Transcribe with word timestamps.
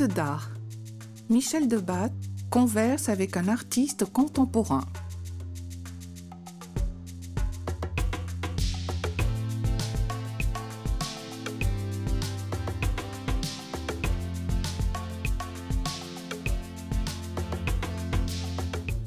Acte 0.00 0.14
d'art. 0.14 0.50
Michel 1.28 1.66
Debat 1.66 2.10
converse 2.50 3.08
avec 3.08 3.36
un 3.36 3.48
artiste 3.48 4.04
contemporain. 4.04 4.84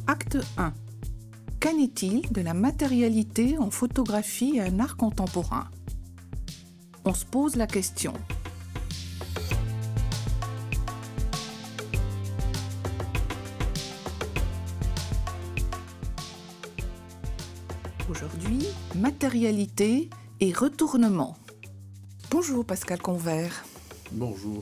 Acte 0.07 0.39
1. 0.57 0.73
Qu'en 1.61 1.77
est-il 1.77 2.29
de 2.33 2.41
la 2.41 2.53
matérialité 2.53 3.57
en 3.57 3.71
photographie 3.71 4.57
et 4.57 4.61
en 4.61 4.79
art 4.79 4.97
contemporain? 4.97 5.69
On 7.05 7.13
se 7.13 7.23
pose 7.23 7.55
la 7.55 7.67
question. 7.67 8.11
Matérialité 19.31 20.09
et 20.41 20.51
retournement. 20.51 21.37
Bonjour 22.31 22.65
Pascal 22.65 23.01
Convert. 23.01 23.63
Bonjour. 24.11 24.61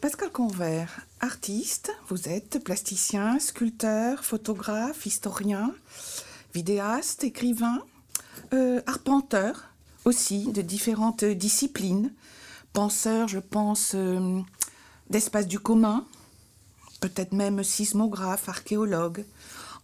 Pascal 0.00 0.30
Convert, 0.30 1.00
artiste, 1.18 1.90
vous 2.08 2.28
êtes 2.28 2.62
plasticien, 2.62 3.40
sculpteur, 3.40 4.24
photographe, 4.24 5.06
historien, 5.06 5.74
vidéaste, 6.54 7.24
écrivain, 7.24 7.82
euh, 8.52 8.80
arpenteur 8.86 9.70
aussi 10.04 10.52
de 10.52 10.62
différentes 10.62 11.24
disciplines, 11.24 12.12
penseur, 12.72 13.26
je 13.26 13.40
pense, 13.40 13.96
euh, 13.96 14.40
d'espace 15.10 15.48
du 15.48 15.58
commun, 15.58 16.06
peut-être 17.00 17.32
même 17.32 17.64
sismographe, 17.64 18.48
archéologue. 18.48 19.24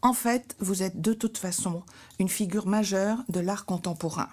En 0.02 0.14
fait, 0.14 0.56
vous 0.60 0.82
êtes 0.82 1.00
de 1.00 1.12
toute 1.12 1.38
façon 1.38 1.82
une 2.18 2.28
figure 2.28 2.66
majeure 2.66 3.18
de 3.28 3.40
l'art 3.40 3.66
contemporain. 3.66 4.28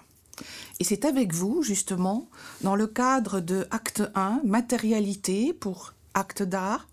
Et 0.80 0.84
c'est 0.84 1.04
avec 1.04 1.34
vous, 1.34 1.62
justement, 1.62 2.28
dans 2.62 2.76
le 2.76 2.86
cadre 2.86 3.40
de 3.40 3.66
Acte 3.70 4.02
1, 4.14 4.42
Matérialité 4.44 5.52
pour 5.52 5.92
Acte 6.14 6.42
d'art, 6.42 6.88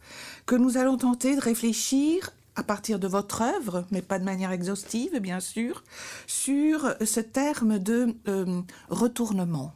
que 0.45 0.56
nous 0.56 0.78
allons 0.78 0.98
tenter 0.98 1.36
de 1.36 1.42
réfléchir 1.42 2.32
à 2.56 2.64
partir 2.64 3.00
de 3.00 3.08
votre 3.08 3.42
œuvre, 3.42 3.86
mais 3.92 4.02
pas 4.02 4.20
de 4.20 4.23
manière 4.23 4.52
exhaustive, 4.52 5.20
bien 5.20 5.39
sûr, 5.39 5.84
sur 6.28 6.95
ce 7.06 7.20
terme 7.20 7.80
de 7.80 8.16
euh, 8.28 8.62
retournement. 8.89 9.73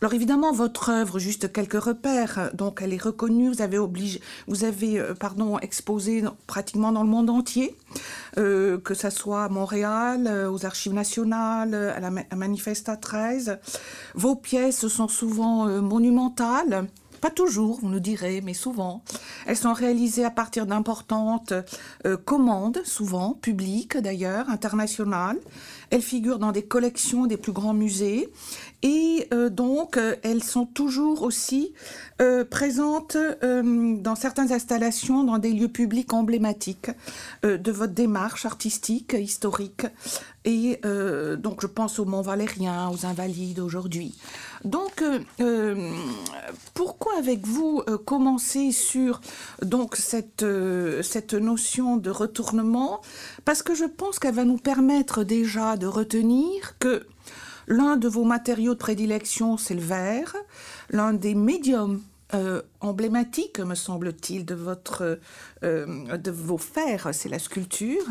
Alors 0.00 0.14
évidemment, 0.14 0.52
votre 0.52 0.90
œuvre, 0.90 1.18
juste 1.18 1.52
quelques 1.52 1.82
repères, 1.82 2.50
donc 2.54 2.82
elle 2.82 2.92
est 2.92 3.02
reconnue, 3.02 3.48
vous 3.48 3.62
avez 3.62 3.78
obligé, 3.78 4.20
vous 4.46 4.62
avez, 4.62 5.00
euh, 5.00 5.12
pardon, 5.14 5.58
exposé 5.58 6.22
pratiquement 6.46 6.92
dans 6.92 7.02
le 7.02 7.08
monde 7.08 7.30
entier, 7.30 7.76
euh, 8.36 8.78
que 8.78 8.94
ça 8.94 9.10
soit 9.10 9.42
à 9.42 9.48
Montréal, 9.48 10.28
euh, 10.28 10.52
aux 10.52 10.64
Archives 10.64 10.94
nationales, 10.94 11.74
à 11.74 11.98
la 11.98 12.10
Manifesta 12.36 12.96
13. 12.96 13.58
Vos 14.14 14.36
pièces 14.36 14.86
sont 14.86 15.08
souvent 15.08 15.66
monumentales. 15.82 16.86
Pas 17.20 17.30
toujours, 17.30 17.80
vous 17.80 17.88
nous 17.88 17.98
direz, 17.98 18.40
mais 18.42 18.54
souvent. 18.54 19.02
Elles 19.46 19.56
sont 19.56 19.72
réalisées 19.72 20.24
à 20.24 20.30
partir 20.30 20.66
d'importantes 20.66 21.52
commandes, 22.24 22.80
souvent 22.84 23.32
publiques 23.32 23.96
d'ailleurs, 23.96 24.48
internationales. 24.48 25.38
Elles 25.90 26.02
figurent 26.02 26.38
dans 26.38 26.52
des 26.52 26.62
collections 26.62 27.26
des 27.26 27.36
plus 27.36 27.50
grands 27.50 27.74
musées 27.74 28.28
et 28.82 29.26
euh, 29.32 29.50
donc 29.50 29.96
euh, 29.96 30.14
elles 30.22 30.44
sont 30.44 30.64
toujours 30.64 31.22
aussi 31.22 31.72
euh, 32.22 32.44
présentes 32.44 33.16
dans 33.42 34.14
certaines 34.14 34.52
installations, 34.52 35.24
dans 35.24 35.38
des 35.38 35.52
lieux 35.52 35.68
publics 35.68 36.12
emblématiques 36.12 36.90
de 37.42 37.72
votre 37.72 37.92
démarche 37.92 38.44
artistique, 38.44 39.14
historique. 39.18 39.86
Et 40.44 40.80
donc 41.36 41.60
je 41.60 41.66
pense 41.66 41.98
au 41.98 42.04
Mont 42.04 42.22
Valérien, 42.22 42.90
aux 42.90 43.04
Invalides 43.04 43.60
aujourd'hui. 43.60 44.14
Donc 44.64 45.04
pourquoi 46.74 47.12
avec 47.18 47.46
vous 47.46 47.82
commencer 48.04 48.72
sur 48.72 49.20
donc 49.62 49.96
cette, 49.96 50.44
cette 51.02 51.34
notion 51.34 51.96
de 51.96 52.10
retournement? 52.10 53.00
Parce 53.44 53.62
que 53.62 53.74
je 53.74 53.84
pense 53.84 54.18
qu'elle 54.18 54.34
va 54.34 54.44
nous 54.44 54.58
permettre 54.58 55.22
déjà 55.22 55.76
de 55.76 55.86
retenir 55.86 56.78
que 56.78 57.06
L'un 57.68 57.98
de 57.98 58.08
vos 58.08 58.24
matériaux 58.24 58.72
de 58.72 58.78
prédilection, 58.78 59.58
c'est 59.58 59.74
le 59.74 59.82
verre. 59.82 60.34
L'un 60.88 61.12
des 61.12 61.34
médiums 61.34 62.00
euh, 62.32 62.62
emblématiques, 62.80 63.60
me 63.60 63.74
semble-t-il, 63.74 64.46
de, 64.46 64.56
euh, 65.02 66.16
de 66.16 66.30
vos 66.30 66.56
fers, 66.56 67.08
c'est 67.12 67.28
la 67.28 67.38
sculpture. 67.38 68.06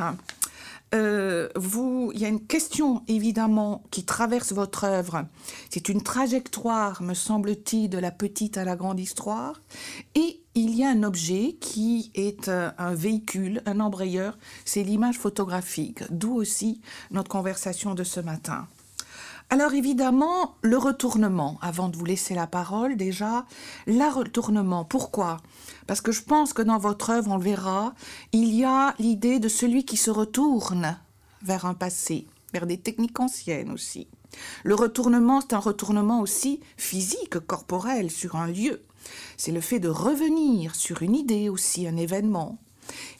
Euh, 0.94 1.50
il 1.56 2.20
y 2.20 2.26
a 2.26 2.28
une 2.28 2.46
question 2.46 3.02
évidemment 3.08 3.84
qui 3.90 4.06
traverse 4.06 4.54
votre 4.54 4.84
œuvre. 4.84 5.26
C'est 5.72 5.90
une 5.90 6.04
trajectoire, 6.04 7.02
me 7.02 7.16
semble-t-il, 7.16 7.90
de 7.90 7.98
la 7.98 8.12
petite 8.12 8.58
à 8.58 8.64
la 8.64 8.76
grande 8.76 9.00
histoire. 9.00 9.60
Et 10.14 10.40
il 10.54 10.76
y 10.76 10.84
a 10.84 10.90
un 10.90 11.02
objet 11.02 11.58
qui 11.60 12.12
est 12.14 12.48
un 12.50 12.94
véhicule, 12.94 13.64
un 13.66 13.80
embrayeur, 13.80 14.38
c'est 14.66 14.84
l'image 14.84 15.18
photographique, 15.18 16.04
d'où 16.12 16.36
aussi 16.36 16.80
notre 17.10 17.30
conversation 17.30 17.96
de 17.96 18.04
ce 18.04 18.20
matin. 18.20 18.68
Alors 19.50 19.74
évidemment, 19.74 20.56
le 20.62 20.78
retournement, 20.78 21.58
avant 21.62 21.88
de 21.88 21.96
vous 21.96 22.04
laisser 22.04 22.36
la 22.36 22.48
parole 22.48 22.98
déjà, 22.98 23.46
le 23.86 24.14
retournement, 24.14 24.84
pourquoi? 24.84 25.38
Parce 25.88 26.02
que 26.02 26.12
je 26.12 26.22
pense 26.22 26.52
que 26.52 26.62
dans 26.62 26.78
votre 26.78 27.12
œuvre, 27.12 27.32
on 27.32 27.38
le 27.38 27.44
verra, 27.44 27.94
il 28.34 28.54
y 28.54 28.66
a 28.66 28.94
l'idée 29.00 29.40
de 29.40 29.48
celui 29.48 29.86
qui 29.86 29.96
se 29.96 30.12
retourne 30.12 31.00
vers 31.44 31.66
un 31.66 31.76
passé, 31.76 32.28
vers 32.52 32.68
des 32.68 32.78
techniques 32.78 33.22
anciennes 33.22 33.72
aussi. 33.72 34.08
Le 34.66 34.76
retournement, 34.76 35.40
c'est 35.40 35.54
un 35.54 35.60
retournement 35.60 36.20
aussi 36.20 36.60
physique, 36.76 37.40
corporel, 37.40 38.12
sur 38.12 38.36
un 38.36 38.48
lieu. 38.48 38.82
C'est 39.38 39.54
le 39.54 39.62
fait 39.62 39.80
de 39.80 39.88
revenir 39.88 40.76
sur 40.76 41.04
une 41.04 41.16
idée 41.16 41.48
aussi, 41.48 41.88
un 41.88 41.96
événement. 41.96 42.58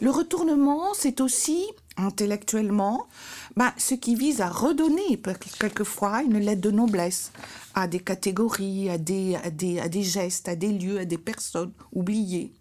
Le 0.02 0.12
retournement, 0.12 0.94
c'est 0.94 1.22
aussi 1.22 1.64
intellectuellement, 1.98 3.08
bah, 3.56 3.74
ce 3.78 3.96
qui 3.96 4.16
vise 4.16 4.42
à 4.42 4.50
redonner 4.50 5.22
quelquefois 5.60 6.24
une 6.24 6.40
lettre 6.40 6.62
de 6.62 6.72
noblesse 6.72 7.32
à 7.76 7.88
des 7.88 8.00
catégories, 8.00 8.90
à 8.90 8.98
des, 8.98 9.36
à 9.36 9.50
des, 9.50 9.80
à 9.80 9.90
des 9.90 10.04
gestes, 10.04 10.48
à 10.48 10.56
des 10.56 10.72
lieux, 10.72 11.00
à 11.00 11.06
des 11.06 11.18
personnes 11.18 11.74
oubliées. 11.94 12.54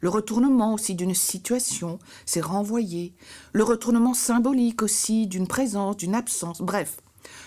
Le 0.00 0.08
retournement 0.08 0.74
aussi 0.74 0.94
d'une 0.94 1.14
situation, 1.14 1.98
c'est 2.26 2.40
renvoyer. 2.40 3.14
Le 3.52 3.64
retournement 3.64 4.14
symbolique 4.14 4.82
aussi 4.82 5.26
d'une 5.26 5.46
présence, 5.48 5.96
d'une 5.96 6.14
absence. 6.14 6.60
Bref, 6.60 6.98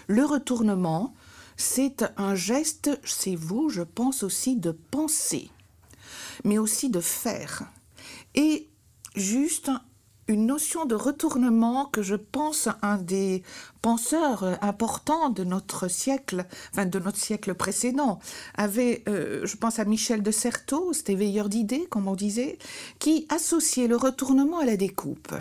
le 0.08 0.26
retournement, 0.26 1.14
c'est 1.58 2.04
un 2.18 2.36
geste, 2.36 2.90
c'est 3.04 3.36
vous, 3.36 3.70
je 3.70 3.82
pense 3.82 4.24
aussi, 4.24 4.56
de 4.56 4.72
penser, 4.72 5.50
mais 6.44 6.58
aussi 6.58 6.90
de 6.90 7.00
faire. 7.00 7.64
Et 8.36 8.70
juste 9.16 9.72
une 10.30 10.46
notion 10.46 10.86
de 10.86 10.96
retournement 10.96 11.86
que 11.86 12.04
je 12.04 12.16
pense 12.16 12.70
un 12.84 12.98
des 12.98 13.44
penseurs 13.82 14.44
euh, 14.44 14.56
importants 14.62 15.30
de 15.30 15.44
notre 15.44 15.90
siècle, 15.90 16.46
enfin 16.72 16.86
de 16.86 17.00
notre 17.00 17.18
siècle 17.18 17.56
précédent, 17.56 18.20
avait, 18.56 19.04
euh, 19.10 19.46
je 19.46 19.58
pense 19.58 19.80
à 19.80 19.86
Michel 19.86 20.22
de 20.22 20.32
Certeau, 20.32 20.94
c'était 20.94 21.16
veilleur 21.16 21.50
d'idées, 21.50 21.88
comme 21.90 22.08
on 22.08 22.16
disait, 22.16 22.60
qui 23.00 23.26
associait 23.30 23.88
le 23.88 23.98
retournement 23.98 24.60
à 24.60 24.66
la 24.66 24.78
découpe. 24.78 25.34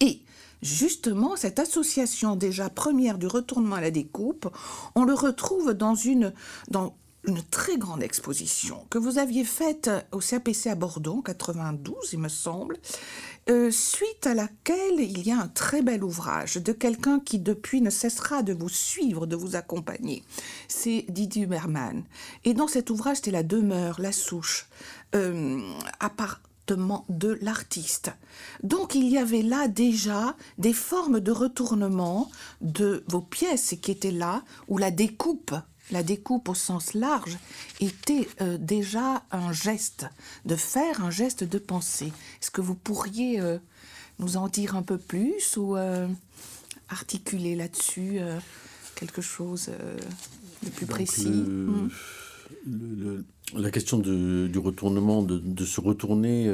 Et 0.00 0.22
justement, 0.62 1.36
cette 1.36 1.58
association 1.58 2.34
déjà 2.34 2.70
première 2.70 3.18
du 3.18 3.26
retournement 3.26 3.76
à 3.76 3.82
la 3.82 3.90
découpe, 3.90 4.48
on 4.94 5.04
le 5.04 5.14
retrouve 5.14 5.74
dans 5.74 5.94
une, 5.94 6.32
dans 6.70 6.94
une 7.24 7.42
très 7.42 7.76
grande 7.76 8.02
exposition 8.02 8.84
que 8.90 8.98
vous 8.98 9.18
aviez 9.18 9.44
faite 9.44 9.90
au 10.10 10.18
CAPC 10.18 10.66
à 10.66 10.74
Bordeaux 10.74 11.18
en 11.18 11.22
92, 11.22 11.94
il 12.12 12.18
me 12.18 12.28
semble, 12.28 12.78
euh, 13.50 13.70
suite 13.70 14.26
à 14.26 14.34
laquelle 14.34 15.00
il 15.00 15.26
y 15.26 15.32
a 15.32 15.38
un 15.38 15.48
très 15.48 15.82
bel 15.82 16.04
ouvrage 16.04 16.54
de 16.54 16.72
quelqu'un 16.72 17.18
qui 17.18 17.40
depuis 17.40 17.80
ne 17.80 17.90
cessera 17.90 18.42
de 18.42 18.52
vous 18.52 18.68
suivre, 18.68 19.26
de 19.26 19.34
vous 19.34 19.56
accompagner. 19.56 20.22
C'est 20.68 21.04
Didier 21.08 21.42
Huberman. 21.42 22.04
Et 22.44 22.54
dans 22.54 22.68
cet 22.68 22.90
ouvrage, 22.90 23.16
c'était 23.16 23.32
la 23.32 23.42
demeure, 23.42 24.00
la 24.00 24.12
souche, 24.12 24.68
euh, 25.16 25.60
appartement 25.98 27.04
de 27.08 27.36
l'artiste. 27.42 28.12
Donc 28.62 28.94
il 28.94 29.08
y 29.08 29.18
avait 29.18 29.42
là 29.42 29.66
déjà 29.66 30.36
des 30.58 30.72
formes 30.72 31.18
de 31.18 31.32
retournement 31.32 32.30
de 32.60 33.02
vos 33.08 33.20
pièces 33.20 33.74
qui 33.82 33.90
étaient 33.90 34.12
là, 34.12 34.44
ou 34.68 34.78
la 34.78 34.92
découpe 34.92 35.54
la 35.92 36.02
découpe 36.02 36.48
au 36.48 36.54
sens 36.54 36.94
large 36.94 37.38
était 37.80 38.26
euh, 38.40 38.58
déjà 38.58 39.22
un 39.30 39.52
geste 39.52 40.06
de 40.46 40.56
faire, 40.56 41.04
un 41.04 41.10
geste 41.10 41.44
de 41.44 41.58
penser. 41.58 42.06
Est-ce 42.40 42.50
que 42.50 42.60
vous 42.60 42.74
pourriez 42.74 43.40
euh, 43.40 43.58
nous 44.18 44.36
en 44.36 44.48
dire 44.48 44.74
un 44.74 44.82
peu 44.82 44.98
plus 44.98 45.56
ou 45.56 45.76
euh, 45.76 46.08
articuler 46.88 47.54
là-dessus 47.54 48.18
quelque 48.96 49.22
chose 49.22 49.70
de 50.62 50.68
plus 50.70 50.86
Donc, 50.86 50.90
précis 50.90 51.24
le- 51.30 51.88
Mm. 52.66 53.24
la 53.56 53.70
question 53.70 53.98
du 53.98 54.58
retournement, 54.58 55.22
de, 55.22 55.64
se 55.64 55.80
retourner, 55.80 56.48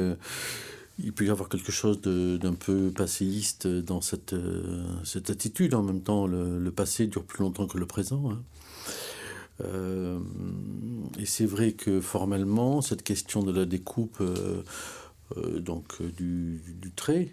il 1.03 1.13
peut 1.13 1.25
y 1.25 1.29
avoir 1.29 1.49
quelque 1.49 1.71
chose 1.71 2.01
d'un 2.01 2.53
peu 2.53 2.91
passéiste 2.91 3.67
dans 3.67 4.01
cette, 4.01 4.33
euh, 4.33 4.85
cette 5.03 5.29
attitude. 5.29 5.73
En 5.73 5.83
même 5.83 6.01
temps, 6.01 6.25
le, 6.27 6.71
passé 6.71 7.07
dure 7.07 7.23
plus 7.23 7.41
longtemps 7.43 7.67
que 7.67 7.77
le 7.77 7.85
présent. 7.85 8.31
Hein. 8.31 8.41
Euh, 9.61 10.19
et 11.19 11.25
c'est 11.25 11.45
vrai 11.45 11.73
que 11.73 12.01
formellement, 12.01 12.81
cette 12.81 13.03
question 13.03 13.43
de 13.43 13.51
la 13.51 13.65
découpe 13.65 14.23
donc, 15.35 16.01
du, 16.01 16.61
trait, 16.95 17.29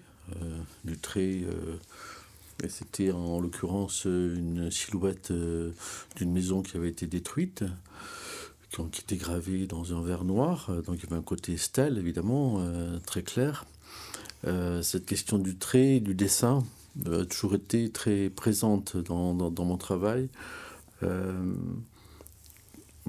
du 0.85 0.99
trait 0.99 1.43
c'était 2.69 3.11
en 3.11 3.41
l'occurrence 3.41 4.05
une 4.05 4.71
silhouette 4.71 5.33
d'une 6.17 6.33
maison 6.33 6.63
qui 6.63 6.77
avait 6.77 6.89
été 6.89 7.07
détruite 7.07 7.65
qui 8.85 9.01
était 9.01 9.17
gravé 9.17 9.67
dans 9.67 9.95
un 9.95 10.03
verre 10.03 10.25
noir. 10.25 10.67
Euh, 10.71 10.83
donc 10.83 10.97
il 10.99 11.05
y 11.05 11.07
avait 11.07 11.17
un 11.17 11.25
côté 11.25 11.57
stèle, 11.57 11.99
évidemment, 11.99 12.57
euh, 12.61 12.99
très 13.07 13.23
clair. 13.23 13.65
Euh, 14.47 14.83
cette 14.83 15.07
question 15.07 15.39
du 15.39 15.57
trait, 15.57 16.01
du 16.01 16.15
dessin, 16.15 16.63
a 17.07 17.25
toujours 17.25 17.55
été 17.55 17.91
très 17.91 18.31
présente 18.31 18.97
dans, 18.97 19.35
mon 19.35 19.77
travail. 19.77 20.29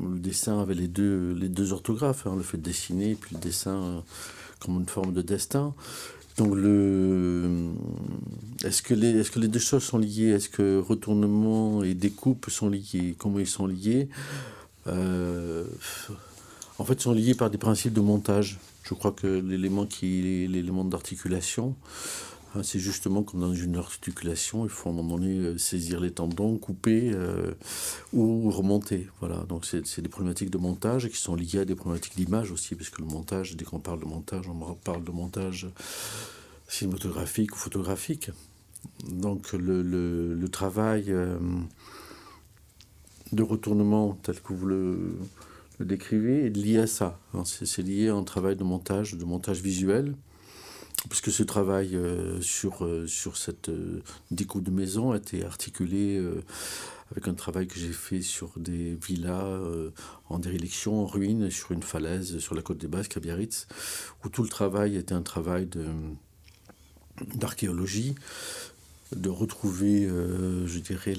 Le 0.02 0.20
dessin 0.20 0.60
avait 0.60 0.74
les 0.74 0.88
deux, 0.88 1.34
les 1.34 1.50
deux 1.50 1.74
orthographes, 1.74 2.28
hein, 2.28 2.36
le 2.36 2.44
fait 2.44 2.58
de 2.58 2.64
dessiner, 2.64 3.16
puis 3.16 3.36
le 3.36 3.42
dessin 3.42 4.04
comme 4.60 4.80
une 4.80 4.88
forme 4.88 5.14
de 5.14 5.22
destin. 5.22 5.74
Donc, 6.38 6.54
le... 6.56 7.72
est-ce 8.64 8.84
que, 8.84 8.94
les, 8.94 9.10
est-ce 9.10 9.32
que 9.32 9.40
les 9.40 9.48
deux 9.48 9.60
choses 9.60 9.84
sont 9.84 9.98
liées? 9.98 10.30
Est-ce 10.30 10.50
que 10.50 10.80
retournement 10.80 11.84
et 11.84 11.96
découpe 11.96 12.50
sont 12.50 12.70
liés 12.70 13.16
Comment 13.18 13.40
ils 13.40 13.48
sont 13.48 13.66
liés? 13.66 14.08
Euh, 14.86 15.66
en 16.78 16.86
fait, 16.86 17.02
sont 17.02 17.14
liés 17.14 17.34
par 17.34 17.50
des 17.50 17.58
principes 17.58 17.94
de 17.94 18.02
montage. 18.02 18.60
Je 18.84 18.94
crois 18.94 19.12
que 19.12 19.28
l'élément 19.28 19.86
qui 19.86 20.48
l'élément 20.48 20.86
d'articulation, 20.86 21.76
c'est 22.64 22.80
justement 22.80 23.24
comme 23.24 23.42
dans 23.42 23.54
une 23.54 23.76
articulation, 23.76 24.66
il 24.66 24.70
faut 24.70 24.90
à 24.90 24.92
un 24.92 24.96
moment 24.96 25.18
donné 25.18 25.38
euh, 25.38 25.58
saisir 25.58 26.00
les 26.00 26.12
tendons, 26.12 26.58
couper 26.58 27.12
euh, 27.14 27.54
ou 28.14 28.50
remonter. 28.50 29.08
Voilà, 29.20 29.38
donc 29.48 29.66
c'est 29.66 30.02
des 30.02 30.10
problématiques 30.10 30.50
de 30.50 30.58
montage 30.58 31.10
qui 31.10 31.18
sont 31.18 31.36
liées 31.36 31.60
à 31.60 31.66
des 31.66 31.76
problématiques 31.76 32.16
d'image 32.16 32.52
aussi, 32.52 32.76
parce 32.76 32.90
que 32.90 33.02
le 33.02 33.08
montage, 33.08 33.56
dès 33.56 33.66
qu'on 33.66 33.80
parle 33.80 34.00
de 34.00 34.06
montage, 34.06 34.48
on 34.48 34.74
parle 34.76 35.04
de 35.04 35.12
montage 35.12 35.68
cinématographique 36.68 37.56
ou 37.56 37.60
photographique. 37.60 38.32
Donc 39.10 39.54
le, 39.54 39.82
le, 39.82 40.50
travail 40.50 41.14
de 43.32 43.44
retournement 43.44 44.18
tel 44.24 44.40
que 44.42 44.54
vous 44.54 44.66
le, 44.66 45.20
décrivez 45.80 46.46
est 46.46 46.50
lié 46.50 46.80
à 46.80 46.88
ça. 46.88 47.20
Hein. 47.34 47.44
C'est 47.46 47.82
lié 47.82 48.10
à 48.10 48.16
un 48.16 48.24
travail 48.24 48.56
de 48.56 48.64
montage, 48.64 49.14
de 49.14 49.26
montage 49.26 49.62
visuel, 49.62 50.16
puisque 51.10 51.32
ce 51.32 51.44
travail 51.44 51.96
euh, 51.96 52.42
sur, 52.42 52.86
euh, 52.86 53.08
sur 53.08 53.38
cette 53.38 53.70
euh, 53.70 54.02
découpe 54.32 54.64
de 54.64 54.72
maison 54.72 55.12
a 55.12 55.18
été 55.18 55.46
articulé 55.46 56.22
avec 57.12 57.28
un 57.28 57.34
travail 57.34 57.68
que 57.68 57.80
j'ai 57.80 57.94
fait 57.94 58.22
sur 58.22 58.52
des 58.58 58.96
villas 58.96 59.62
en 60.30 60.40
déréliction, 60.40 61.02
en 61.04 61.06
ruine, 61.06 61.50
sur 61.50 61.72
une 61.72 61.84
falaise 61.84 62.40
sur 62.40 62.54
la 62.56 62.62
côte 62.62 62.78
des 62.78 62.88
Basques 62.88 63.16
à 63.16 63.20
Biarritz, 63.20 63.68
où 64.24 64.30
tout 64.30 64.44
le 64.44 64.50
travail 64.50 64.98
était 64.98 65.14
un 65.14 65.22
travail 65.22 65.70
d'archéologie, 67.36 68.16
de 69.16 69.30
retrouver, 69.30 70.10
je 70.66 70.80
dirais, 70.80 71.16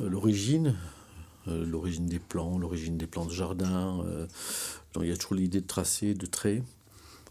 euh, 0.00 0.08
l'origine, 0.08 0.76
euh, 1.48 1.64
l'origine 1.64 2.06
des 2.06 2.18
plants, 2.18 2.58
l'origine 2.58 2.96
des 2.96 3.06
plans 3.06 3.26
de 3.26 3.32
jardin. 3.32 4.02
Euh, 4.04 4.26
donc 4.92 5.04
il 5.04 5.10
y 5.10 5.12
a 5.12 5.16
toujours 5.16 5.34
l'idée 5.34 5.60
de 5.60 5.66
tracer, 5.66 6.14
de 6.14 6.26
traits, 6.26 6.62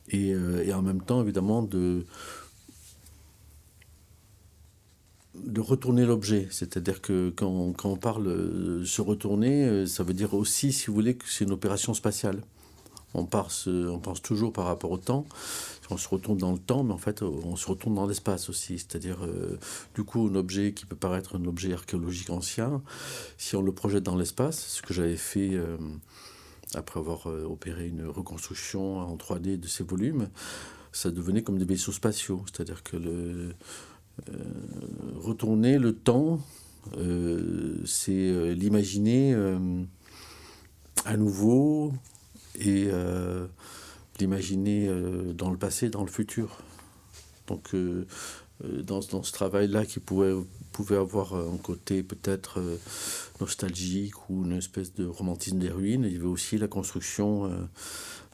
et, 0.09 0.73
en 0.73 0.81
même 0.81 1.01
temps 1.01 1.21
évidemment 1.21 1.61
de 1.61 2.05
de 5.35 5.61
retourner 5.61 6.05
l'objet. 6.05 6.47
C'est-à-dire 6.51 7.01
que 7.01 7.31
quand, 7.33 7.71
quand, 7.71 7.89
on 7.91 7.95
parle 7.95 8.85
se 8.85 9.01
retourner, 9.01 9.85
ça 9.87 10.03
veut 10.03 10.13
dire 10.13 10.33
aussi, 10.33 10.73
si 10.73 10.87
vous 10.87 10.93
voulez, 10.93 11.15
que 11.15 11.23
c'est 11.29 11.45
une 11.45 11.53
opération 11.53 11.93
spatiale. 11.93 12.41
On 13.13 13.25
pense, 13.25 13.67
on 13.67 13.99
pense 13.99 14.21
toujours 14.21 14.51
par 14.51 14.65
rapport 14.65 14.91
au 14.91 14.97
temps 14.97 15.25
on 15.91 15.97
se 15.97 16.07
retourne 16.07 16.37
dans 16.37 16.51
le 16.51 16.59
temps, 16.59 16.83
mais 16.83 16.93
en 16.93 16.97
fait, 16.97 17.21
on 17.21 17.55
se 17.55 17.67
retourne 17.67 17.95
dans 17.95 18.05
l'espace 18.05 18.49
aussi. 18.49 18.77
C'est-à-dire, 18.77 19.23
euh, 19.23 19.57
du 19.95 20.03
coup, 20.03 20.29
un 20.31 20.35
objet 20.35 20.73
qui 20.73 20.85
peut 20.85 20.95
paraître 20.95 21.35
un 21.35 21.45
objet 21.45 21.73
archéologique 21.73 22.29
ancien, 22.29 22.81
si 23.37 23.55
on 23.55 23.61
le 23.61 23.71
projette 23.71 24.03
dans 24.03 24.15
l'espace, 24.15 24.59
ce 24.59 24.81
que 24.81 24.93
j'avais 24.93 25.17
fait 25.17 25.51
euh, 25.53 25.77
après 26.75 26.99
avoir 26.99 27.27
euh, 27.27 27.45
opéré 27.45 27.87
une 27.87 28.05
reconstruction 28.05 28.99
en 28.99 29.15
3D 29.15 29.59
de 29.59 29.67
ces 29.67 29.83
volumes, 29.83 30.29
ça 30.91 31.11
devenait 31.11 31.43
comme 31.43 31.57
des 31.57 31.65
vaisseaux 31.65 31.91
spatiaux. 31.91 32.43
C'est-à-dire 32.45 32.83
que 32.83 32.97
le, 32.97 33.53
retourner 35.15 35.77
le 35.77 35.93
temps, 35.93 36.41
c'est 37.85 38.53
l'imaginer 38.55 39.33
à 41.05 41.15
nouveau 41.15 41.93
et 42.59 42.89
d'imaginer 44.19 44.87
euh, 44.87 45.33
dans 45.33 45.49
le 45.49 45.57
passé, 45.57 45.89
dans 45.89 46.03
le 46.03 46.11
futur. 46.11 46.59
Donc, 47.47 47.73
euh, 47.73 48.05
euh, 48.63 48.83
dans, 48.83 48.99
dans, 48.99 49.23
ce 49.23 49.31
travail-là 49.31 49.85
qui 49.85 49.99
pouvait, 49.99 50.33
pouvait 50.79 50.95
avoir 50.95 51.35
un 51.35 51.57
côté 51.57 52.03
peut-être 52.03 52.61
nostalgique 53.41 54.29
ou 54.29 54.45
une 54.45 54.53
espèce 54.53 54.93
de 54.93 55.05
romantisme 55.05 55.59
des 55.59 55.69
ruines, 55.69 56.05
il 56.05 56.13
y 56.13 56.15
avait 56.15 56.25
aussi 56.25 56.57
la 56.57 56.69
construction 56.69 57.49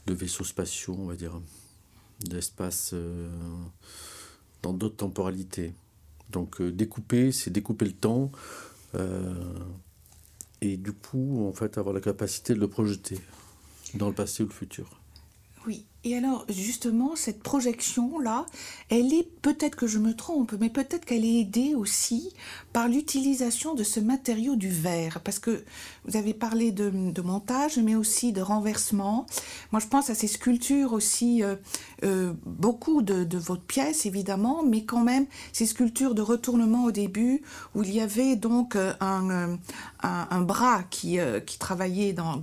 de 0.06 0.14
vaisseaux 0.14 0.44
spatiaux, 0.44 0.96
on 0.96 1.08
va 1.08 1.16
dire, 1.16 1.42
d'espace 2.20 2.94
dans 4.62 4.74
d'autres 4.74 4.98
temporalités. 4.98 5.74
Donc, 6.30 6.62
découper, 6.62 7.32
c'est 7.32 7.50
découper 7.50 7.86
le 7.86 7.94
temps. 7.94 8.32
et 10.62 10.78
du 10.78 10.94
coup, 10.94 11.48
en 11.48 11.54
fait, 11.54 11.80
avoir 11.80 11.96
la 11.96 12.02
capacité 12.02 12.54
de 12.54 12.60
le 12.60 12.68
projeter 12.68 13.18
dans 13.96 14.08
le 14.08 14.14
passé 14.14 14.44
ou 14.44 14.46
le 14.46 14.54
futur. 14.54 15.02
Et 16.08 16.16
alors 16.16 16.46
justement, 16.50 17.16
cette 17.16 17.42
projection-là, 17.42 18.46
elle 18.90 19.12
est, 19.12 19.28
peut-être 19.42 19.76
que 19.76 19.88
je 19.88 19.98
me 19.98 20.16
trompe, 20.16 20.54
mais 20.60 20.70
peut-être 20.70 21.04
qu'elle 21.04 21.26
est 21.26 21.40
aidée 21.40 21.74
aussi 21.74 22.32
par 22.74 22.88
l'utilisation 22.88 23.74
de 23.74 23.84
ce 23.84 24.00
matériau 24.00 24.56
du 24.56 24.70
verre, 24.70 25.20
parce 25.22 25.40
que 25.40 25.64
vous 26.06 26.16
avez 26.16 26.36
parlé 26.36 26.72
de, 26.72 26.92
montage, 27.22 27.80
mais 27.80 27.96
aussi 27.96 28.34
de 28.34 28.42
renversement. 28.42 29.26
Moi, 29.72 29.80
je 29.80 29.88
pense 29.88 30.12
à 30.12 30.16
ces 30.16 30.28
sculptures 30.28 30.94
aussi, 30.94 31.42
euh, 31.42 31.56
euh, 32.04 32.34
beaucoup 32.46 33.02
de, 33.02 33.38
votre 33.38 33.64
pièce, 33.64 34.06
évidemment, 34.06 34.62
mais 34.62 34.84
quand 34.84 35.04
même 35.04 35.26
ces 35.54 35.66
sculptures 35.66 36.14
de 36.14 36.22
retournement 36.22 36.84
au 36.84 36.92
début, 36.92 37.42
où 37.74 37.82
il 37.82 37.92
y 37.92 38.00
avait 38.00 38.36
donc 38.36 38.76
euh, 38.76 38.94
un, 40.06 40.42
bras 40.42 40.84
qui, 40.90 41.18
qui 41.46 41.58
travaillait 41.58 42.14
dans, 42.14 42.40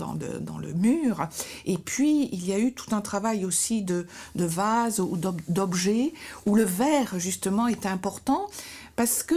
le, 0.61 0.73
mur, 0.75 1.29
et 1.67 1.79
puis 1.79 2.29
il 2.33 2.47
y 2.47 2.53
a 2.53 2.59
eu 2.59 2.73
tout 2.73 2.95
un 2.95 3.01
travail 3.01 3.45
aussi 3.45 3.83
de, 3.83 4.07
de 4.35 4.45
vases 4.45 5.01
ou 5.01 5.17
d'objets, 5.49 6.13
où 6.47 6.55
le 6.55 6.65
verre, 6.65 7.19
justement, 7.19 7.69
est 7.69 7.87
important 7.87 8.49
parce 8.97 9.23
que 9.23 9.35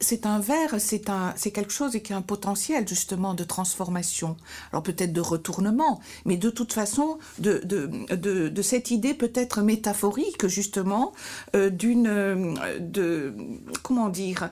c'est 0.00 0.26
un 0.26 0.40
verre, 0.40 0.76
c'est 0.78 1.50
quelque 1.50 1.72
chose 1.72 1.98
qui 2.02 2.12
a 2.12 2.16
un 2.16 2.22
potentiel 2.22 2.86
justement 2.86 3.34
de 3.34 3.44
transformation. 3.44 4.36
Alors 4.72 4.82
peut-être 4.82 5.12
de 5.12 5.20
retournement, 5.20 6.00
mais 6.24 6.36
de 6.36 6.50
toute 6.50 6.72
façon 6.72 7.18
de, 7.38 8.62
cette 8.62 8.90
idée 8.90 9.14
peut-être 9.14 9.62
métaphorique 9.62 10.46
justement 10.46 11.12
euh, 11.54 11.70
d'une, 11.70 12.56
de, 12.80 13.34
comment 13.82 14.08
dire, 14.08 14.50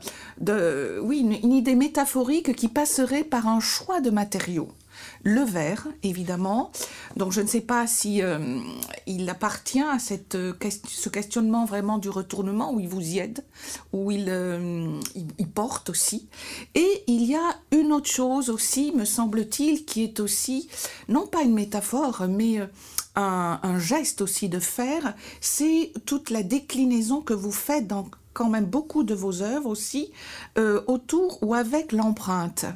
oui, 1.02 1.20
une 1.20 1.52
idée 1.52 1.75
métaphorique 1.75 2.54
qui 2.54 2.68
passerait 2.68 3.25
par 3.25 3.49
un 3.49 3.61
choix 3.61 4.00
de 4.00 4.11
matériaux 4.11 4.68
le 5.25 5.40
verre, 5.40 5.88
évidemment. 6.02 6.71
Donc 7.16 7.33
je 7.33 7.40
ne 7.40 7.47
sais 7.47 7.62
pas 7.62 7.87
si 7.87 8.23
euh, 8.23 8.61
il 9.07 9.28
appartient 9.28 9.81
à 9.81 9.97
euh, 10.35 10.52
ce 10.88 11.09
questionnement 11.09 11.64
vraiment 11.64 11.99
du 11.99 12.11
retournement, 12.11 12.73
où 12.73 12.81
il 12.81 12.88
vous 12.88 13.00
y 13.00 13.19
aide, 13.19 13.43
où 13.93 14.11
euh, 14.12 15.00
il, 15.14 15.26
il, 15.38 15.49
porte 15.49 15.90
aussi. 15.90 16.28
Et 16.75 17.04
il 17.07 17.25
y 17.25 17.35
a 17.35 17.57
une 17.73 17.93
autre 17.93 18.11
chose 18.11 18.50
aussi, 18.50 18.93
me 18.95 19.04
semble-t-il, 19.04 19.87
qui 19.87 20.04
est 20.04 20.21
aussi, 20.21 20.69
non 21.09 21.26
pas 21.26 21.43
une 21.43 21.54
métaphore, 21.54 22.26
mais 22.28 22.61
un 23.16 23.78
geste 23.78 24.23
aussi 24.23 24.49
de 24.49 24.59
faire, 24.59 25.14
c'est 25.40 25.93
toute 26.04 26.31
la 26.31 26.43
déclinaison 26.43 27.21
que 27.23 27.33
vous 27.33 27.52
faites 27.52 27.87
dans 27.87 28.09
quand 28.33 28.49
même 28.49 28.66
beaucoup 28.66 29.04
de 29.04 29.14
vos 29.14 29.43
œuvres 29.43 29.71
aussi, 29.71 30.11
autour 30.57 31.38
ou 31.43 31.54
avec 31.54 31.93
l'empreinte. 31.93 32.66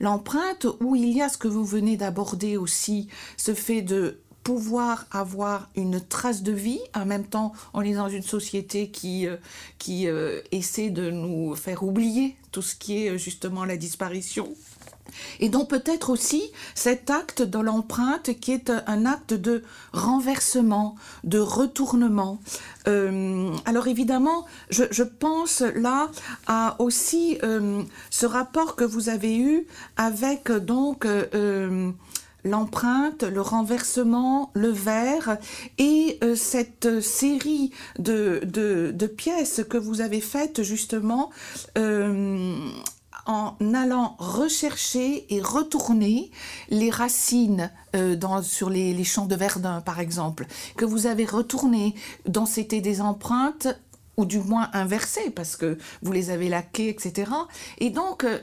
L'empreinte, 0.00 0.66
où 0.80 0.96
il 0.96 1.10
y 1.10 1.22
a 1.22 1.28
ce 1.28 1.38
que 1.38 1.48
vous 1.48 1.64
venez 1.64 1.96
d'aborder 1.96 2.56
aussi, 2.56 3.08
ce 3.36 3.54
fait 3.54 3.82
de 3.82 4.18
pouvoir 4.44 5.06
avoir 5.10 5.68
une 5.74 6.00
trace 6.00 6.42
de 6.42 6.52
vie. 6.52 6.80
En 6.94 7.06
même 7.06 7.24
temps, 7.24 7.52
on 7.72 7.80
est 7.80 7.94
dans 7.94 8.10
une 8.10 8.22
société 8.22 8.88
qui, 8.88 9.26
euh, 9.26 9.36
qui 9.78 10.06
euh, 10.06 10.42
essaie 10.52 10.90
de 10.90 11.10
nous 11.10 11.56
faire 11.56 11.82
oublier 11.82 12.36
tout 12.52 12.62
ce 12.62 12.76
qui 12.76 13.04
est 13.04 13.10
euh, 13.10 13.16
justement 13.16 13.64
la 13.64 13.78
disparition. 13.78 14.54
Et 15.40 15.48
donc 15.48 15.68
peut-être 15.68 16.10
aussi 16.10 16.42
cet 16.74 17.10
acte 17.10 17.42
dans 17.42 17.62
l'empreinte 17.62 18.38
qui 18.40 18.52
est 18.52 18.70
un 18.86 19.06
acte 19.06 19.34
de 19.34 19.62
renversement, 19.92 20.96
de 21.24 21.38
retournement. 21.38 22.40
Euh, 22.86 23.50
alors 23.64 23.86
évidemment, 23.86 24.46
je, 24.70 25.02
pense 25.02 25.62
là 25.74 26.10
à 26.46 26.76
aussi 26.78 27.38
euh, 27.42 27.82
ce 28.10 28.26
rapport 28.26 28.76
que 28.76 28.84
vous 28.84 29.08
avez 29.08 29.36
eu 29.36 29.66
avec 29.96 30.50
donc 30.50 31.06
euh, 31.06 31.92
l'empreinte, 32.44 33.22
le 33.22 33.40
renversement, 33.40 34.50
le 34.54 34.68
verre 34.68 35.38
et 35.78 36.18
cette 36.34 37.00
série 37.00 37.70
de, 37.98 38.40
de, 38.44 39.06
pièces 39.06 39.62
que 39.68 39.78
vous 39.78 40.00
avez 40.00 40.20
faites 40.20 40.62
justement 40.62 41.30
en 43.26 43.56
allant 43.74 44.16
rechercher 44.18 45.32
et 45.34 45.40
retourner 45.40 46.30
les 46.68 46.90
racines 46.90 47.70
euh, 47.96 48.16
sur 48.42 48.70
les, 48.70 49.04
champs 49.04 49.26
de 49.26 49.34
Verdun, 49.34 49.80
par 49.80 50.00
exemple, 50.00 50.46
que 50.76 50.84
vous 50.84 51.06
avez 51.06 51.24
retourné 51.24 51.94
dans 52.26 52.46
c'était 52.46 52.80
des 52.80 53.00
empreintes 53.00 53.68
ou 54.16 54.24
du 54.24 54.38
moins 54.38 54.70
inversées 54.72 55.30
parce 55.30 55.56
que 55.56 55.78
vous 56.02 56.12
les 56.12 56.30
avez 56.30 56.48
laquées, 56.48 56.88
etc. 56.88 57.30
Et 57.78 57.90
donc 57.90 58.24
euh, 58.24 58.38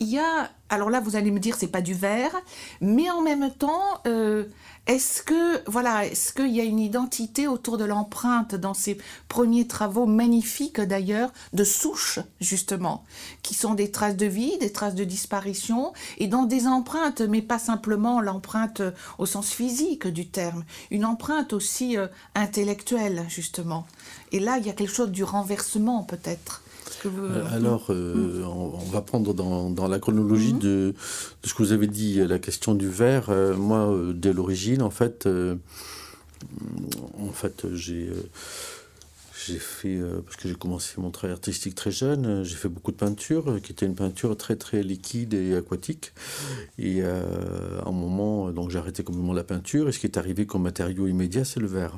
il 0.00 0.08
y 0.08 0.18
a, 0.18 0.50
alors 0.70 0.90
là 0.90 1.00
vous 1.00 1.14
allez 1.14 1.30
me 1.30 1.38
dire 1.38 1.56
c'est 1.56 1.68
pas 1.68 1.82
du 1.82 1.94
verre, 1.94 2.34
mais 2.80 3.10
en 3.10 3.20
même 3.20 3.50
temps 3.52 4.00
euh, 4.06 4.46
est-ce 4.86 5.22
que, 5.22 5.62
voilà, 5.70 6.06
est-ce 6.06 6.32
qu'il 6.32 6.50
y 6.50 6.60
a 6.60 6.64
une 6.64 6.80
identité 6.80 7.46
autour 7.46 7.78
de 7.78 7.84
l'empreinte 7.84 8.54
dans 8.54 8.74
ces 8.74 8.98
premiers 9.28 9.66
travaux 9.68 10.06
magnifiques 10.06 10.80
d'ailleurs, 10.80 11.32
de 11.52 11.64
souches 11.64 12.18
justement, 12.40 13.04
qui 13.42 13.54
sont 13.54 13.74
des 13.74 13.90
traces 13.90 14.16
de 14.16 14.26
vie, 14.26 14.56
des 14.58 14.72
traces 14.72 14.94
de 14.94 15.04
disparition, 15.04 15.92
et 16.18 16.26
dans 16.26 16.44
des 16.44 16.66
empreintes, 16.66 17.20
mais 17.20 17.42
pas 17.42 17.58
simplement 17.58 18.20
l'empreinte 18.20 18.82
au 19.18 19.26
sens 19.26 19.50
physique 19.50 20.08
du 20.08 20.26
terme, 20.28 20.64
une 20.90 21.04
empreinte 21.04 21.52
aussi 21.52 21.96
euh, 21.96 22.08
intellectuelle 22.34 23.26
justement. 23.28 23.86
Et 24.32 24.40
là, 24.40 24.58
il 24.58 24.66
y 24.66 24.70
a 24.70 24.72
quelque 24.72 24.94
chose 24.94 25.10
du 25.10 25.24
renversement 25.24 26.02
peut-être. 26.04 26.62
Euh, 27.06 27.44
alors, 27.52 27.86
euh, 27.90 28.42
on, 28.44 28.78
va 28.90 29.00
prendre 29.02 29.34
dans, 29.34 29.88
la 29.88 29.98
chronologie 29.98 30.54
mhm. 30.54 30.58
de, 30.58 30.94
ce 31.44 31.54
que 31.54 31.62
vous 31.62 31.72
avez 31.72 31.86
dit, 31.86 32.16
la 32.26 32.38
question 32.38 32.74
du 32.74 32.88
verre. 32.88 33.30
Euh, 33.30 33.56
moi, 33.56 33.94
dès 34.14 34.32
l'origine, 34.32 34.82
en 34.82 34.90
fait, 34.90 35.28
en 37.18 37.32
fait, 37.32 37.66
j'ai 37.74 38.10
j'ai 39.46 39.58
fait, 39.58 39.98
parce 40.26 40.36
que 40.36 40.48
j'ai 40.48 40.54
commencé 40.54 41.00
mon 41.00 41.10
travail 41.10 41.32
artistique 41.32 41.74
très 41.74 41.90
jeune, 41.90 42.44
j'ai 42.44 42.56
fait 42.56 42.68
beaucoup 42.68 42.92
de 42.92 42.98
peinture, 42.98 43.58
qui 43.62 43.72
était 43.72 43.86
une 43.86 43.94
peinture 43.94 44.36
très 44.36 44.54
très 44.54 44.82
liquide 44.82 45.32
et 45.32 45.56
aquatique. 45.56 46.12
Et 46.78 47.02
à 47.02 47.24
un 47.86 47.90
moment, 47.90 48.50
donc 48.50 48.70
j'ai 48.70 48.78
arrêté 48.78 49.02
complètement 49.02 49.32
la 49.32 49.44
peinture, 49.44 49.88
et 49.88 49.92
ce 49.92 49.98
qui 49.98 50.06
est 50.06 50.18
arrivé 50.18 50.44
comme 50.44 50.62
matériau 50.62 51.06
immédiat, 51.06 51.46
c'est 51.46 51.58
le 51.58 51.68
verre. 51.68 51.96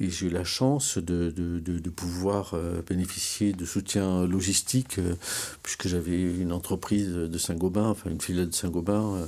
Et 0.00 0.10
j'ai 0.10 0.26
eu 0.26 0.30
la 0.30 0.44
chance 0.44 0.98
de, 0.98 1.30
de, 1.30 1.58
de, 1.58 1.90
pouvoir 1.90 2.54
euh, 2.54 2.82
bénéficier 2.88 3.52
de 3.52 3.64
soutien 3.64 4.26
logistique, 4.26 4.98
euh, 4.98 5.14
puisque 5.64 5.88
j'avais 5.88 6.20
une 6.20 6.52
entreprise 6.52 7.08
de 7.08 7.38
Saint-Gobain, 7.38 7.88
enfin 7.88 8.10
une 8.10 8.20
filiale 8.20 8.48
de 8.48 8.54
Saint-Gobain, 8.54 9.16
euh, 9.16 9.26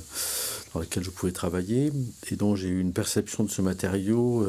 dans 0.73 0.79
laquelle 0.79 1.03
je 1.03 1.09
pouvais 1.09 1.33
travailler, 1.33 1.91
et 2.29 2.35
dont 2.37 2.55
j'ai 2.55 2.69
eu 2.69 2.79
une 2.79 2.93
perception 2.93 3.43
de 3.43 3.49
ce 3.49 3.61
matériau 3.61 4.47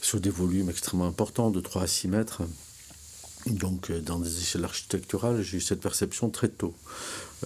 sur 0.00 0.18
des 0.18 0.30
volumes 0.30 0.70
extrêmement 0.70 1.06
importants, 1.06 1.50
de 1.50 1.60
3 1.60 1.82
à 1.82 1.86
6 1.86 2.08
mètres. 2.08 2.42
Donc, 3.46 3.92
dans 3.92 4.18
des 4.18 4.38
échelles 4.38 4.64
architecturales, 4.64 5.42
j'ai 5.42 5.58
eu 5.58 5.60
cette 5.60 5.80
perception 5.80 6.30
très 6.30 6.48
tôt. 6.48 6.74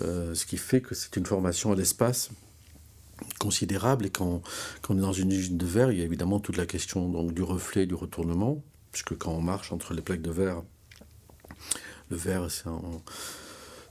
ce 0.00 0.46
qui 0.46 0.56
fait 0.56 0.80
que 0.80 0.94
c'est 0.94 1.16
une 1.16 1.26
formation 1.26 1.72
à 1.72 1.74
l'espace 1.74 2.30
considérable. 3.38 4.06
Et 4.06 4.10
quand, 4.10 4.42
on 4.88 4.96
est 4.96 5.00
dans 5.00 5.12
une 5.12 5.32
usine 5.32 5.58
de 5.58 5.66
verre, 5.66 5.92
il 5.92 5.98
y 5.98 6.02
a 6.02 6.04
évidemment 6.04 6.40
toute 6.40 6.56
la 6.56 6.66
question 6.66 7.08
donc, 7.08 7.32
du 7.32 7.42
reflet, 7.42 7.86
du 7.86 7.94
retournement, 7.94 8.62
puisque 8.92 9.16
quand 9.16 9.32
on 9.32 9.40
marche 9.40 9.72
entre 9.72 9.94
les 9.94 10.02
plaques 10.02 10.22
de 10.22 10.30
verre, 10.30 10.62
le 12.10 12.16
verre, 12.16 12.48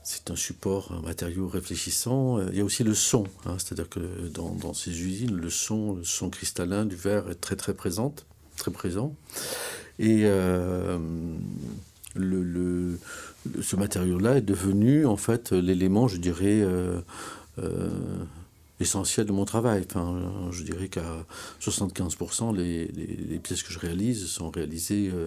c'est 0.02 0.30
un, 0.30 0.36
support, 0.36 0.92
un 0.92 1.02
matériau 1.02 1.48
réfléchissant. 1.48 2.40
Il 2.48 2.56
y 2.56 2.60
a 2.60 2.64
aussi 2.64 2.82
le 2.82 2.94
son, 2.94 3.24
hein, 3.46 3.56
c'est-à-dire 3.58 3.88
que 3.88 4.28
dans, 4.28 4.74
ces 4.74 4.90
usines, 4.90 5.36
le 5.36 5.50
son, 5.50 5.94
le 5.94 6.04
son 6.04 6.30
cristallin 6.30 6.84
du 6.84 6.96
verre 6.96 7.30
est 7.30 7.40
très 7.40 7.56
très 7.56 7.74
présent, 7.74 8.14
très 8.56 8.70
présent. 8.70 9.14
Et 9.98 10.22
euh, 10.24 10.98
le, 12.14 12.98
ce 13.62 13.76
matériau-là 13.76 14.38
est 14.38 14.42
devenu 14.42 15.06
en 15.06 15.16
fait 15.16 15.52
l'élément, 15.52 16.08
je 16.08 16.16
dirais, 16.16 16.60
euh, 16.60 17.00
euh, 17.58 17.90
essentiel 18.80 19.26
de 19.26 19.32
mon 19.32 19.44
travail. 19.44 19.84
Enfin, 19.88 20.48
je 20.50 20.62
dirais 20.62 20.88
qu'à 20.88 21.26
75%, 21.60 22.54
les, 22.54 22.86
les, 22.86 23.38
pièces 23.38 23.62
que 23.62 23.72
je 23.72 23.78
réalise 23.78 24.26
sont 24.26 24.50
réalisées 24.50 25.10
euh, 25.12 25.26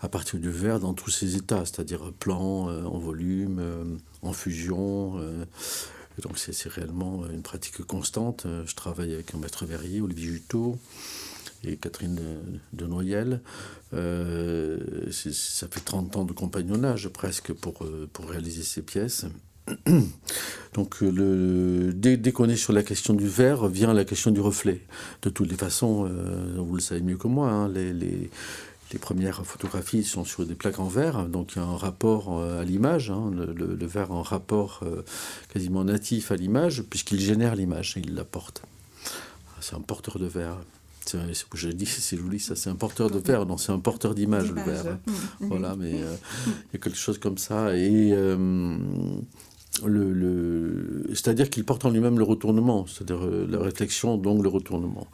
à 0.00 0.08
partir 0.08 0.38
du 0.38 0.50
verre 0.50 0.80
dans 0.80 0.94
tous 0.94 1.10
ses 1.10 1.36
états, 1.36 1.64
c'est-à-dire 1.64 2.12
plan, 2.18 2.68
euh, 2.68 2.84
en 2.84 2.98
volume, 2.98 3.58
euh, 3.60 3.84
en 4.22 4.32
fusion. 4.32 5.16
donc 6.22 6.38
c'est 6.38 6.68
réellement 6.68 7.26
une 7.28 7.42
pratique 7.42 7.82
constante. 7.82 8.46
Je 8.66 8.74
travaille 8.74 9.14
avec 9.14 9.34
un 9.34 9.38
maître 9.38 9.64
verrier, 9.66 10.00
Olivier 10.00 10.32
Juteau 10.32 10.78
et 11.64 11.76
Catherine 11.76 12.20
de, 12.72 12.86
Noyel. 12.86 13.40
ça 13.92 15.68
fait 15.68 15.84
30 15.84 16.16
ans 16.16 16.24
de 16.24 16.32
compagnonnage 16.32 17.08
presque 17.08 17.52
pour, 17.52 17.84
pour 18.12 18.28
réaliser 18.28 18.62
ces 18.62 18.82
pièces. 18.82 19.26
Donc 20.74 21.00
le, 21.02 21.92
dès, 21.94 22.32
qu'on 22.32 22.48
est 22.48 22.56
sur 22.56 22.72
la 22.72 22.82
question 22.82 23.12
du 23.12 23.28
verre, 23.28 23.68
vient 23.68 23.92
la 23.92 24.04
question 24.04 24.30
du 24.30 24.40
reflet. 24.40 24.80
De 25.20 25.28
toutes 25.28 25.50
les 25.50 25.56
façons, 25.56 26.06
euh, 26.06 26.54
vous 26.56 26.74
le 26.74 26.80
savez 26.80 27.02
mieux 27.02 27.18
que 27.18 27.28
moi, 27.28 27.50
hein, 27.50 27.68
les, 27.68 27.92
les, 27.92 28.30
premières 29.00 29.46
photographies 29.46 30.04
sont 30.04 30.22
sur 30.22 30.44
des 30.44 30.54
plaques 30.54 30.78
en 30.78 30.86
verre, 30.86 31.24
donc 31.24 31.52
il 31.54 31.58
y 31.60 31.62
a 31.62 31.64
un 31.64 31.78
rapport 31.78 32.38
euh, 32.38 32.60
à 32.60 32.64
l'image, 32.64 33.10
hein, 33.10 33.30
le, 33.34 33.86
verre 33.86 34.12
en 34.12 34.20
rapport 34.20 34.80
euh, 34.82 35.02
quasiment 35.50 35.82
natif 35.84 36.30
à 36.30 36.36
l'image, 36.36 36.82
puisqu'il 36.82 37.18
génère 37.18 37.56
l'image, 37.56 37.94
il 37.96 38.14
la 38.14 38.24
porte. 38.24 38.62
C'est 39.60 39.76
un 39.76 39.80
porteur 39.80 40.18
de 40.18 40.26
verre. 40.26 40.58
C'est 41.06 41.18
je 41.54 41.68
dis, 41.70 41.86
c'est 41.86 42.18
joli, 42.18 42.38
ça, 42.38 42.54
c'est 42.54 42.68
un 42.68 42.74
porteur 42.74 43.10
de 43.10 43.18
verre, 43.18 43.46
non, 43.46 43.56
c'est 43.56 43.72
un 43.72 43.78
porteur 43.78 44.14
d'image, 44.14 44.52
le 44.52 44.62
verre. 44.62 44.84
Mmh, 44.84 45.10
mmh. 45.10 45.48
Voilà, 45.48 45.74
mais 45.74 45.90
il 45.92 46.00
y 46.00 46.76
a 46.76 46.78
quelque 46.78 46.94
chose 46.94 47.18
comme 47.18 47.38
ça. 47.38 47.74
Et 47.74 48.14
le, 49.84 51.04
c'est-à-dire 51.08 51.48
qu'il 51.48 51.64
porte 51.64 51.84
en 51.84 51.90
lui-même 51.90 52.18
le 52.18 52.24
retournement, 52.24 52.86
c'est-à-dire 52.86 53.24
euh, 53.24 53.46
la 53.48 53.58
réflexion, 53.58 54.16
donc 54.16 54.42
le 54.42 54.48
retournement. 54.48 55.06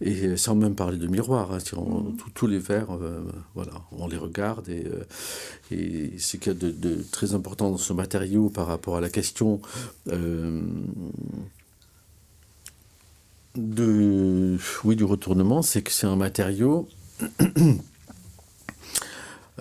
Et 0.00 0.36
sans 0.36 0.54
même 0.54 0.74
parler 0.74 0.96
de 0.96 1.06
miroir, 1.06 1.52
hein, 1.52 1.58
mm. 1.58 2.16
tous 2.34 2.46
les 2.46 2.58
verres, 2.58 2.92
euh, 2.92 3.20
voilà, 3.54 3.72
on 3.92 4.08
les 4.08 4.16
regarde 4.16 4.68
et, 4.68 4.84
euh, 4.86 5.04
et 5.70 6.18
ce 6.18 6.36
qu'il 6.38 6.52
y 6.52 6.56
a 6.56 6.58
de, 6.58 7.04
très 7.10 7.34
important 7.34 7.70
dans 7.70 7.78
ce 7.78 7.92
matériau 7.92 8.48
par 8.48 8.66
rapport 8.66 8.96
à 8.96 9.00
la 9.00 9.10
question 9.10 9.60
de, 13.56 14.56
oui, 14.84 14.96
du 14.96 15.04
retournement, 15.04 15.62
c'est 15.62 15.82
que 15.82 15.92
c'est 15.92 16.06
un 16.06 16.16
matériau. 16.16 16.88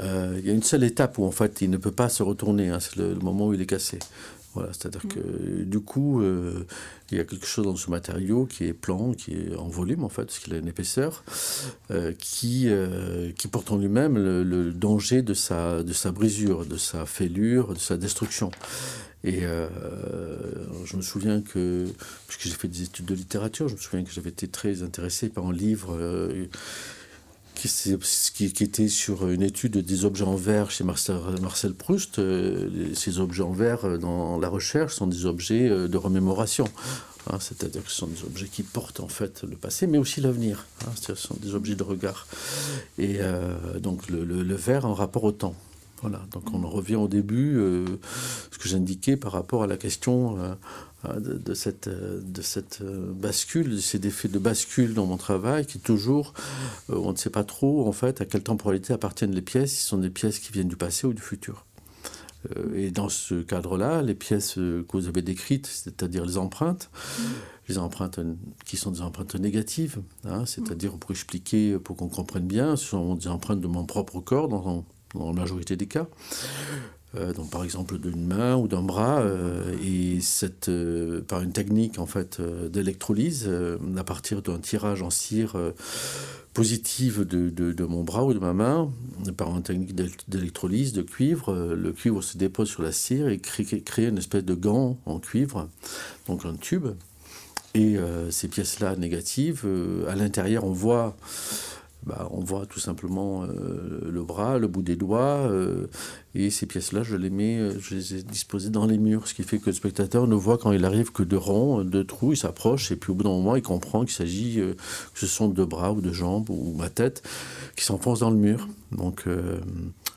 Il 0.02 0.46
y 0.46 0.50
a 0.50 0.54
une 0.54 0.64
seule 0.64 0.84
étape 0.84 1.18
où 1.18 1.26
en 1.26 1.32
fait 1.32 1.62
il 1.62 1.70
ne 1.70 1.78
peut 1.78 1.92
pas 1.92 2.10
se 2.10 2.24
retourner, 2.24 2.70
hein, 2.70 2.80
c'est 2.80 2.96
le, 2.96 3.16
moment 3.16 3.48
où 3.48 3.54
il 3.54 3.62
est 3.62 3.66
cassé. 3.66 4.00
Voilà, 4.56 4.74
c'est-à-dire 4.74 5.04
que 5.08 5.64
du 5.64 5.80
coup, 5.80 6.22
euh, 6.22 6.66
il 7.12 7.18
y 7.20 7.22
a 7.22 7.24
quelque 7.24 7.46
chose 7.46 7.66
dans 7.66 7.76
ce 7.76 7.92
matériau 7.92 8.48
qui 8.48 8.66
est 8.66 8.74
plan, 8.74 9.14
qui 9.14 9.34
est 9.34 9.56
en 9.56 9.68
volume 9.68 10.04
en 10.04 10.10
fait, 10.10 10.24
parce 10.24 10.40
qu'il 10.40 10.54
a 10.56 10.58
une 10.58 10.68
épaisseur, 10.68 11.24
euh, 11.92 12.14
qui, 12.18 12.64
euh, 12.68 13.32
qui 13.34 13.48
porte 13.48 13.72
en 13.72 13.78
lui-même 13.78 14.18
le, 14.18 14.72
danger 14.72 15.22
de 15.22 15.36
sa, 15.36 15.84
de 15.84 15.94
sa 15.94 16.12
brisure, 16.12 16.66
de 16.66 16.78
sa 16.78 17.06
fêlure, 17.06 17.74
de 17.76 17.80
sa 17.80 17.96
destruction. 17.98 18.50
Et 19.24 19.42
je 19.42 20.96
me 20.96 21.02
souviens 21.02 21.42
que, 21.42 21.86
puisque 22.28 22.44
j'ai 22.44 22.58
fait 22.58 22.70
des 22.70 22.84
études 22.84 23.06
de 23.06 23.14
littérature, 23.14 23.68
je 23.68 23.76
me 23.76 23.80
souviens 23.80 24.04
que 24.04 24.12
j'avais 24.12 24.30
été 24.30 24.48
très 24.48 24.82
intéressé 24.82 25.28
par 25.28 25.46
un 25.46 25.52
livre 25.52 25.98
qui, 27.68 28.64
était 28.64 28.88
sur 28.88 29.28
une 29.30 29.42
étude 29.42 29.78
des 29.78 30.06
objets 30.06 30.24
en 30.24 30.36
verre 30.36 30.72
chez 30.72 30.84
Marcel, 30.84 31.18
Marcel 31.42 31.74
Proust. 31.74 32.20
Euh, 32.20 32.94
ces 32.94 33.20
objets 33.20 33.44
en 33.44 33.52
verre, 33.52 33.86
euh, 33.86 33.98
dans 33.98 34.40
la 34.40 34.48
recherche, 34.48 34.96
sont 34.96 35.08
des 35.08 35.26
objets 35.26 35.68
euh, 35.70 35.88
de 35.88 35.98
remémoration. 35.98 36.66
Hein, 37.30 37.38
c'est-à-dire 37.40 37.84
que 37.84 37.92
ce 37.92 37.98
sont 37.98 38.08
des 38.08 38.24
objets 38.24 38.48
qui 38.48 38.64
portent 38.64 39.02
en 39.02 39.10
fait 39.10 39.44
le 39.44 39.56
passé, 39.58 39.88
mais 39.88 39.98
aussi 39.98 40.22
l'avenir. 40.22 40.66
Hein, 40.86 40.92
ce 41.00 41.16
sont 41.16 41.36
des 41.42 41.54
objets 41.54 41.76
de 41.76 41.84
regard. 41.84 42.28
Et 42.98 43.20
donc 43.82 44.10
le, 44.10 44.24
le, 44.24 44.56
verre 44.56 44.86
en 44.86 44.94
rapport 44.94 45.26
au 45.26 45.32
temps. 45.32 45.56
Voilà, 46.02 46.22
donc 46.32 46.54
on 46.54 46.64
en 46.64 46.70
revient 46.70 46.96
au 46.96 47.08
début, 47.08 47.56
ce 48.52 48.58
que 48.58 48.70
j'indiquais 48.70 49.18
par 49.18 49.34
rapport 49.34 49.64
à 49.64 49.68
la 49.68 49.76
question 49.76 50.38
euh, 51.06 51.20
de, 51.20 51.54
cette, 51.54 51.88
euh, 51.88 52.20
de 52.22 52.42
cette 52.42 52.80
euh, 52.82 53.14
bascule, 53.14 53.70
de 53.70 53.78
ces 53.78 54.06
effets 54.06 54.28
de 54.28 54.38
bascule 54.38 54.94
dans 54.94 55.06
mon 55.06 55.16
travail, 55.16 55.66
qui 55.66 55.80
toujours, 55.80 56.34
on 56.90 57.14
ne 57.14 57.16
sait 57.16 57.30
pas 57.30 57.46
trop 57.46 57.88
en 57.88 57.94
fait 57.94 58.20
à 58.20 58.26
quelle 58.26 58.44
temporalité 58.44 58.92
appartiennent 58.92 59.34
les 59.34 59.42
pièces, 59.42 59.72
si 59.72 59.78
ce 59.78 59.88
sont 59.88 59.98
des 59.98 60.10
pièces 60.10 60.40
qui 60.40 60.52
viennent 60.52 60.68
du 60.68 60.76
passé 60.76 61.08
ou 61.08 61.14
du 61.14 61.22
futur. 61.22 61.66
et 62.76 62.92
dans 62.92 63.08
ce 63.08 63.42
cadre-là, 63.42 64.02
les 64.02 64.14
pièces 64.14 64.56
que 64.56 64.86
vous 64.92 65.08
avez 65.08 65.22
décrites, 65.22 65.68
c'est-à-dire 65.68 66.26
les 66.26 66.38
empreintes, 66.38 66.90
les 67.70 67.78
empreintes 67.78 68.20
qui 68.66 68.76
sont 68.76 68.92
des 68.92 69.02
empreintes 69.02 69.36
négatives, 69.36 70.02
hein, 70.26 70.46
c'est-à-dire 70.46 70.98
pour 70.98 71.12
expliquer, 71.12 71.80
pour 71.80 71.96
qu'on 71.96 72.10
comprenne 72.10 72.48
bien, 72.48 72.76
ce 72.76 72.88
sont 72.88 73.16
des 73.16 73.30
empreintes 73.30 73.62
de 73.62 73.68
mon 73.68 73.86
propre 73.86 74.20
corps 74.20 74.50
dans, 74.50 74.84
dans 75.16 75.28
la 75.28 75.34
majorité 75.34 75.76
des 75.76 75.88
cas. 75.88 76.08
Euh, 77.16 77.34
donc 77.34 77.50
par 77.50 77.64
exemple 77.64 77.98
d'une 77.98 78.26
main 78.26 78.56
ou 78.56 78.68
d'un 78.68 78.84
bras, 78.84 79.20
euh, 79.22 79.76
et 79.84 80.22
cette, 80.22 80.70
euh, 80.70 81.22
par 81.22 81.42
une 81.42 81.52
technique 81.52 81.98
en 81.98 82.06
fait 82.06 82.40
d'électrolyse, 82.42 83.50
à 83.98 84.04
partir 84.04 84.42
d'un 84.42 84.60
tirage 84.60 85.02
en 85.02 85.10
cire 85.10 85.56
positive 86.54 87.26
de, 87.26 87.50
de, 87.50 87.84
mon 87.86 88.04
bras 88.04 88.26
ou 88.26 88.34
de 88.34 88.40
ma 88.40 88.54
main, 88.54 88.92
par 89.38 89.56
une 89.56 89.64
technique 89.64 89.96
d'électrolyse 90.28 90.94
de 90.94 91.02
cuivre, 91.02 91.54
le 91.54 91.92
cuivre 91.94 92.22
se 92.22 92.38
dépose 92.38 92.70
sur 92.70 92.84
la 92.84 92.92
cire 92.92 93.30
et 93.30 93.40
crée, 93.40 93.64
crée 93.64 94.08
une 94.08 94.18
espèce 94.18 94.44
de 94.44 94.54
gant 94.54 95.00
en 95.06 95.20
cuivre, 95.20 95.70
donc 96.28 96.46
un 96.46 96.56
tube. 96.56 96.88
Et 97.76 97.98
ces 98.32 98.48
pièces-là 98.48 98.96
négatives, 98.96 99.66
à 100.08 100.16
l'intérieur, 100.16 100.64
on 100.64 100.72
voit 100.72 101.16
bah, 102.04 102.30
on 102.32 102.40
voit 102.40 102.66
tout 102.66 102.80
simplement 102.80 103.44
euh, 103.44 104.00
le 104.10 104.24
bras, 104.24 104.58
le 104.58 104.68
bout 104.68 104.82
des 104.82 104.96
doigts, 104.96 105.50
euh, 105.50 105.88
et 106.34 106.50
ces 106.50 106.66
pièces-là, 106.66 107.04
je 107.04 107.18
les 107.18 107.30
mets, 107.30 107.58
euh, 107.58 107.80
je 107.80 107.96
les 107.96 108.16
ai 108.16 108.24
disposées 108.24 108.70
dans 108.70 108.86
les 108.86 108.98
murs, 108.98 109.28
ce 109.28 109.34
qui 109.34 109.44
fait 109.44 109.60
que 109.60 109.68
le 109.68 109.74
spectateur 109.74 110.26
ne 110.26 110.36
voit 110.36 110.58
quand 110.58 110.72
il 110.72 110.86
arrive 110.86 111.12
que 111.12 111.24
de 111.24 111.36
ronds, 111.36 111.84
de 111.84 112.02
trous, 112.02 112.34
il 112.34 112.38
s'approche, 112.38 112.92
et 112.92 112.96
puis 112.96 113.12
au 113.12 113.16
bout 113.16 113.24
d'un 113.24 113.32
moment, 113.32 113.56
il 113.58 113.62
comprend 113.62 114.06
qu'il 114.06 114.16
s'agit, 114.16 114.56
que 114.56 115.20
ce 115.20 115.28
sont 115.28 115.50
de 115.50 115.66
bras 115.66 115.92
ou 115.92 116.00
de 116.00 116.14
jambes 116.14 116.50
ou 116.50 116.74
ma 116.78 116.90
tête 116.90 117.22
qui 117.76 117.84
s'enfoncent 117.84 118.20
dans 118.20 118.32
le 118.32 118.38
mur. 118.38 118.68
Donc 118.92 119.26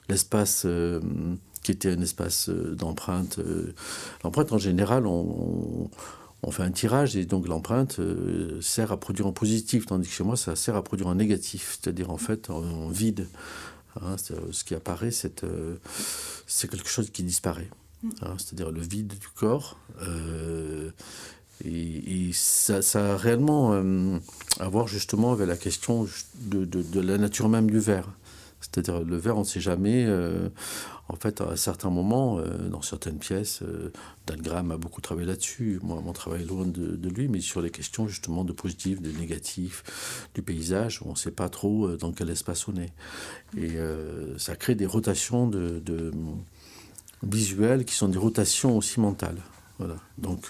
l'espace 0.09 0.67
qui 1.63 1.73
était 1.73 1.91
un 1.91 2.01
espace 2.01 2.49
d'empreinte, 2.49 3.39
l'empreinte 4.25 4.53
en 4.53 4.59
général, 4.59 5.07
on 5.07 5.91
fait 6.51 6.65
un 6.65 6.71
tirage 6.73 7.17
et 7.17 7.25
donc 7.25 7.47
l'empreinte 7.47 8.01
euh, 8.01 8.61
sert 8.61 8.91
à 8.91 8.99
produire 8.99 9.27
en 9.27 9.33
positif, 9.33 9.87
tandis 9.87 10.09
que 10.09 10.15
chez 10.15 10.25
moi, 10.25 10.37
ça 10.37 10.57
sert 10.57 10.75
à 10.75 10.83
produire 10.83 11.07
en 11.07 11.15
négatif, 11.15 11.79
c'est-à-dire 11.81 12.11
en 12.11 12.17
fait 12.17 12.51
en, 12.51 12.89
vide. 12.89 13.29
Hein, 14.01 14.17
ce 14.51 14.65
qui 14.65 14.75
apparaît, 14.75 15.11
euh, 15.45 15.77
c'est 16.47 16.69
quelque 16.69 16.89
chose 16.89 17.11
qui 17.11 17.23
disparaît. 17.23 17.69
Hein, 18.23 18.35
c'est-à-dire 18.39 18.71
le 18.73 18.81
vide 18.81 19.19
du 19.19 19.29
corps. 19.29 19.77
Euh, 20.01 20.91
et, 21.65 22.31
ça, 22.33 22.83
ça, 22.83 23.13
a 23.13 23.17
réellement 23.17 23.73
à 24.59 24.69
voir 24.69 24.89
justement 24.89 25.33
avec 25.33 25.47
la 25.47 25.57
question 25.57 26.09
de, 26.41 26.65
de 26.65 27.01
la 27.01 27.19
nature 27.19 27.49
même 27.49 27.71
du 27.71 27.79
verre. 27.79 28.09
C'est-à-dire 28.63 29.01
le 29.01 29.17
verre, 29.17 29.37
on 29.37 29.41
ne 29.41 29.45
sait 29.45 29.61
jamais. 29.61 30.05
Euh, 30.07 30.49
en 31.09 31.17
fait, 31.17 31.41
à 31.41 31.57
certains 31.57 31.91
moments, 31.91 32.39
euh, 32.39 32.69
dans 32.69 32.81
certaines 32.81 33.19
pièces, 33.19 33.61
euh, 33.63 33.93
Dalgram 34.27 34.71
a 34.71 34.77
beaucoup 34.77 35.01
travaillé 35.01 35.27
là-dessus. 35.27 35.81
Moi, 35.83 36.01
mon 36.01 36.13
travail 36.13 36.43
est 36.43 36.47
loin 36.47 36.65
de, 36.65 37.09
lui, 37.09 37.29
mais 37.29 37.41
sur 37.41 37.61
les 37.61 37.71
questions 37.71 38.07
justement 38.07 38.45
de 38.45 38.53
positif, 38.53 39.03
de 39.03 39.11
négatif, 39.11 40.29
du 40.35 40.43
paysage, 40.43 41.01
on 41.05 41.11
ne 41.11 41.17
sait 41.17 41.33
pas 41.33 41.49
trop 41.49 41.97
dans 41.97 42.13
quel 42.13 42.31
espace 42.31 42.69
on 42.69 42.77
est. 42.77 42.93
Et 43.59 43.77
ça 44.39 44.57
crée 44.57 44.75
des 44.75 44.87
rotations 44.87 45.49
de, 45.49 45.83
visuelles 47.23 47.85
qui 47.85 47.95
sont 47.95 48.09
des 48.09 48.19
rotations 48.19 48.79
aussi 48.79 49.01
mentales. 49.01 49.43
Voilà. 49.79 49.97
Donc 50.17 50.49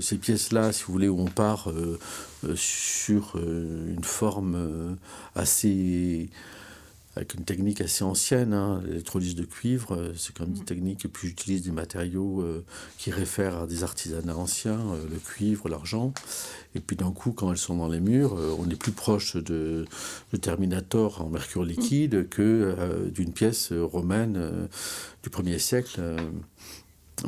ces 0.00 0.16
pièces-là, 0.16 0.72
si 0.72 0.84
vous 0.84 0.92
voulez, 0.92 1.08
où 1.08 1.20
on 1.20 1.26
part 1.26 1.68
sur 2.54 3.36
une 3.36 4.04
forme 4.04 4.96
assez 5.34 6.30
avec 7.16 7.34
une 7.34 7.44
technique 7.44 7.80
assez 7.80 8.02
ancienne, 8.02 8.52
hein, 8.52 8.82
l'électrolyse 8.84 9.36
de 9.36 9.44
cuivre, 9.44 9.94
euh, 9.94 10.12
c'est 10.16 10.34
quand 10.34 10.44
même 10.44 10.56
une 10.56 10.62
mm. 10.62 10.66
technique, 10.66 11.04
et 11.04 11.08
puis 11.08 11.28
j'utilise 11.28 11.62
des 11.62 11.70
matériaux 11.70 12.40
euh, 12.40 12.64
qui 12.98 13.10
réfèrent 13.10 13.62
à 13.62 13.66
des 13.66 13.84
artisanats 13.84 14.36
anciens, 14.36 14.80
euh, 14.80 15.06
le 15.10 15.18
cuivre, 15.18 15.68
l'argent, 15.68 16.12
et 16.74 16.80
puis 16.80 16.96
d'un 16.96 17.12
coup, 17.12 17.32
quand 17.32 17.52
elles 17.52 17.58
sont 17.58 17.76
dans 17.76 17.88
les 17.88 18.00
murs, 18.00 18.36
on 18.58 18.68
est 18.68 18.76
plus 18.76 18.92
proche 18.92 19.36
de, 19.36 19.86
Terminator 20.40 21.22
en 21.22 21.28
mercure 21.28 21.62
mm. 21.62 21.68
liquide 21.68 22.28
que 22.28 23.08
d'une 23.14 23.32
pièce 23.32 23.72
romaine 23.72 24.68
du 25.22 25.30
1er 25.30 25.58
siècle. 25.58 26.00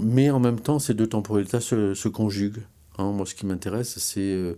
mais 0.00 0.30
en 0.30 0.40
même 0.40 0.58
temps, 0.58 0.80
ces 0.80 0.94
deux 0.94 1.06
temporalités 1.06 1.60
se, 1.60 1.94
se 1.94 2.08
conjuguent. 2.08 2.64
Hein. 2.98 3.12
moi, 3.12 3.24
ce 3.24 3.34
qui 3.34 3.46
m'intéresse, 3.46 3.98
c'est 3.98 4.56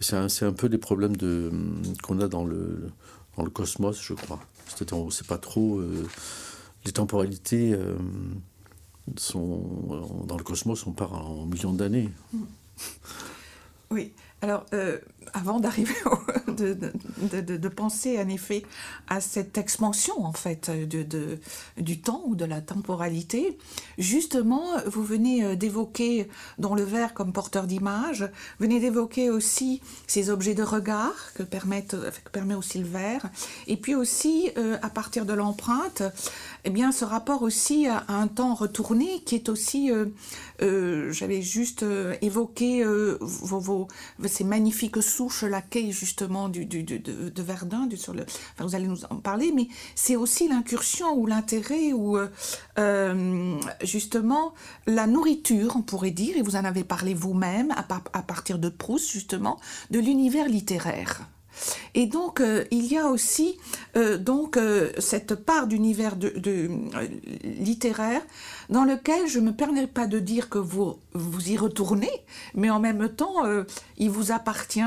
c'est 0.00 0.16
un, 0.16 0.26
un, 0.26 0.52
peu 0.52 0.70
des 0.70 0.78
problèmes 0.78 1.16
de, 1.16 1.50
qu'on 2.02 2.20
a 2.20 2.28
dans 2.28 2.44
le, 2.44 2.88
dans 3.36 3.44
le 3.44 3.50
cosmos, 3.50 4.00
je 4.00 4.14
crois. 4.14 4.40
C'est-à-dire, 4.66 4.98
on 4.98 5.06
ne 5.06 5.10
sait 5.10 5.24
pas 5.24 5.38
trop. 5.38 5.78
Euh, 5.78 6.06
les 6.84 6.92
temporalités 6.92 7.72
euh, 7.72 7.96
sont. 9.16 10.24
Dans 10.26 10.36
le 10.36 10.44
cosmos, 10.44 10.86
on 10.86 10.92
part 10.92 11.12
en 11.14 11.46
millions 11.46 11.72
d'années. 11.72 12.08
Oui. 13.90 14.12
Alors, 14.40 14.64
euh, 14.72 14.98
avant 15.32 15.60
d'arriver 15.60 15.94
de, 16.48 16.74
de, 16.74 17.56
de, 17.56 17.68
penser 17.68 18.18
en 18.20 18.28
effet 18.28 18.62
à 19.08 19.20
cette 19.20 19.56
expansion 19.58 20.24
en 20.24 20.32
fait 20.32 20.70
de, 20.70 21.38
du 21.78 22.00
temps 22.00 22.22
ou 22.26 22.34
de 22.34 22.44
la 22.44 22.60
temporalité, 22.60 23.58
justement, 23.98 24.64
vous 24.86 25.02
venez 25.02 25.44
euh, 25.44 25.56
d'évoquer 25.56 26.28
dans 26.58 26.74
le 26.74 26.82
verre 26.82 27.14
comme 27.14 27.32
porteur 27.32 27.66
d'image, 27.66 28.28
venez 28.60 28.80
d'évoquer 28.80 29.30
aussi 29.30 29.80
ces 30.06 30.30
objets 30.30 30.54
de 30.54 30.62
regard 30.62 31.32
que, 31.34 31.42
permettent, 31.42 31.96
que 32.24 32.30
permet 32.30 32.54
aussi 32.54 32.78
le 32.78 32.86
verre, 32.86 33.30
et 33.66 33.76
puis 33.76 33.94
aussi 33.94 34.50
euh, 34.56 34.76
à 34.82 34.90
partir 34.90 35.26
de 35.26 35.32
l'empreinte, 35.32 36.02
eh 36.64 36.70
bien, 36.70 36.92
ce 36.92 37.04
rapport 37.04 37.42
aussi 37.42 37.86
à, 37.86 38.04
un 38.08 38.28
temps 38.28 38.54
retourné 38.54 39.22
qui 39.24 39.34
est 39.34 39.48
aussi, 39.48 39.90
j'avais 40.60 41.42
juste 41.42 41.84
évoqué 42.20 42.84
vos, 43.20 43.58
vos 43.60 43.88
ces 44.26 44.44
magnifiques 44.44 44.96
souches 45.12 45.44
laquées 45.44 45.92
justement 45.92 46.48
de, 46.48 47.42
Verdun, 47.42 47.88
vous 48.58 48.74
allez 48.74 48.86
nous 48.86 49.04
en 49.10 49.16
parler, 49.16 49.52
mais 49.54 49.68
c'est 49.94 50.16
aussi 50.16 50.48
l'incursion 50.48 51.14
ou 51.14 51.26
l'intérêt 51.26 51.92
ou 51.92 52.16
euh, 52.16 52.28
euh, 52.78 53.60
justement 53.82 54.54
la 54.86 55.06
nourriture, 55.06 55.76
on 55.76 55.82
pourrait 55.82 56.10
dire, 56.10 56.36
et 56.36 56.42
vous 56.42 56.56
en 56.56 56.64
avez 56.64 56.84
parlé 56.84 57.14
vous-même 57.14 57.70
à, 57.72 57.84
à 58.12 58.22
partir 58.22 58.58
de 58.58 58.68
Proust 58.68 59.10
justement, 59.10 59.58
de 59.90 59.98
l'univers 59.98 60.48
littéraire. 60.48 61.22
Et 61.94 62.06
donc, 62.06 62.40
euh, 62.40 62.64
il 62.70 62.86
y 62.86 62.96
a 62.96 63.06
aussi 63.06 63.58
euh, 63.96 64.16
donc 64.18 64.56
euh, 64.56 64.90
cette 64.98 65.34
part 65.34 65.66
d'univers 65.66 66.16
littéraire 67.44 68.22
dans 68.70 68.84
lequel 68.84 69.26
je 69.26 69.38
ne 69.38 69.46
me 69.46 69.52
permets 69.52 69.86
pas 69.86 70.06
de 70.06 70.18
dire 70.18 70.48
que 70.48 70.58
vous, 70.58 70.96
vous 71.12 71.50
y 71.50 71.56
retournez, 71.56 72.10
mais 72.54 72.70
en 72.70 72.80
même 72.80 73.08
temps, 73.08 73.44
il 73.98 74.10
vous 74.10 74.32
appartient, 74.32 74.80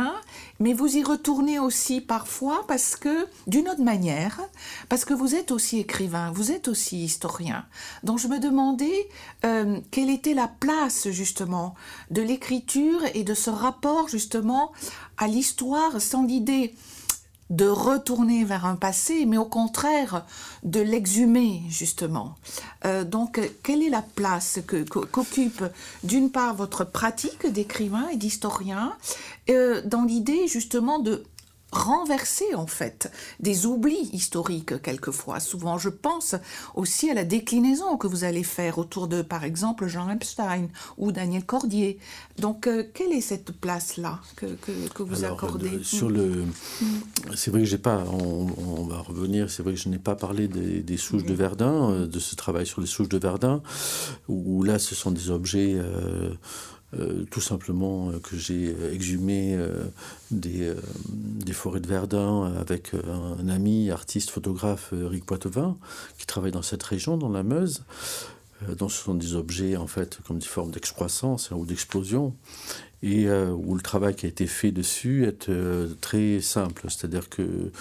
mais 0.60 0.74
vous 0.74 0.98
y 0.98 1.04
retournez 1.04 1.60
aussi 1.60 2.02
parfois 2.02 2.65
parce 2.68 2.96
que, 2.96 3.28
d'une 3.48 3.68
autre 3.68 3.84
manière, 3.84 4.41
parce 4.89 5.06
que 5.06 5.13
vous 5.13 5.36
êtes 5.36 5.52
aussi 5.52 5.80
écrivain, 5.80 6.32
vous 6.32 6.52
êtes 6.52 6.68
aussi 6.68 7.04
historien. 7.04 7.65
Donc, 8.04 8.20
je 8.20 8.28
me 8.28 8.39
demandais 8.39 9.10
quelle 9.91 10.10
était 10.10 10.34
la 10.34 10.48
place, 10.48 11.10
justement, 11.10 11.76
de 12.12 12.22
l'écriture 12.22 13.02
et 13.13 13.24
de 13.24 13.34
ce 13.34 13.50
rapport, 13.50 14.08
justement, 14.08 14.72
à 15.18 15.28
l'histoire 15.28 16.02
sans 16.02 16.24
l'idée 16.24 16.74
de 17.49 17.67
retourner 17.67 18.43
vers 18.43 18.65
un 18.65 18.75
passé, 18.75 19.25
mais 19.25 19.38
au 19.38 19.45
contraire 19.45 20.25
de 20.63 20.81
l'exhumer 20.81 21.62
justement. 21.69 22.36
Euh, 22.86 23.03
donc, 23.03 23.39
quelle 23.63 23.84
est 23.84 23.89
la 23.89 24.01
place 24.01 24.60
qu'occupe 24.67 25.63
d'une 26.03 26.31
part 26.31 26.55
votre 26.55 26.84
pratique 26.84 27.45
d'écrivain 27.45 28.08
et 28.12 28.17
d'historien 28.17 28.93
euh, 29.49 29.81
dans 29.86 30.03
l'idée 30.03 30.47
justement 30.47 30.99
de 30.99 31.23
renverser 31.76 32.56
en 32.56 32.68
fait 32.68 33.12
des 33.40 33.66
oublis 33.66 34.10
historiques 34.14 34.82
quelquefois. 34.82 35.40
Souvent, 35.40 35.78
je 35.78 35.90
pense 35.90 36.36
aussi 36.74 37.10
à 37.10 37.14
la 37.14 37.26
déclinaison 37.26 37.98
que 37.98 38.08
vous 38.08 38.24
allez 38.24 38.44
faire 38.44 38.78
autour 38.78 39.08
de, 39.08 39.22
par 39.22 39.44
exemple, 39.44 39.88
Jean 39.88 40.10
Epstein 40.10 40.68
ou 40.98 41.12
Daniel 41.12 41.46
Cordier. 41.46 42.00
Donc, 42.40 42.68
euh, 42.68 42.84
quelle 42.94 43.12
est 43.12 43.22
cette 43.22 43.52
place-là 43.52 44.20
que, 44.36 44.46
que, 44.94 45.04
vous 45.04 45.24
accordez 45.24 45.76
euh, 45.76 45.84
Sur 45.84 46.10
le, 46.10 46.46
mm. 46.46 46.86
c'est 47.36 47.52
vrai 47.52 47.62
que 47.62 47.66
j'ai 47.66 47.78
pas. 47.78 48.04
On, 48.12 48.86
va 48.86 49.00
revenir. 49.00 49.50
C'est 49.50 49.64
vrai 49.64 49.74
que 49.74 49.80
je 49.80 49.90
n'ai 49.90 50.00
pas 50.00 50.16
parlé 50.16 50.48
des, 50.48 50.98
souches 50.98 51.24
de 51.24 51.34
Verdun, 51.34 51.92
euh, 51.92 52.08
de 52.08 52.20
ce 52.20 52.36
travail 52.36 52.66
sur 52.66 52.82
les 52.82 52.88
souches 52.88 53.10
de 53.10 53.18
Verdun, 53.18 53.62
où, 54.28 54.64
là, 54.64 54.80
ce 54.80 54.96
sont 54.96 55.12
des 55.12 55.30
objets. 55.30 55.74
Euh, 55.76 56.34
tout 57.32 57.41
simplement 57.41 58.10
euh, 58.10 58.19
que 58.19 58.38
j'ai 58.38 58.76
exhumé 58.93 59.56
euh, 59.56 59.86
des, 60.32 60.74
des, 61.10 61.54
forêts 61.54 61.80
de 61.80 61.88
Verdun 61.88 62.54
avec 62.60 62.91
un 62.93 63.50
ami, 63.50 63.91
artiste, 63.91 64.30
photographe, 64.30 64.93
Eric 64.93 65.26
Poitevin, 65.26 65.78
qui 66.17 66.26
travaille 66.26 66.52
dans 66.52 66.62
cette 66.62 66.84
région, 66.84 67.17
dans 67.17 67.30
la 67.30 67.43
Meuse. 67.43 67.84
donc 68.78 68.91
ce 68.91 69.04
sont 69.04 69.15
des 69.15 69.36
objets 69.36 69.76
en 69.76 69.88
fait 69.88 70.19
comme 70.26 70.39
des 70.39 70.45
formes 70.45 70.71
d'excroissance 70.71 71.52
hein, 71.52 71.56
ou 71.58 71.65
d'explosion 71.65 72.34
et 73.04 73.30
où 73.30 73.76
le 73.76 73.82
travail 73.82 74.15
qui 74.15 74.26
a 74.26 74.30
été 74.30 74.48
fait 74.48 74.71
dessus 74.71 75.26
est 75.26 75.52
très 76.02 76.41
simple, 76.41 76.88
c'est-à-dire 76.89 77.30
que 77.30 77.71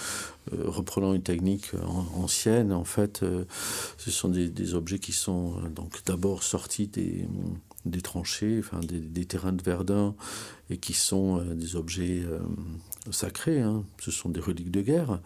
reprenant 0.51 1.15
une 1.15 1.23
technique 1.23 1.71
ancienne, 2.15 2.71
en 2.71 2.83
fait, 2.83 3.25
ce 3.97 4.11
sont 4.11 4.29
des, 4.29 4.49
des, 4.49 4.75
objets 4.75 4.99
qui 4.99 5.13
sont 5.13 5.53
donc 5.75 6.03
d'abord 6.05 6.43
sortis 6.43 6.85
des, 6.85 7.27
des 7.85 8.01
tranchées, 8.01 8.61
des, 8.83 9.25
terrains 9.25 9.53
de 9.53 9.61
Verdun, 9.61 10.15
et 10.69 10.77
qui 10.77 10.93
sont 10.93 11.39
euh, 11.39 11.53
des 11.53 11.75
objets 11.75 12.23
euh, 12.25 12.39
sacrés, 13.11 13.61
hein. 13.61 13.83
ce 14.01 14.11
sont 14.11 14.29
des 14.29 14.39
reliques 14.39 14.71
de 14.71 14.81
guerre, 14.81 15.19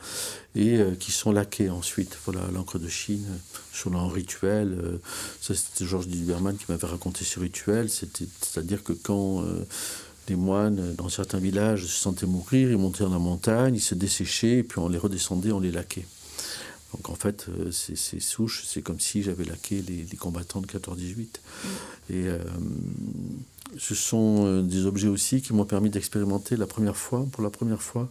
et 0.55 0.77
euh, 0.77 0.95
qui 0.95 1.11
sont 1.11 1.31
laqués 1.31 1.69
ensuite. 1.69 2.17
Voilà, 2.25 2.41
l'encre 2.53 2.77
de 2.77 2.89
Chine, 2.89 3.25
sur 3.71 3.95
un 3.95 4.09
rituel. 4.09 4.99
ça, 5.41 5.55
c'était 5.55 5.85
Georges 5.85 6.07
Duberman 6.07 6.57
qui 6.57 6.65
m'avait 6.69 6.87
raconté 6.87 7.23
ce 7.23 7.39
rituel, 7.39 7.89
c'est-à-dire 7.89 8.83
que 8.83 8.93
quand 8.93 9.43
les 10.27 10.35
moines, 10.35 10.95
dans 10.95 11.09
certains 11.09 11.39
villages, 11.39 11.85
se 11.85 12.01
sentaient 12.01 12.27
mourir, 12.27 12.69
ils 12.69 12.77
montaient 12.77 13.03
dans 13.03 13.09
la 13.09 13.19
montagne, 13.19 13.75
ils 13.75 13.81
se 13.81 13.95
desséchaient, 13.95 14.63
puis 14.63 14.79
on 14.79 14.89
les 14.89 14.97
redescendait, 14.97 15.51
on 15.51 15.59
les 15.59 15.71
laquait. 15.71 16.05
Donc 16.93 17.09
en 17.09 17.15
fait, 17.15 17.47
euh, 17.49 17.71
ces, 17.71 18.19
souches, 18.19 18.63
c'est 18.65 18.81
comme 18.81 18.99
si 18.99 19.21
j'avais 19.21 19.43
laqué 19.43 19.81
les, 19.81 20.17
combattants 20.17 20.61
de 20.61 20.67
14-18. 20.67 21.19
Et 22.09 22.27
euh, 22.27 22.39
ce 23.77 23.93
sont 23.93 24.45
euh, 24.45 24.61
des 24.61 24.85
objets 24.85 25.07
aussi 25.07 25.41
qui 25.41 25.53
m'ont 25.53 25.65
permis 25.65 25.89
d'expérimenter 25.89 26.55
la 26.55 26.67
première 26.67 26.97
fois, 26.97 27.27
pour 27.31 27.43
la 27.43 27.49
première 27.49 27.81
fois, 27.81 28.09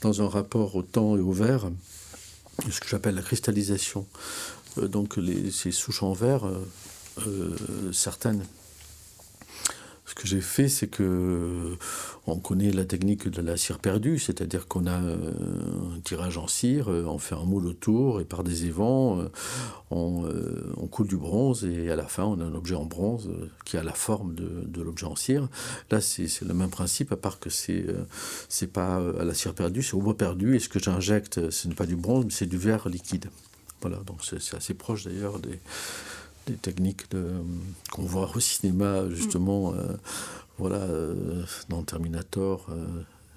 dans 0.00 0.22
un 0.22 0.28
rapport 0.28 0.74
au 0.74 0.82
temps 0.82 1.16
et 1.16 1.20
au 1.20 1.32
verre, 1.32 1.70
ce 2.70 2.80
que 2.80 2.88
j'appelle 2.88 3.14
la 3.14 3.22
cristallisation. 3.22 4.06
donc 4.80 5.18
ces 5.50 5.72
souches 5.72 6.02
en 6.02 6.12
verre, 6.12 6.48
certaines 7.92 8.44
ce 10.14 10.22
que 10.22 10.28
j'ai 10.28 10.40
fait, 10.40 10.68
c'est 10.68 10.86
que 10.86 11.76
on 12.28 12.38
connaît 12.38 12.70
la 12.70 12.84
technique 12.84 13.28
de 13.28 13.42
la 13.42 13.56
cire 13.56 13.80
perdue, 13.80 14.20
c'est-à-dire 14.20 14.68
qu'on 14.68 14.86
a 14.86 15.02
euh, 15.02 15.32
un 15.96 16.00
tirage 16.00 16.38
en 16.38 16.46
cire, 16.46 16.88
euh, 16.88 17.04
on 17.04 17.18
fait 17.18 17.34
un 17.34 17.42
moule 17.42 17.66
autour 17.66 18.20
et 18.20 18.24
par 18.24 18.44
des 18.44 18.66
évents, 18.66 19.18
euh, 19.18 19.28
on, 19.90 20.86
coule 20.86 21.08
du 21.08 21.16
bronze 21.16 21.64
et 21.64 21.90
à 21.90 21.96
la 21.96 22.04
fin 22.04 22.22
on 22.22 22.38
a 22.40 22.44
un 22.44 22.54
objet 22.54 22.76
en 22.76 22.84
bronze 22.84 23.28
qui 23.64 23.76
a 23.76 23.82
la 23.82 23.92
forme 23.92 24.36
de, 24.36 24.82
l'objet 24.82 25.06
en 25.06 25.16
cire. 25.16 25.48
Là 25.90 26.00
c'est 26.00 26.28
le 26.42 26.54
même 26.54 26.70
principe 26.70 27.10
à 27.10 27.16
part 27.16 27.40
que 27.40 27.50
c'est 27.50 27.84
c'est 28.48 28.72
pas 28.72 28.96
à 29.18 29.24
la 29.24 29.34
cire 29.34 29.54
perdue, 29.54 29.82
c'est 29.82 29.94
au 29.94 30.00
bois 30.00 30.16
perdu 30.16 30.54
et 30.54 30.60
ce 30.60 30.68
que 30.68 30.78
j'injecte 30.78 31.50
ce 31.50 31.66
n'est 31.66 31.74
pas 31.74 31.86
du 31.86 31.96
bronze 31.96 32.24
mais 32.26 32.30
c'est 32.30 32.46
du 32.46 32.58
verre 32.58 32.88
liquide. 32.88 33.26
Voilà 33.80 33.96
donc 34.06 34.18
c'est 34.22 34.54
assez 34.54 34.74
proche 34.74 35.04
d'ailleurs 35.04 35.40
des 35.40 35.58
des 36.46 36.54
techniques 36.54 37.10
de, 37.10 37.32
qu'on 37.92 38.02
voit 38.02 38.30
au 38.34 38.40
cinéma, 38.40 39.08
justement, 39.10 39.72
mm. 39.72 39.76
euh, 39.78 39.96
voilà, 40.58 40.76
euh, 40.76 41.42
dans 41.68 41.82
Terminator, 41.82 42.66
euh, 42.70 42.86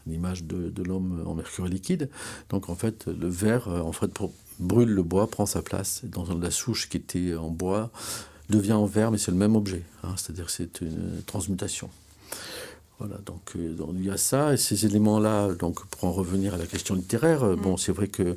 l'image 0.06 0.44
de, 0.44 0.70
de, 0.70 0.84
l'homme 0.84 1.24
en 1.26 1.34
mercure 1.34 1.66
liquide. 1.66 2.10
Donc 2.50 2.70
en 2.70 2.76
fait, 2.76 3.08
le 3.08 3.28
verre, 3.28 3.68
en 3.68 3.92
fait, 3.92 4.12
brûle 4.60 4.90
le 4.90 5.04
bois, 5.04 5.28
prend 5.28 5.46
sa 5.46 5.62
place 5.62 6.02
dans 6.06 6.26
la 6.34 6.52
souche 6.52 6.90
qui 6.90 6.98
était 6.98 7.36
en 7.36 7.50
bois, 7.50 7.90
devient 8.50 8.74
en 8.74 8.86
verre, 8.86 9.12
mais 9.12 9.18
c'est 9.18 9.32
le 9.32 9.38
même 9.38 9.56
objet. 9.56 9.84
Hein, 10.04 10.14
c'est-à-dire 10.16 10.50
c'est 10.50 10.82
une 10.82 11.22
transmutation. 11.26 11.90
Voilà, 13.00 13.18
donc, 13.26 13.54
il 13.56 14.04
y 14.04 14.10
a 14.10 14.18
ça, 14.18 14.54
et 14.54 14.58
ces 14.58 14.88
éléments-là, 14.88 15.54
donc 15.54 15.86
pour 15.86 16.06
en 16.06 16.12
revenir 16.12 16.56
à 16.56 16.58
la 16.58 16.66
question 16.66 16.96
littéraire, 16.96 17.44
mm. 17.44 17.56
bon, 17.58 17.78
c'est 17.78 17.92
vrai 17.92 18.08
que, 18.08 18.36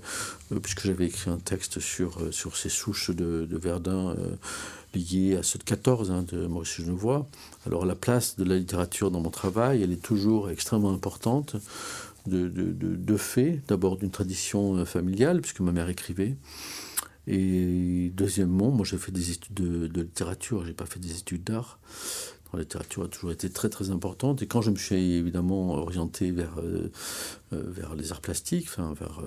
puisque 0.62 0.82
j'avais 0.82 1.06
écrit 1.06 1.30
un 1.30 1.38
texte 1.38 1.80
sur, 1.80 2.18
sur 2.30 2.56
ces 2.56 2.68
souches 2.68 3.10
de, 3.10 3.46
de 3.50 3.56
Verdun, 3.56 4.14
liées 4.94 5.36
à 5.36 5.42
ceux 5.42 5.58
de 5.58 5.64
14 5.64 6.10
hein, 6.10 6.24
de 6.30 6.46
Maurice 6.46 6.76
Genevois. 6.76 7.26
Alors 7.66 7.86
la 7.86 7.94
place 7.94 8.36
de 8.36 8.44
la 8.44 8.56
littérature 8.56 9.10
dans 9.10 9.20
mon 9.20 9.30
travail, 9.30 9.82
elle 9.82 9.92
est 9.92 10.02
toujours 10.02 10.50
extrêmement 10.50 10.92
importante, 10.92 11.56
de, 12.26 12.48
de, 12.48 12.72
de, 12.72 13.16
fait, 13.16 13.62
d'abord 13.66 13.96
d'une 13.96 14.10
tradition 14.10 14.76
euh, 14.76 14.84
familiale, 14.84 15.40
puisque 15.40 15.60
ma 15.60 15.72
mère 15.72 15.88
écrivait. 15.88 16.36
Et 17.26 18.12
deuxièmement, 18.14 18.70
moi 18.70 18.84
j'ai 18.84 18.98
fait 18.98 19.12
des 19.12 19.30
études 19.30 19.54
de, 19.54 19.86
de 19.86 20.02
littérature, 20.02 20.64
j'ai 20.66 20.72
pas 20.72 20.86
fait 20.86 21.00
des 21.00 21.16
études 21.16 21.44
d'art. 21.44 21.78
La 22.52 22.60
littérature 22.60 23.04
a 23.04 23.08
toujours 23.08 23.30
été 23.30 23.50
très 23.50 23.68
très 23.68 23.90
importante. 23.90 24.42
Et 24.42 24.46
quand 24.46 24.62
je 24.62 24.70
me 24.70 24.76
suis 24.76 25.12
évidemment 25.14 25.74
orienté 25.74 26.30
vers, 26.30 26.58
euh, 26.58 26.90
euh, 27.52 27.62
vers 27.66 27.94
les 27.94 28.12
arts 28.12 28.20
plastiques, 28.20 28.66
enfin 28.68 28.94
vers 28.98 29.22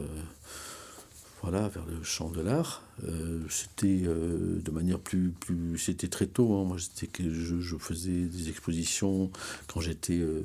voilà, 1.44 1.68
vers 1.68 1.86
le 1.86 2.02
champ 2.04 2.30
de 2.30 2.42
l'art. 2.42 2.84
Euh, 3.04 3.42
c'était 3.50 4.04
euh, 4.06 4.62
de 4.64 4.72
manière 4.72 4.98
plus, 4.98 5.32
plus 5.32 5.78
c'était 5.78 6.08
très 6.08 6.26
tôt. 6.26 6.56
Hein. 6.56 6.64
Moi, 6.64 6.78
que 7.12 7.34
je, 7.34 7.76
faisais 7.78 8.28
des 8.28 8.48
expositions 8.48 9.30
quand 9.68 9.82
j'étais 9.82 10.20
euh, 10.20 10.42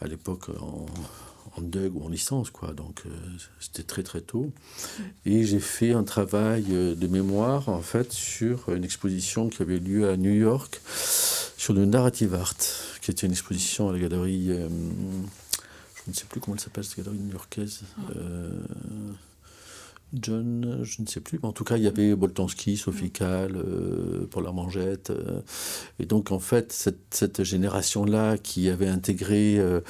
à 0.00 0.08
l'époque 0.08 0.48
en, 0.60 0.86
en 1.58 1.60
DUG 1.60 1.96
ou 1.96 2.04
en 2.04 2.08
licence, 2.08 2.50
quoi. 2.50 2.72
Donc, 2.72 3.02
c'était 3.60 3.82
très 3.82 4.02
très 4.02 4.20
tôt. 4.20 4.50
Et 5.26 5.44
j'ai 5.44 5.60
fait 5.60 5.92
un 5.92 6.04
travail 6.04 6.64
de 6.64 7.06
mémoire 7.06 7.68
en 7.68 7.82
fait 7.82 8.12
sur 8.12 8.68
une 8.70 8.84
exposition 8.84 9.48
qui 9.48 9.62
avait 9.62 9.78
lieu 9.78 10.08
à 10.08 10.16
New 10.16 10.32
York 10.32 10.80
sur 11.56 11.74
le 11.74 11.84
narrative 11.84 12.34
art, 12.34 12.54
qui 13.02 13.10
était 13.10 13.26
une 13.26 13.32
exposition 13.32 13.88
à 13.88 13.92
la 13.92 13.98
galerie. 13.98 14.48
je 14.48 16.02
ne 16.06 16.12
sais 16.14 16.24
plus 16.28 16.40
comment 16.40 16.54
elle 16.54 16.60
s'appelle 16.60 16.84
cette 16.84 16.98
galerie 16.98 17.18
new-yorkaise. 17.18 17.82
John, 20.14 20.80
je 20.84 21.02
ne 21.02 21.06
sais 21.06 21.20
plus, 21.20 21.38
mais 21.42 21.48
en 21.48 21.52
tout 21.52 21.64
cas, 21.64 21.76
il 21.76 21.82
y 21.82 21.86
avait 21.86 22.14
Boltanski, 22.14 22.78
Sophie 22.78 23.10
Kahl, 23.10 23.56
euh, 23.56 24.26
Paul 24.30 24.46
Armangette. 24.46 25.10
Euh, 25.10 25.42
et 25.98 26.06
donc, 26.06 26.32
en 26.32 26.38
fait, 26.38 26.72
cette, 26.72 26.98
cette 27.10 27.44
génération-là 27.44 28.38
qui 28.38 28.70
avait 28.70 28.88
intégré. 28.88 29.58
Euh, 29.58 29.80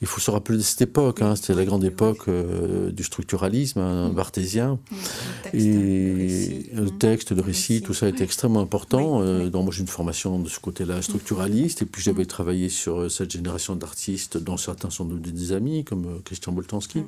il 0.00 0.06
faut 0.06 0.20
se 0.20 0.30
rappeler 0.30 0.58
de 0.58 0.62
cette 0.62 0.82
époque, 0.82 1.22
hein, 1.22 1.34
c'était 1.34 1.54
la 1.54 1.64
grande 1.64 1.84
époque 1.84 2.30
du 2.30 3.02
structuralisme 3.02 3.80
hein, 3.80 4.10
mm. 4.10 4.14
barthésien. 4.14 4.78
Mm. 4.92 5.56
et 5.56 6.66
le 6.72 6.90
texte, 6.90 7.32
le 7.32 7.42
récit, 7.42 7.82
tout 7.82 7.94
ça 7.94 8.08
était 8.08 8.22
extrêmement 8.22 8.60
important. 8.60 9.24
donc, 9.48 9.64
moi, 9.64 9.72
j'ai 9.72 9.80
une 9.80 9.88
formation 9.88 10.38
de 10.38 10.48
ce 10.48 10.60
côté-là 10.60 11.02
structuraliste. 11.02 11.82
Et 11.82 11.86
puis, 11.86 12.00
j'avais 12.00 12.22
mm. 12.22 12.26
travaillé 12.26 12.68
sur 12.68 13.10
cette 13.10 13.32
génération 13.32 13.74
d'artistes, 13.74 14.38
dont 14.38 14.56
certains 14.56 14.90
sont 14.90 15.04
des 15.04 15.50
amis, 15.50 15.82
comme 15.82 16.22
Christian 16.22 16.52
Boltanski 16.52 17.02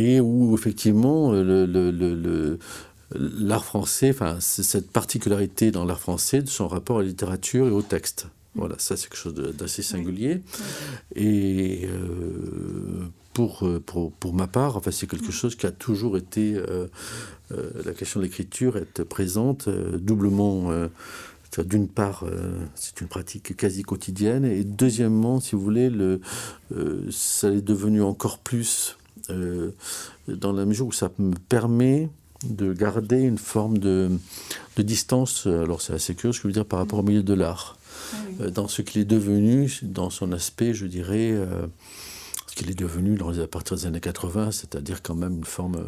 et 0.00 0.20
où 0.20 0.54
effectivement 0.54 1.32
le, 1.32 2.58
l'art 3.14 3.64
français, 3.64 4.10
enfin 4.10 4.38
cette 4.40 4.90
particularité 4.90 5.70
dans 5.70 5.84
l'art 5.84 6.00
français 6.00 6.42
de 6.42 6.48
son 6.48 6.68
rapport 6.68 6.98
à 6.98 7.02
la 7.02 7.08
littérature 7.08 7.66
et 7.66 7.70
au 7.70 7.82
texte. 7.82 8.28
Voilà, 8.54 8.74
ça 8.78 8.96
c'est 8.96 9.08
quelque 9.08 9.18
chose 9.18 9.34
d'assez 9.34 9.82
singulier. 9.82 10.40
Et 11.14 11.86
euh, 11.86 13.06
pour, 13.32 13.68
pour, 13.86 14.12
pour, 14.12 14.34
ma 14.34 14.48
part, 14.48 14.76
enfin, 14.76 14.90
c'est 14.90 15.06
quelque 15.08 15.30
chose 15.30 15.54
qui 15.54 15.66
a 15.66 15.70
toujours 15.70 16.16
été, 16.16 16.54
euh, 16.56 16.88
euh, 17.52 17.70
la 17.84 17.92
question 17.92 18.18
de 18.18 18.24
l'écriture 18.24 18.76
est 18.76 19.04
présente 19.04 19.68
doublement. 19.68 20.70
d'une 21.58 21.88
part, 21.88 22.24
c'est 22.74 23.00
une 23.00 23.08
pratique 23.08 23.56
quasi 23.56 23.82
quotidienne, 23.82 24.44
et 24.44 24.64
deuxièmement, 24.64 25.40
si 25.40 25.54
vous 25.54 25.62
voulez, 25.62 25.90
le, 25.90 26.20
ça 27.10 27.50
est 27.50 27.62
devenu 27.62 28.02
encore 28.02 28.38
plus 28.38 28.96
euh, 29.28 29.72
dans 30.28 30.52
la 30.52 30.64
mesure 30.64 30.86
où 30.86 30.92
ça 30.92 31.10
me 31.18 31.34
permet 31.34 32.08
de 32.44 32.72
garder 32.72 33.20
une 33.20 33.38
forme 33.38 33.78
de, 33.78 34.10
de 34.76 34.82
distance, 34.82 35.46
alors 35.46 35.82
c'est 35.82 35.92
assez 35.92 36.14
curieux 36.14 36.32
ce 36.32 36.38
que 36.38 36.42
je 36.44 36.48
veux 36.48 36.54
dire 36.54 36.64
par 36.64 36.78
rapport 36.78 37.00
au 37.00 37.02
milieu 37.02 37.22
de 37.22 37.34
l'art, 37.34 37.76
ah 38.12 38.16
euh, 38.40 38.50
dans 38.50 38.66
ce 38.66 38.80
qu'il 38.82 39.00
est 39.02 39.06
devenu, 39.06 39.70
dans 39.82 40.08
son 40.08 40.32
aspect, 40.32 40.72
je 40.72 40.86
dirais, 40.86 41.32
euh, 41.32 41.66
ce 42.46 42.54
qu'il 42.54 42.70
est 42.70 42.78
devenu 42.78 43.16
dans 43.16 43.38
à 43.38 43.46
partir 43.46 43.76
des 43.76 43.86
années 43.86 44.00
80, 44.00 44.52
c'est-à-dire 44.52 45.02
quand 45.02 45.14
même 45.14 45.36
une 45.36 45.44
forme, 45.44 45.84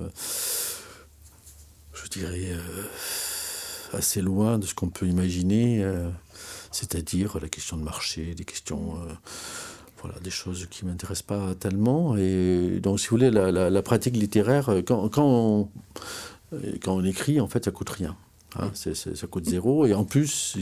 je 1.95 2.09
dirais, 2.11 2.53
assez 3.95 4.21
loin 4.21 4.59
de 4.59 4.67
ce 4.67 4.75
qu'on 4.75 4.89
peut 4.89 5.07
imaginer, 5.07 5.85
c'est-à-dire 6.71 7.39
la 7.41 7.49
question 7.49 7.77
de 7.77 7.83
marché, 7.83 8.35
des 8.35 8.45
questions 8.45 8.97
voilà, 10.03 10.19
des 10.21 10.31
choses 10.31 10.67
qui 10.71 10.85
ne 10.85 10.91
m'intéressent 10.91 11.27
pas 11.27 11.55
tellement. 11.55 12.17
Et 12.17 12.81
donc, 12.83 13.01
si 13.01 13.09
vous 13.09 13.17
voulez, 13.17 13.31
la, 13.31 13.83
pratique 13.83 14.17
littéraire, 14.17 14.69
euh, 14.69 14.83
quand, 14.83 15.09
quand, 15.09 15.25
on, 15.25 15.69
euh, 16.53 16.59
quand 16.83 16.95
on 16.95 17.05
écrit, 17.05 17.41
en 17.41 17.49
fait, 17.49 17.65
ça 17.65 17.71
coûte 17.71 17.91
rien. 17.91 18.17
Hein, 18.59 18.71
ça 18.75 19.27
coûte 19.29 19.49
zéro. 19.49 19.87
Et 19.87 19.95
en 19.95 20.05
plus, 20.05 20.59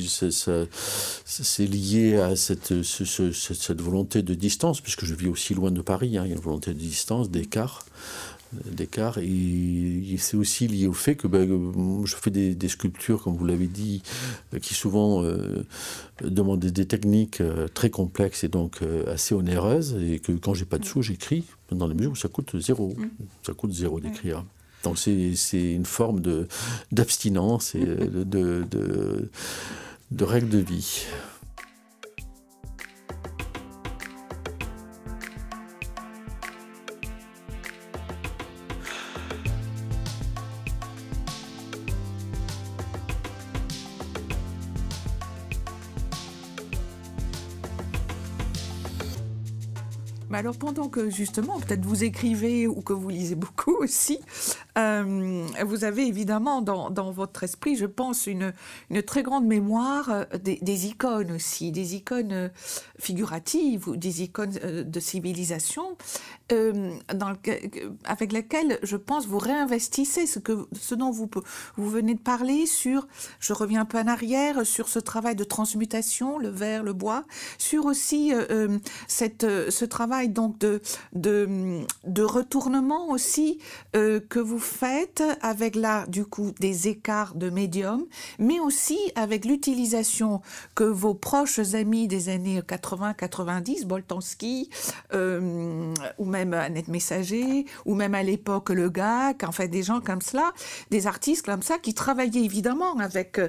c'est 1.25 1.67
lié 1.67 2.19
à 2.19 2.37
cette, 2.37 2.83
cette, 2.83 3.81
volonté 3.81 4.23
de 4.23 4.35
distance, 4.35 4.81
puisque 4.81 5.05
je 5.05 5.15
vis 5.15 5.29
aussi 5.29 5.55
loin 5.55 5.71
de 5.71 5.83
Paris. 5.83 6.17
Hein, 6.17 6.23
il 6.25 6.29
y 6.29 6.33
a 6.33 6.37
une 6.37 6.43
volonté 6.43 6.73
de 6.73 6.79
distance, 6.79 7.31
d'écart 7.31 7.85
d'écart. 8.53 9.19
Et 9.19 10.17
c'est 10.19 10.37
aussi 10.37 10.69
lié 10.69 10.87
au 10.87 10.93
fait 10.93 11.15
que 11.15 11.27
ben, 11.27 11.49
je 12.05 12.17
fais 12.17 12.31
des, 12.31 12.69
sculptures, 12.69 13.23
comme 13.23 13.37
vous 13.37 13.45
l'avez 13.45 13.67
dit, 13.67 14.03
qui 14.61 14.75
souvent 14.75 15.23
euh, 15.23 15.65
demandent 16.23 16.61
des, 16.61 16.87
techniques 16.87 17.41
euh, 17.41 17.69
très 17.69 17.91
complexes 17.91 18.45
et 18.45 18.49
donc 18.49 18.83
euh, 18.83 19.13
assez 19.13 19.35
onéreuses. 19.35 19.97
Et 20.01 20.19
que 20.19 20.33
quand 20.33 20.55
j'ai 20.55 20.65
pas 20.65 20.79
de 20.79 20.85
sous, 20.85 21.03
j'écris 21.03 21.45
dans 21.71 21.87
les 21.87 21.95
mesures 21.95 22.13
où 22.13 22.17
ça 22.17 22.29
coûte 22.29 22.59
zéro. 22.59 22.95
Mm. 22.97 23.09
Ça 23.43 23.55
coûte 23.55 23.73
zéro 23.73 24.01
d'écrire. 24.01 24.45
Donc 24.83 24.99
c'est 24.99 25.75
une 25.75 25.85
forme 25.85 26.23
d'abstinence 26.91 27.75
et 27.75 27.85
de, 27.85 28.25
de, 28.25 28.65
de, 28.71 29.29
de 30.11 30.25
règles 30.25 30.49
de 30.49 30.59
vie. 30.59 31.05
Alors 50.41 50.57
pendant 50.57 50.89
que 50.89 51.11
justement, 51.11 51.61
peut-être 51.61 51.85
vous 51.85 52.03
écrivez 52.03 52.67
ou 52.67 52.81
que 52.81 52.95
vous 52.95 53.11
lisez 53.11 53.35
beaucoup 53.35 53.77
aussi, 53.79 54.19
euh, 54.79 55.47
vous 55.65 55.85
avez 55.85 56.07
évidemment 56.07 56.63
dans, 56.63 57.11
votre 57.11 57.43
esprit, 57.43 57.77
je 57.77 57.87
pense, 57.87 58.27
une, 58.27 58.53
une 58.91 59.03
très 59.03 59.23
grande 59.23 59.47
mémoire 59.47 60.11
euh, 60.11 60.25
des, 60.39 60.87
icônes 60.87 61.33
aussi, 61.33 61.73
des 61.73 61.97
icônes 61.97 62.33
euh, 62.33 62.49
figuratives 62.99 63.89
ou 63.89 63.97
des 63.97 64.23
icônes 64.23 64.53
de 64.53 65.01
civilisation, 65.01 65.97
dans 66.51 67.33
avec 68.05 68.33
lesquelles, 68.33 68.81
je 68.83 68.97
pense, 68.97 69.27
vous 69.27 69.39
réinvestissez 69.39 70.27
ce, 70.27 70.41
que, 70.41 70.67
ce 70.73 70.97
dont 70.97 71.11
vous, 71.11 71.31
vous 71.77 71.89
venez 71.89 72.15
de 72.15 72.21
parler 72.21 72.67
sur, 72.67 73.07
je 73.39 73.53
reviens 73.53 73.83
un 73.83 73.85
peu 73.85 73.99
en 73.99 74.09
arrière, 74.09 74.67
sur 74.67 74.89
ce 74.89 74.99
travail 74.99 75.37
de 75.37 75.45
transmutation, 75.45 76.39
le 76.39 76.49
verre, 76.49 76.83
le 76.83 76.93
bois, 76.93 77.25
sur 77.59 77.87
aussi 77.87 78.33
cette, 79.07 79.47
ce 79.71 79.85
travail 79.85 80.31
donc 80.31 80.59
de, 80.59 80.81
de, 81.13 81.85
de 82.05 82.23
retournement 82.23 83.11
aussi 83.11 83.61
que 83.93 84.39
vous 84.41 84.59
faites 84.59 84.70
avec 85.41 85.77
là, 85.77 86.07
du 86.07 86.25
coup, 86.25 86.53
des 86.59 86.89
écarts 86.89 87.35
de 87.35 87.51
médium, 87.51 88.07
mais 88.39 88.61
aussi 88.61 88.99
avec 89.15 89.45
l'utilisation 89.45 90.41
que 90.75 90.85
vos 90.85 91.15
proches 91.15 91.61
amis 91.75 92.09
des 92.09 92.29
années 92.29 92.61
80-90, 92.61 93.87
Boltanski, 93.87 94.71
euh, 95.13 95.95
ou 96.19 96.25
même 96.25 96.55
Annette 96.55 96.89
Messager, 96.89 97.67
ou 97.85 97.95
même 97.95 98.15
à 98.15 98.23
l'époque 98.23 98.71
Le 98.71 98.89
GAC, 98.89 99.45
en 99.45 99.53
fait, 99.53 99.69
des 99.69 99.83
gens 99.83 100.01
comme 100.01 100.23
cela, 100.23 100.53
des 100.91 101.07
artistes 101.07 101.45
comme 101.45 101.63
ça, 101.63 101.79
qui 101.79 101.95
travaillaient 101.95 102.45
évidemment 102.45 102.99
avec 102.99 103.41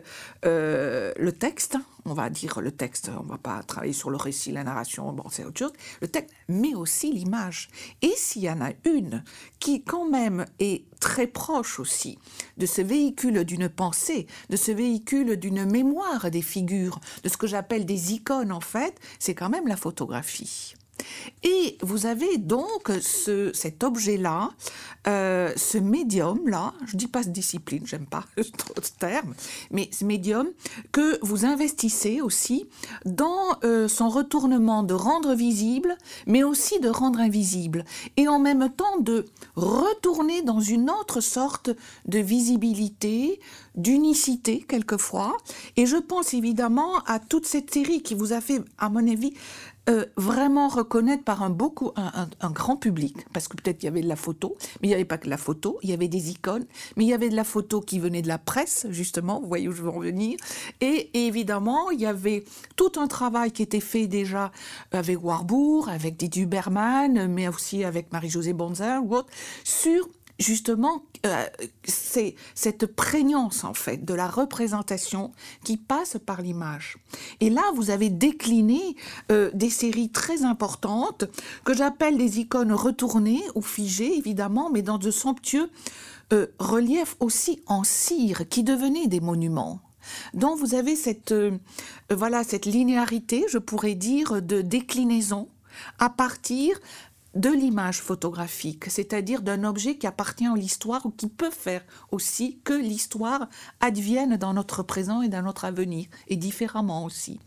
euh, 0.45 1.11
le 1.17 1.31
texte, 1.31 1.77
on 2.05 2.13
va 2.13 2.29
dire 2.29 2.61
le 2.61 2.71
texte, 2.71 3.11
on 3.19 3.23
va 3.23 3.37
pas 3.37 3.61
travailler 3.63 3.93
sur 3.93 4.09
le 4.09 4.17
récit, 4.17 4.51
la 4.51 4.63
narration, 4.63 5.11
bon, 5.13 5.25
c'est 5.29 5.45
autre 5.45 5.59
chose, 5.59 5.73
le 6.01 6.07
texte, 6.07 6.33
mais 6.47 6.73
aussi 6.73 7.11
l'image. 7.11 7.69
Et 8.01 8.13
s'il 8.17 8.43
y 8.43 8.49
en 8.49 8.61
a 8.61 8.71
une 8.85 9.23
qui 9.59 9.83
quand 9.83 10.09
même 10.09 10.45
est 10.59 10.85
très 10.99 11.27
proche 11.27 11.79
aussi 11.79 12.19
de 12.57 12.65
ce 12.65 12.81
véhicule 12.81 13.43
d'une 13.43 13.69
pensée, 13.69 14.27
de 14.49 14.55
ce 14.55 14.71
véhicule 14.71 15.37
d'une 15.37 15.65
mémoire 15.65 16.29
des 16.31 16.41
figures, 16.41 16.99
de 17.23 17.29
ce 17.29 17.37
que 17.37 17.47
j'appelle 17.47 17.85
des 17.85 18.13
icônes 18.13 18.51
en 18.51 18.61
fait, 18.61 18.99
c'est 19.19 19.35
quand 19.35 19.49
même 19.49 19.67
la 19.67 19.77
photographie. 19.77 20.75
Et 21.43 21.77
vous 21.81 22.05
avez 22.05 22.37
donc 22.37 22.91
ce, 23.01 23.51
cet 23.53 23.83
objet-là, 23.83 24.51
euh, 25.07 25.51
ce 25.55 25.79
médium-là, 25.79 26.73
je 26.85 26.93
ne 26.93 26.99
dis 26.99 27.07
pas 27.07 27.23
discipline, 27.23 27.85
j'aime 27.85 28.05
pas 28.05 28.23
trop 28.57 28.75
ce 28.81 28.91
terme, 28.99 29.33
mais 29.71 29.89
ce 29.91 30.05
médium 30.05 30.47
que 30.91 31.17
vous 31.23 31.45
investissez 31.45 32.21
aussi 32.21 32.67
dans 33.05 33.57
euh, 33.63 33.87
son 33.87 34.09
retournement 34.09 34.83
de 34.83 34.93
rendre 34.93 35.33
visible, 35.33 35.97
mais 36.27 36.43
aussi 36.43 36.79
de 36.79 36.89
rendre 36.89 37.19
invisible, 37.19 37.85
et 38.17 38.27
en 38.27 38.37
même 38.37 38.69
temps 38.69 38.99
de 38.99 39.25
retourner 39.55 40.43
dans 40.43 40.59
une 40.59 40.89
autre 40.89 41.21
sorte 41.21 41.71
de 42.05 42.19
visibilité, 42.19 43.39
d'unicité 43.75 44.63
quelquefois. 44.67 45.37
Et 45.77 45.85
je 45.85 45.97
pense 45.97 46.33
évidemment 46.33 46.99
à 47.07 47.19
toute 47.19 47.45
cette 47.45 47.73
série 47.73 48.01
qui 48.03 48.13
vous 48.13 48.33
a 48.33 48.41
fait, 48.41 48.61
à 48.77 48.89
mon 48.89 49.07
avis, 49.11 49.33
euh, 49.89 50.05
vraiment 50.15 50.67
reconnaître 50.67 51.23
par 51.23 51.41
un, 51.41 51.49
beaucoup, 51.49 51.91
un, 51.95 52.51
grand 52.51 52.77
public, 52.77 53.15
parce 53.33 53.47
que 53.47 53.57
peut-être 53.57 53.81
il 53.81 53.87
y 53.87 53.89
avait 53.89 54.01
de 54.01 54.07
la 54.07 54.15
photo, 54.15 54.55
mais 54.79 54.87
il 54.87 54.89
n'y 54.89 54.93
avait 54.93 55.05
pas 55.05 55.17
que 55.17 55.27
la 55.27 55.37
photo, 55.37 55.79
il 55.81 55.89
y 55.89 55.93
avait 55.93 56.07
des 56.07 56.29
icônes, 56.29 56.65
mais 56.95 57.05
il 57.05 57.07
y 57.07 57.13
avait 57.13 57.29
de 57.29 57.35
la 57.35 57.43
photo 57.43 57.81
qui 57.81 57.97
venait 57.97 58.21
de 58.21 58.27
la 58.27 58.37
presse, 58.37 58.85
justement, 58.91 59.41
vous 59.41 59.47
voyez 59.47 59.67
où 59.67 59.71
je 59.71 59.81
veux 59.81 59.89
en 59.89 59.99
venir, 59.99 60.37
et, 60.81 61.25
évidemment, 61.25 61.89
il 61.89 61.99
y 61.99 62.05
avait 62.05 62.43
tout 62.75 62.91
un 62.97 63.07
travail 63.07 63.51
qui 63.51 63.63
était 63.63 63.79
fait 63.79 64.05
déjà 64.05 64.51
avec 64.91 65.23
Warburg, 65.23 65.89
avec 65.89 66.15
Didier 66.15 66.45
Berman, 66.45 67.27
mais 67.27 67.47
aussi 67.47 67.83
avec 67.83 68.11
Marie-Josée 68.11 68.53
Bonzin 68.53 68.99
ou 68.99 69.15
autre, 69.15 69.29
sur 69.63 70.07
justement 70.41 71.03
euh, 71.25 71.45
c'est 71.83 72.35
cette 72.55 72.87
prégnance 72.87 73.63
en 73.63 73.73
fait 73.73 74.03
de 74.03 74.13
la 74.13 74.27
représentation 74.27 75.31
qui 75.63 75.77
passe 75.77 76.17
par 76.25 76.41
l'image. 76.41 76.97
Et 77.39 77.49
là, 77.49 77.61
vous 77.75 77.91
avez 77.91 78.09
décliné 78.09 78.95
euh, 79.31 79.51
des 79.53 79.69
séries 79.69 80.09
très 80.09 80.43
importantes 80.43 81.25
que 81.63 81.73
j'appelle 81.73 82.17
des 82.17 82.39
icônes 82.39 82.73
retournées 82.73 83.43
ou 83.55 83.61
figées 83.61 84.17
évidemment, 84.17 84.69
mais 84.71 84.81
dans 84.81 84.97
de 84.97 85.11
somptueux 85.11 85.69
euh, 86.33 86.47
reliefs 86.59 87.15
aussi 87.19 87.61
en 87.67 87.83
cire 87.83 88.47
qui 88.49 88.63
devenaient 88.63 89.07
des 89.07 89.19
monuments. 89.19 89.79
Donc 90.33 90.57
vous 90.57 90.73
avez 90.73 90.95
cette 90.95 91.35
voilà 92.09 92.43
cette 92.43 92.65
linéarité, 92.65 93.45
je 93.47 93.59
pourrais 93.59 93.93
dire, 93.93 94.41
de 94.41 94.61
déclinaison 94.61 95.47
à 95.99 96.09
partir 96.09 96.77
de 97.35 97.49
l'image 97.49 98.01
photographique, 98.01 98.85
c'est-à-dire 98.89 99.41
d'un 99.41 99.63
objet 99.63 99.95
qui 99.95 100.07
appartient 100.07 100.47
à 100.47 100.55
l'histoire 100.55 101.05
ou 101.05 101.11
qui 101.11 101.27
peut 101.27 101.51
faire 101.51 101.83
aussi 102.11 102.59
que 102.63 102.73
l'histoire 102.73 103.47
advienne 103.79 104.37
dans 104.37 104.53
notre 104.53 104.83
présent 104.83 105.21
et 105.21 105.29
dans 105.29 105.41
notre 105.41 105.65
avenir, 105.65 106.07
et 106.27 106.35
différemment 106.35 107.05
aussi. 107.05 107.39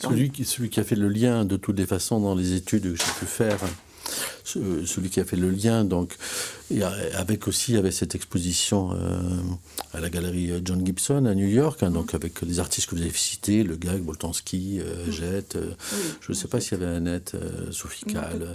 celui, 0.00 0.30
qui, 0.30 0.80
a 0.80 0.84
fait 0.84 0.96
le 0.96 1.08
lien 1.08 1.44
de 1.44 1.56
toutes 1.56 1.78
les 1.78 1.86
façons 1.86 2.20
dans 2.20 2.34
les 2.34 2.54
études 2.54 2.82
que 2.82 2.96
j'ai 2.96 3.12
pu 3.18 3.26
faire 3.26 3.58
celui 4.46 5.10
qui 5.10 5.20
a 5.20 5.24
fait 5.24 5.36
le 5.36 5.50
lien, 5.50 5.84
donc, 5.84 6.16
avec 7.14 7.46
aussi 7.46 7.76
avec 7.76 7.92
cette 7.92 8.14
exposition 8.14 8.92
euh, 8.92 9.20
à 9.92 10.00
la 10.00 10.10
galerie 10.10 10.52
John 10.64 10.84
Gibson 10.84 11.24
à 11.26 11.34
New 11.34 11.46
York, 11.46 11.82
hein, 11.82 11.90
donc 11.90 12.14
avec 12.14 12.42
les 12.42 12.58
artistes 12.58 12.88
que 12.88 12.96
vous 12.96 13.02
avez 13.02 13.10
cités, 13.10 13.62
Le 13.62 13.76
Gag, 13.76 14.02
Boltanski, 14.02 14.80
euh, 14.80 15.10
Jet, 15.10 15.56
euh, 15.56 15.72
je 16.20 16.32
ne 16.32 16.36
sais 16.36 16.48
pas 16.48 16.60
s'il 16.60 16.78
y 16.78 16.82
avait 16.82 16.94
Annette, 16.94 17.36
Sophie 17.70 18.04
Kahl. 18.04 18.54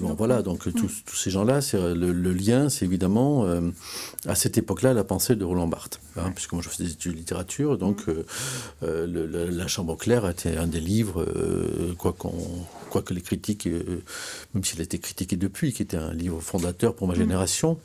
bon, 0.00 0.14
voilà, 0.14 0.42
donc 0.42 0.72
tous, 0.74 1.02
ces 1.14 1.30
gens-là, 1.30 1.60
le, 1.72 2.12
le, 2.12 2.32
lien, 2.32 2.68
c'est 2.68 2.84
évidemment 2.84 3.46
à 4.26 4.34
cette 4.34 4.58
époque-là 4.58 4.92
la 4.92 5.04
pensée 5.04 5.36
de 5.36 5.44
Roland 5.44 5.68
Barthes, 5.68 6.00
hein, 6.16 6.32
puisque 6.34 6.52
moi 6.52 6.62
je 6.62 6.68
faisais 6.68 6.84
des 6.84 6.92
études 6.92 7.12
de 7.12 7.16
littérature, 7.18 7.78
donc 7.78 8.04
La 8.82 9.66
Chambre 9.66 9.96
claire 9.96 10.28
était 10.28 10.56
un 10.56 10.66
des 10.66 10.80
livres, 10.80 11.26
quoi 11.98 12.12
qu'on 12.12 12.34
que 13.02 13.14
les 13.14 13.20
critiques, 13.20 13.66
euh, 13.66 14.02
même 14.54 14.64
s'il 14.64 14.80
a 14.80 14.82
été 14.86 14.98
critiqué 14.98 15.36
depuis, 15.36 15.72
qui 15.72 15.82
était 15.82 15.96
un 15.96 16.12
livre 16.12 16.40
fondateur 16.40 16.94
pour 16.94 17.06
ma 17.08 17.14
mm. 17.14 17.18
génération, 17.18 17.78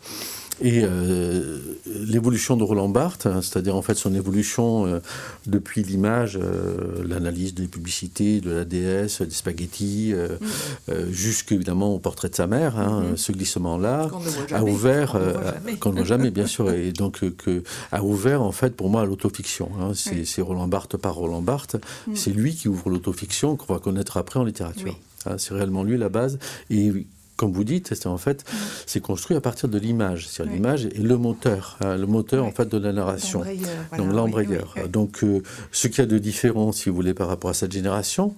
et 0.63 0.81
euh, 0.83 1.57
l'évolution 1.87 2.55
de 2.55 2.63
Roland 2.63 2.89
Barthes, 2.89 3.25
hein, 3.25 3.41
c'est-à-dire 3.41 3.75
en 3.75 3.81
fait 3.81 3.95
son 3.95 4.13
évolution 4.13 4.85
euh, 4.85 4.99
depuis 5.47 5.81
l'image, 5.81 6.37
l'analyse 7.03 7.55
des 7.55 7.67
publicités, 7.67 8.41
de 8.41 8.51
la 8.51 8.63
déesse, 8.63 9.21
des 9.21 9.31
spaghettis, 9.31 10.13
mm. 10.13 10.93
jusqu'évidemment 11.09 11.95
au 11.95 11.99
portrait 11.99 12.29
de 12.29 12.35
sa 12.35 12.47
mère, 12.47 12.77
hein, 12.77 13.03
mm-hmm. 13.03 13.17
ce 13.17 13.31
glissement-là 13.31 14.09
a 14.51 14.63
ouvert, 14.63 15.19
qu'on 15.79 15.89
ne 15.89 15.95
voit 15.95 16.05
jamais 16.05 16.29
bien 16.29 16.45
sûr, 16.45 16.71
et 16.71 16.91
donc 16.91 17.19
que 17.37 17.63
a 17.91 18.03
ouvert 18.03 18.41
en 18.41 18.51
fait 18.51 18.75
pour 18.75 18.89
moi 18.89 19.05
l'autofiction. 19.05 19.69
Hein, 19.79 19.91
c'est 19.95 20.41
Roland 20.41 20.67
Barthes 20.67 20.97
par 20.97 21.15
Roland 21.15 21.41
Barthes, 21.41 21.77
mm. 22.07 22.15
c'est 22.15 22.31
lui 22.31 22.55
qui 22.55 22.67
ouvre 22.67 22.89
l'autofiction 22.89 23.55
qu'on 23.55 23.73
va 23.73 23.79
connaître 23.79 24.17
après 24.17 24.39
en 24.39 24.43
littérature. 24.43 24.95
Hein, 25.25 25.35
c'est 25.37 25.53
réellement 25.53 25.83
lui 25.83 25.97
la 25.97 26.09
base. 26.09 26.39
Et 26.69 26.91
comme 27.41 27.53
vous 27.53 27.63
dites, 27.63 27.95
c'est 27.95 28.05
en 28.05 28.19
fait, 28.19 28.45
c'est 28.85 28.99
construit 28.99 29.35
à 29.35 29.41
partir 29.41 29.67
de 29.67 29.79
l'image. 29.79 30.27
C'est 30.27 30.45
l'image 30.45 30.85
est 30.85 30.99
le 30.99 31.17
moteur, 31.17 31.79
hein, 31.81 31.97
le 31.97 32.05
moteur 32.05 32.45
en 32.45 32.51
fait 32.51 32.69
de 32.69 32.77
la 32.77 32.93
narration. 32.93 33.43
Donc 33.97 34.13
l'embrayeur. 34.13 34.75
Donc 34.89 35.23
euh, 35.23 35.41
ce 35.71 35.87
qu'il 35.87 35.99
y 35.99 36.01
a 36.01 36.05
de 36.05 36.19
différent, 36.19 36.71
si 36.71 36.89
vous 36.89 36.95
voulez, 36.95 37.15
par 37.15 37.27
rapport 37.27 37.49
à 37.49 37.55
cette 37.55 37.71
génération 37.71 38.35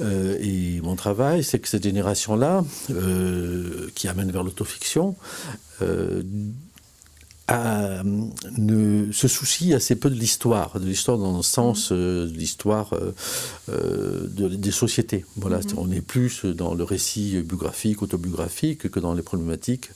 euh, 0.00 0.38
et 0.40 0.80
mon 0.80 0.96
travail, 0.96 1.44
c'est 1.44 1.58
que 1.58 1.68
cette 1.68 1.82
génération-là, 1.82 2.64
euh, 2.90 3.88
qui 3.94 4.08
amène 4.08 4.30
vers 4.30 4.44
l'autofiction, 4.44 5.14
ne, 7.50 9.10
se 9.12 9.28
soucie 9.28 9.74
assez 9.74 9.96
peu 9.96 10.10
de 10.10 10.14
l'histoire, 10.14 10.78
de 10.78 10.86
l'histoire 10.86 11.18
dans 11.18 11.36
le 11.36 11.42
sens 11.42 11.90
euh, 11.92 12.26
de 12.26 12.34
l'histoire 12.34 12.92
euh, 12.92 13.14
euh, 13.70 14.26
des 14.28 14.70
sociétés. 14.70 15.24
Voilà, 15.36 15.60
mm-hmm. 15.60 15.74
on 15.78 15.90
est 15.90 16.00
plus 16.00 16.44
dans 16.44 16.74
le 16.74 16.84
récit 16.84 17.40
biographique, 17.42 18.02
autobiographique, 18.02 18.90
que 18.90 19.00
dans 19.00 19.14
les 19.14 19.22
problématiques 19.22 19.90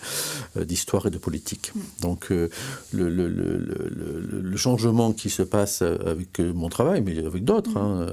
d'histoire 0.56 1.06
et 1.06 1.10
de 1.10 1.18
politique. 1.18 1.72
Mm. 1.74 1.80
Donc 2.00 2.30
le, 2.30 2.48
le, 2.92 3.28
le, 3.28 4.21
changement 4.56 5.12
qui 5.12 5.30
se 5.30 5.42
passe 5.42 5.82
avec 5.82 6.38
mon 6.38 6.68
travail, 6.68 7.02
mais 7.02 7.24
avec 7.24 7.44
d'autres, 7.44 7.78
mm. 7.78 8.12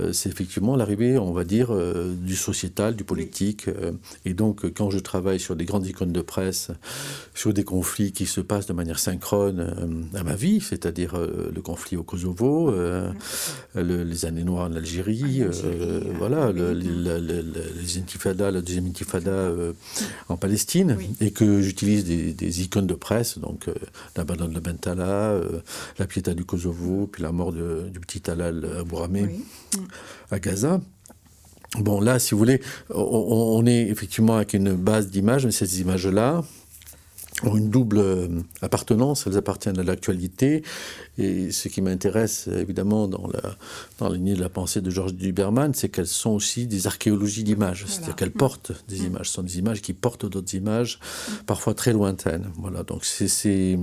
hein, 0.00 0.12
c'est 0.12 0.28
effectivement 0.28 0.76
l'arrivée, 0.76 1.18
on 1.18 1.32
va 1.32 1.44
dire, 1.44 1.68
du 2.06 2.36
sociétal, 2.36 2.96
du 2.96 3.04
politique. 3.04 3.66
et 4.24 4.34
donc, 4.34 4.72
quand 4.74 4.90
je 4.90 4.98
travaille 4.98 5.40
sur 5.40 5.56
des 5.56 5.64
grandes 5.64 5.86
icônes 5.86 6.12
de 6.12 6.20
presse, 6.20 6.70
sur 7.34 7.52
des 7.52 7.64
conflits 7.64 8.12
qui 8.12 8.26
se 8.26 8.40
passent 8.40 8.66
de 8.66 8.72
manière 8.72 8.98
synchrone 8.98 9.60
euh, 9.60 10.18
à 10.18 10.22
ma 10.22 10.34
vie, 10.34 10.60
c'est-à-dire 10.60 11.14
euh, 11.14 11.52
le 11.54 11.60
conflit 11.62 11.96
au 11.96 12.02
Kosovo, 12.02 12.70
euh, 12.70 13.12
les 13.74 14.24
années 14.24 14.44
noires 14.44 14.70
en 14.70 14.74
Algérie, 14.74 15.42
voilà, 16.18 16.52
les 16.52 17.98
intifadas, 17.98 18.50
la 18.50 18.60
deuxième 18.60 18.86
intifada 18.86 19.50
en 20.28 20.36
Palestine, 20.36 20.96
et 21.20 21.30
que 21.30 21.60
j'utilise 21.60 22.04
des, 22.04 22.62
icônes 22.62 22.86
de 22.86 22.94
presse, 22.94 23.38
donc 23.38 23.66
la 24.16 24.24
bande 24.24 24.52
de 24.52 24.60
Bentala, 24.60 25.38
la 25.98 26.06
Pietà 26.06 26.34
du 26.34 26.44
Kosovo, 26.44 27.06
puis 27.06 27.22
la 27.22 27.32
mort 27.32 27.52
du 27.52 28.00
petit 28.00 28.20
Talal 28.20 28.66
Abouramé 28.80 29.40
à 30.30 30.38
Gaza. 30.38 30.80
Bon, 31.78 32.00
là, 32.00 32.18
si 32.18 32.32
vous 32.32 32.38
voulez, 32.38 32.60
on, 32.90 33.02
on 33.58 33.66
est 33.66 33.88
effectivement 33.88 34.36
avec 34.36 34.54
une 34.54 34.74
base 34.74 35.08
d'images, 35.08 35.44
mais 35.44 35.52
ces 35.52 35.80
images-là, 35.80 36.42
ont 37.42 37.56
une 37.56 37.68
double 37.68 37.98
euh, 37.98 38.28
appartenance, 38.62 39.26
elles 39.26 39.36
appartiennent 39.36 39.78
à 39.78 39.82
l'actualité, 39.82 40.62
et 41.18 41.50
ce 41.50 41.68
qui 41.68 41.82
m'intéresse 41.82 42.48
évidemment 42.48 43.08
dans 43.08 43.28
la, 43.28 43.56
dans 43.98 44.08
lignée 44.08 44.34
de 44.34 44.40
la 44.40 44.48
pensée 44.48 44.80
de 44.80 44.90
Georges 44.90 45.14
Duberman, 45.14 45.74
c'est 45.74 45.88
qu'elles 45.88 46.06
sont 46.06 46.30
aussi 46.30 46.66
des 46.66 46.86
archéologies 46.86 47.44
d'images, 47.44 47.84
c'est-à-dire 47.86 48.16
qu'elles 48.16 48.30
portent 48.30 48.72
des 48.88 49.00
mm. 49.00 49.06
images, 49.06 49.28
ce 49.28 49.34
sont 49.34 49.42
des 49.42 49.58
images 49.58 49.82
qui 49.82 49.92
portent 49.92 50.26
d'autres 50.26 50.54
images, 50.54 50.98
parfois 51.46 51.74
très 51.74 51.92
lointaines. 51.92 52.50
Voilà, 52.58 52.82
donc 52.82 53.04
c'est 53.04 53.78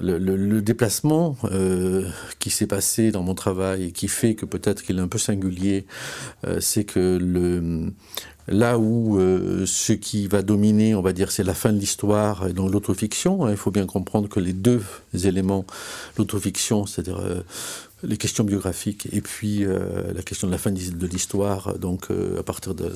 le, 0.00 0.18
le, 0.18 0.62
déplacement 0.62 1.36
euh, 1.44 2.08
qui 2.38 2.50
s'est 2.50 2.66
passé 2.66 3.10
dans 3.10 3.22
mon 3.22 3.34
travail 3.34 3.84
et 3.84 3.92
qui 3.92 4.08
fait 4.08 4.34
que 4.34 4.44
peut-être 4.44 4.82
qu'il 4.82 4.98
est 4.98 5.02
un 5.02 5.08
peu 5.08 5.18
singulier, 5.18 5.86
euh, 6.46 6.60
c'est 6.60 6.84
que 6.84 7.18
le, 7.20 7.92
Là 8.48 8.78
où 8.78 9.18
euh, 9.18 9.64
ce 9.66 9.92
qui 9.92 10.28
va 10.28 10.42
dominer, 10.42 10.94
on 10.94 11.02
va 11.02 11.12
dire, 11.12 11.32
c'est 11.32 11.42
la 11.42 11.54
fin 11.54 11.72
de 11.72 11.78
l'histoire 11.78 12.52
donc 12.52 12.72
l'autofiction. 12.72 13.44
Hein, 13.44 13.50
il 13.50 13.56
faut 13.56 13.70
bien 13.72 13.86
comprendre 13.86 14.28
que 14.28 14.38
les 14.38 14.52
deux 14.52 14.82
éléments, 15.24 15.64
l'autofiction, 16.16 16.86
c'est-à-dire 16.86 17.18
euh, 17.18 17.42
les 18.06 18.16
questions 18.16 18.44
biographiques 18.44 19.08
et 19.12 19.20
puis 19.20 19.64
euh, 19.64 20.12
la 20.14 20.22
question 20.22 20.46
de 20.46 20.52
la 20.52 20.58
fin 20.58 20.70
de 20.70 21.06
l'histoire, 21.06 21.78
donc 21.78 22.10
euh, 22.10 22.38
à 22.38 22.42
partir 22.42 22.74
de, 22.74 22.90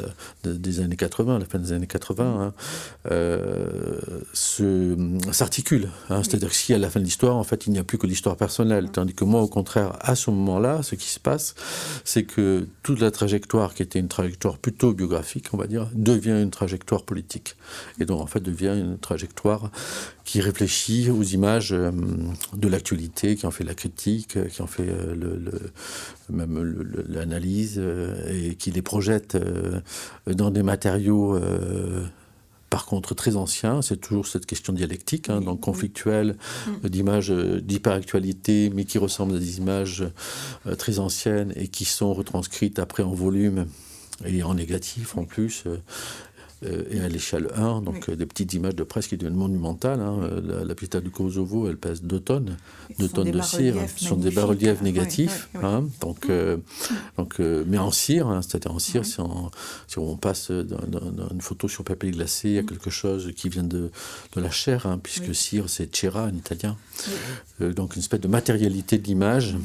des 0.44 0.80
années 0.80 0.96
80, 0.96 1.38
la 1.38 1.44
fin 1.44 1.58
des 1.58 1.72
années 1.72 1.86
80, 1.86 2.24
hein, 2.24 2.54
euh, 3.10 3.98
s'articule. 5.32 5.88
Hein, 6.08 6.22
C'est-à-dire 6.22 6.50
que 6.50 6.54
si 6.54 6.72
à 6.74 6.78
la 6.78 6.90
fin 6.90 7.00
de 7.00 7.04
l'histoire, 7.04 7.36
en 7.36 7.44
fait, 7.44 7.66
il 7.66 7.72
n'y 7.72 7.78
a 7.78 7.84
plus 7.84 7.98
que 7.98 8.06
l'histoire 8.06 8.36
personnelle. 8.36 8.90
Tandis 8.90 9.14
que 9.14 9.24
moi, 9.24 9.42
au 9.42 9.48
contraire, 9.48 9.96
à 10.00 10.14
ce 10.14 10.30
moment-là, 10.30 10.82
ce 10.82 10.94
qui 10.94 11.08
se 11.08 11.20
passe, 11.20 11.54
c'est 12.04 12.24
que 12.24 12.66
toute 12.82 13.00
la 13.00 13.10
trajectoire 13.10 13.74
qui 13.74 13.82
était 13.82 13.98
une 13.98 14.08
trajectoire 14.08 14.58
plutôt 14.58 14.92
biographique, 14.92 15.46
on 15.52 15.56
va 15.56 15.66
dire, 15.66 15.88
devient 15.94 16.40
une 16.42 16.50
trajectoire 16.50 17.04
politique. 17.04 17.56
Et 17.98 18.04
donc, 18.04 18.20
en 18.20 18.26
fait, 18.26 18.40
devient 18.40 18.76
une 18.78 18.98
trajectoire 18.98 19.70
qui 20.24 20.40
réfléchit 20.40 21.10
aux 21.10 21.22
images 21.22 21.70
de 21.70 22.68
l'actualité, 22.68 23.34
qui 23.34 23.46
en 23.46 23.50
fait 23.50 23.64
la 23.64 23.74
critique, 23.74 24.38
qui 24.48 24.62
en 24.62 24.68
fait 24.68 24.88
euh, 25.00 25.14
le, 25.14 25.52
même 26.28 26.84
l'analyse 27.08 27.76
euh, 27.78 28.50
et 28.50 28.54
qui 28.54 28.70
les 28.70 28.82
projette 28.82 29.34
euh, 29.34 29.80
dans 30.26 30.50
des 30.50 30.62
matériaux 30.62 31.38
par 32.68 32.86
contre 32.86 33.14
très 33.14 33.34
anciens, 33.34 33.82
c'est 33.82 33.96
toujours 33.96 34.28
cette 34.28 34.46
question 34.46 34.72
dialectique, 34.72 35.28
hein, 35.28 35.40
donc 35.40 35.60
conflictuelle, 35.60 36.36
mm. 36.84 36.88
d'images 36.88 37.30
d'hyperactualité, 37.30 38.70
mais 38.72 38.84
qui 38.84 38.98
ressemblent 38.98 39.34
à 39.34 39.38
des 39.38 39.58
images 39.58 40.04
très 40.78 41.00
anciennes 41.00 41.52
et 41.56 41.66
qui 41.66 41.84
sont 41.84 42.14
retranscrites 42.14 42.78
après 42.78 43.02
en 43.02 43.12
volume 43.12 43.66
et 44.24 44.42
en 44.42 44.54
négatif 44.54 45.16
en 45.16 45.24
plus, 45.24 45.64
euh, 45.66 45.78
et 46.62 47.00
à 47.00 47.08
l'échelle 47.08 47.48
1, 47.56 47.80
donc 47.80 48.08
euh, 48.08 48.16
des 48.16 48.26
petites 48.26 48.52
images 48.52 48.74
de 48.74 48.82
presse 48.82 49.06
qui 49.06 49.16
deviennent 49.16 49.36
monumentales. 49.36 50.00
Hein. 50.00 50.28
La, 50.42 50.64
la 50.64 51.00
du 51.00 51.10
Kosovo, 51.10 51.68
elle 51.68 51.78
pèse 51.78 52.02
2 52.02 52.20
tonnes, 52.20 52.56
2 52.98 53.08
tonnes 53.08 53.30
de 53.30 53.40
cire. 53.40 53.76
Ce 53.96 54.04
sont 54.04 54.16
des 54.16 54.30
bas-reliefs 54.30 54.82
négatifs. 54.82 55.48
Hein. 55.62 55.86
donc, 56.00 56.28
euh, 56.28 56.58
donc, 57.16 57.38
mais 57.38 57.78
en 57.78 57.90
cire, 57.90 58.28
hein, 58.28 58.42
c'est-à-dire 58.42 58.72
en 58.72 58.78
cire, 58.78 59.04
si 59.04 59.18
on 59.98 60.16
passe 60.16 60.50
d'une 60.50 61.40
photo 61.40 61.68
sur 61.68 61.84
papier 61.84 62.10
glacé 62.10 62.58
à 62.58 62.62
quelque 62.62 62.90
chose 62.90 63.32
qui 63.34 63.48
vient 63.48 63.64
de, 63.64 63.90
de 64.34 64.40
la 64.40 64.50
chair, 64.50 64.98
puisque 65.02 65.34
cire, 65.34 65.68
c'est 65.68 65.94
cera 65.94 66.24
en 66.24 66.34
italien. 66.34 66.76
donc 67.60 67.96
une 67.96 68.00
espèce 68.00 68.20
de 68.20 68.28
matérialité 68.28 68.98
de 68.98 69.06
l'image, 69.06 69.56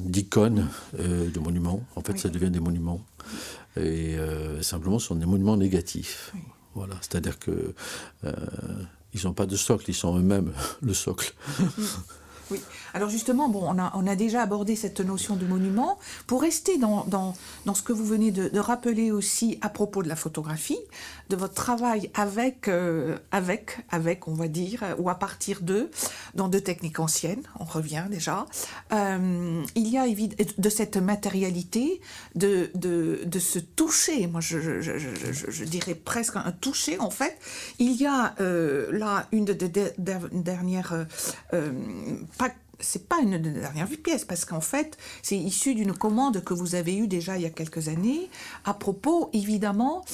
d'icônes, 0.00 0.68
de 0.98 1.38
monuments. 1.38 1.82
En 1.96 2.02
fait, 2.02 2.18
ça 2.18 2.28
devient 2.28 2.50
des 2.50 2.60
monuments 2.60 3.04
et 3.76 4.16
euh, 4.16 4.62
simplement 4.62 4.98
ce 4.98 5.08
sont 5.08 5.14
des 5.14 5.26
monuments 5.26 5.56
négatifs. 5.56 6.32
Voilà, 6.74 6.94
c'est-à-dire 7.00 7.38
que 7.38 7.74
euh, 8.24 8.32
ils 9.14 9.24
n'ont 9.24 9.32
pas 9.32 9.46
de 9.46 9.56
socle, 9.56 9.84
ils 9.88 9.94
sont 9.94 10.18
eux-mêmes 10.18 10.52
le 10.82 10.94
socle. 10.94 11.34
Oui. 12.50 12.60
Alors 12.96 13.10
justement, 13.10 13.50
bon, 13.50 13.62
on 13.68 14.06
a, 14.06 14.16
déjà 14.16 14.40
abordé 14.40 14.74
cette 14.74 15.00
notion 15.00 15.36
de 15.36 15.44
monument. 15.44 15.98
Pour 16.26 16.40
rester 16.40 16.78
dans, 16.78 17.34
ce 17.74 17.82
que 17.82 17.92
vous 17.92 18.06
venez 18.06 18.30
de, 18.30 18.48
de, 18.48 18.58
rappeler 18.58 19.12
aussi 19.12 19.58
à 19.60 19.68
propos 19.68 20.02
de 20.02 20.08
la 20.08 20.16
photographie, 20.16 20.78
de 21.28 21.36
votre 21.36 21.52
travail 21.52 22.10
avec, 22.14 22.68
euh, 22.68 23.18
avec, 23.32 23.84
avec, 23.90 24.28
on 24.28 24.32
va 24.32 24.48
dire, 24.48 24.82
ou 24.96 25.10
à 25.10 25.16
partir 25.16 25.60
de, 25.60 25.90
dans 26.34 26.48
deux 26.48 26.62
techniques 26.62 26.98
anciennes, 26.98 27.42
on 27.60 27.64
revient 27.64 28.06
déjà, 28.08 28.46
euh, 28.94 29.62
il 29.74 29.88
y 29.88 29.98
a 29.98 30.06
de 30.06 30.68
cette 30.70 30.96
matérialité, 30.96 32.00
de, 32.34 32.70
de, 32.74 33.20
de 33.26 33.38
ce 33.38 33.58
toucher, 33.58 34.26
moi 34.26 34.40
je, 34.40 35.64
dirais 35.64 35.94
presque 35.94 36.36
un 36.36 36.52
toucher 36.52 36.98
en 36.98 37.10
fait, 37.10 37.36
il 37.78 37.92
y 37.92 38.06
a 38.06 38.34
euh, 38.40 38.88
là 38.90 39.26
une 39.32 39.44
des 39.44 39.92
dernières 40.32 41.06
euh, 41.52 41.72
pas 42.38 42.50
c'est 42.80 43.08
pas 43.08 43.18
une 43.20 43.38
dernière 43.38 43.88
pièce 43.88 44.24
parce 44.24 44.44
qu'en 44.44 44.60
fait 44.60 44.96
c'est 45.22 45.36
issu 45.36 45.74
d'une 45.74 45.92
commande 45.92 46.42
que 46.44 46.54
vous 46.54 46.74
avez 46.74 46.96
eue 46.96 47.08
déjà 47.08 47.36
il 47.36 47.42
y 47.42 47.46
a 47.46 47.50
quelques 47.50 47.88
années 47.88 48.28
à 48.64 48.74
propos 48.74 49.30
évidemment 49.32 50.04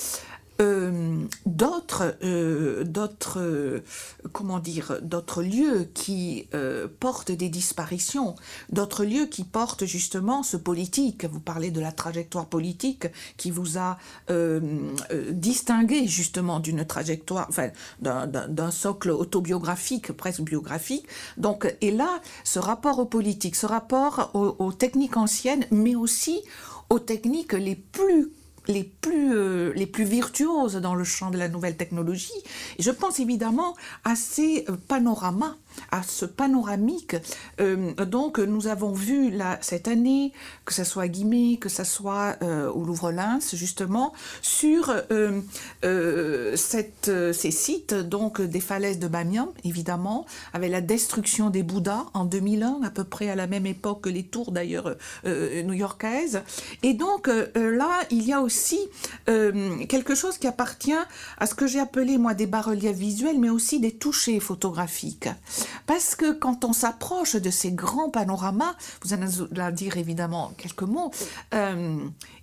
euh, 0.61 1.25
d'autres, 1.47 2.17
euh, 2.23 2.85
d'autres, 2.85 3.41
euh, 3.41 3.83
comment 4.33 4.59
dire, 4.59 4.99
d'autres 5.03 5.43
lieux 5.43 5.88
qui 5.95 6.49
portent 7.01 7.33
des 7.33 7.49
disparitions, 7.49 8.35
d'autres 8.71 9.05
lieux 9.05 9.27
qui 9.27 9.45
portent 9.45 9.85
justement 9.85 10.43
ce 10.43 10.57
politique. 10.57 11.25
Vous 11.25 11.41
parlez 11.41 11.71
de 11.71 11.81
la 11.81 11.93
trajectoire 11.93 12.47
politique 12.47 13.07
qui 13.37 13.51
vous 13.51 13.79
a 13.79 13.99
distingué 15.31 16.07
justement 16.07 16.61
d'une 16.61 16.85
trajectoire, 16.85 17.47
enfin, 17.49 17.71
d'un, 18.01 18.71
socle 18.71 19.11
autobiographique, 19.11 20.12
presque 20.12 20.43
biographique. 20.43 21.07
Donc, 21.37 21.75
et 21.81 21.91
là, 21.91 22.21
ce 22.45 22.59
rapport 22.59 22.99
aux 22.99 23.07
politiques, 23.07 23.57
ce 23.57 23.67
rapport 23.67 24.31
aux, 24.35 24.57
aux 24.59 24.73
techniques 24.73 25.17
anciennes, 25.17 25.67
mais 25.71 25.95
aussi 25.95 26.41
aux 26.91 26.99
techniques 26.99 27.53
les 27.53 27.77
plus 27.77 28.31
les 28.68 28.85
plus, 28.85 29.35
euh, 29.35 29.72
les 29.75 29.87
plus 29.87 30.05
virtuoses 30.05 30.77
dans 30.77 30.94
le 30.94 31.05
champ 31.05 31.31
de 31.31 31.38
la 31.38 31.48
nouvelle 31.48 31.77
technologie. 31.77 32.31
Je 32.79 32.90
pense 32.90 33.20
évidemment 33.20 33.75
à 34.05 34.16
ces 34.16 34.64
panoramas 34.88 35.57
à 35.90 36.02
ce 36.02 36.24
panoramique. 36.24 37.16
Euh, 37.61 37.94
donc, 38.04 38.38
nous 38.38 38.66
avons 38.66 38.92
vu 38.92 39.30
là, 39.30 39.58
cette 39.61 39.88
année, 39.88 40.32
que 40.64 40.74
ce 40.74 40.85
soit 40.85 41.04
à 41.04 41.08
Guimet, 41.08 41.58
que 41.58 41.68
ce 41.68 41.85
soit 41.85 42.37
euh, 42.42 42.70
au 42.70 42.85
Louvre-Lens, 42.85 43.54
justement, 43.54 44.12
sur 44.40 44.92
euh, 45.11 45.40
ces 46.56 47.50
sites, 47.50 47.94
donc 47.94 48.40
des 48.40 48.61
falaises 48.61 48.98
de 48.98 49.08
Bamiyan, 49.08 49.52
évidemment, 49.64 50.26
avec 50.52 50.70
la 50.70 50.80
destruction 50.80 51.50
des 51.50 51.62
Bouddhas 51.62 52.06
en 52.14 52.24
2001, 52.24 52.80
à 52.85 52.90
peu 52.90 53.04
près 53.04 53.28
à 53.28 53.35
la 53.35 53.46
même 53.46 53.66
époque 53.66 54.02
que 54.02 54.08
les 54.08 54.22
tours 54.24 54.52
d'ailleurs 54.52 54.96
new-yorkaises. 55.24 56.42
Et 56.82 56.94
donc, 56.94 57.26
là, 57.26 58.00
il 58.11 58.26
y 58.26 58.32
a 58.32 58.40
aussi 58.40 58.78
quelque 59.26 60.14
chose 60.14 60.38
qui 60.38 60.46
appartient 60.46 60.92
à 61.38 61.46
ce 61.46 61.54
que 61.54 61.66
j'ai 61.66 61.81
appelé, 61.81 62.18
moi, 62.18 62.35
des 62.35 62.46
bas-reliefs 62.46 62.96
visuels, 62.96 63.38
mais 63.38 63.50
aussi 63.50 63.81
des 63.81 63.92
touchés 63.92 64.40
photographiques. 64.40 65.29
Parce 65.87 66.15
que 66.15 66.33
quand 66.33 66.65
on 66.65 66.73
s'approche 66.73 67.37
de 67.37 67.50
ces 67.50 67.73
grands 67.73 68.10
panoramas, 68.10 68.75
vous 69.02 69.13
allez 69.13 69.27
dire 69.73 69.96
évidemment 69.96 70.52
quelques 70.56 70.83
mots, 70.83 71.10
euh, 71.54 71.98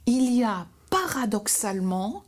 il 0.06 0.34
y 0.34 0.44
a 0.44 0.66
paradoxalement 0.90 2.24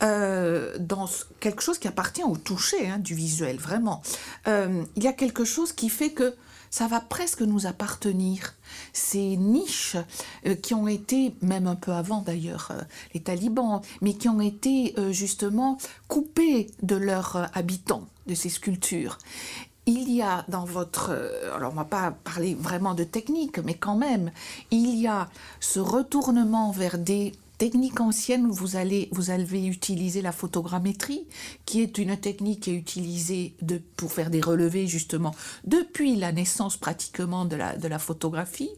dans 0.00 1.08
quelque 1.40 1.62
chose 1.62 1.78
qui 1.78 1.88
appartient 1.88 2.22
au 2.22 2.36
toucher 2.36 2.86
hein, 2.86 2.98
du 2.98 3.14
visuel, 3.14 3.56
vraiment. 3.56 4.02
il 4.46 5.02
y 5.02 5.06
a 5.06 5.14
quelque 5.14 5.46
chose 5.46 5.72
qui 5.72 5.88
fait 5.88 6.10
que 6.10 6.34
ça 6.70 6.86
va 6.86 7.00
presque 7.00 7.40
nous 7.40 7.66
appartenir. 7.66 8.54
Ces 8.92 9.36
niches 9.36 9.96
euh, 10.46 10.54
qui 10.54 10.74
ont 10.74 10.88
été, 10.88 11.34
même 11.40 11.66
un 11.66 11.74
peu 11.74 11.92
avant 11.92 12.20
d'ailleurs, 12.20 12.68
euh, 12.70 12.82
les 13.14 13.20
talibans, 13.20 13.80
mais 14.02 14.14
qui 14.14 14.28
ont 14.28 14.40
été 14.40 14.94
euh, 14.98 15.12
justement 15.12 15.78
coupées 16.08 16.70
de 16.82 16.96
leurs 16.96 17.48
habitants, 17.54 18.06
de 18.26 18.34
ces 18.34 18.48
sculptures. 18.48 19.18
Il 19.86 20.12
y 20.12 20.20
a 20.20 20.44
dans 20.48 20.64
votre... 20.64 21.12
Alors 21.54 21.70
on 21.70 21.74
ne 21.74 21.78
va 21.78 21.84
pas 21.84 22.10
parler 22.10 22.54
vraiment 22.54 22.94
de 22.94 23.04
technique, 23.04 23.58
mais 23.58 23.74
quand 23.74 23.96
même, 23.96 24.32
il 24.70 24.98
y 24.98 25.06
a 25.06 25.28
ce 25.60 25.78
retournement 25.78 26.72
vers 26.72 26.98
des 26.98 27.32
technique 27.58 28.00
ancienne, 28.00 28.48
vous, 28.48 28.76
allez, 28.76 29.08
vous 29.12 29.30
la 30.22 30.32
photogrammétrie, 30.32 31.26
qui 31.64 31.80
est 31.80 31.98
une 31.98 32.16
technique 32.16 32.60
qui 32.60 32.70
est 32.70 32.74
utilisée 32.74 33.54
pour 33.96 34.12
faire 34.12 34.30
des 34.30 34.40
relevés, 34.40 34.86
justement, 34.86 35.34
depuis 35.64 36.16
la 36.16 36.32
naissance 36.32 36.76
pratiquement 36.76 37.44
de 37.44 37.56
la, 37.56 37.76
de 37.76 37.88
la 37.88 37.98
photographie. 37.98 38.70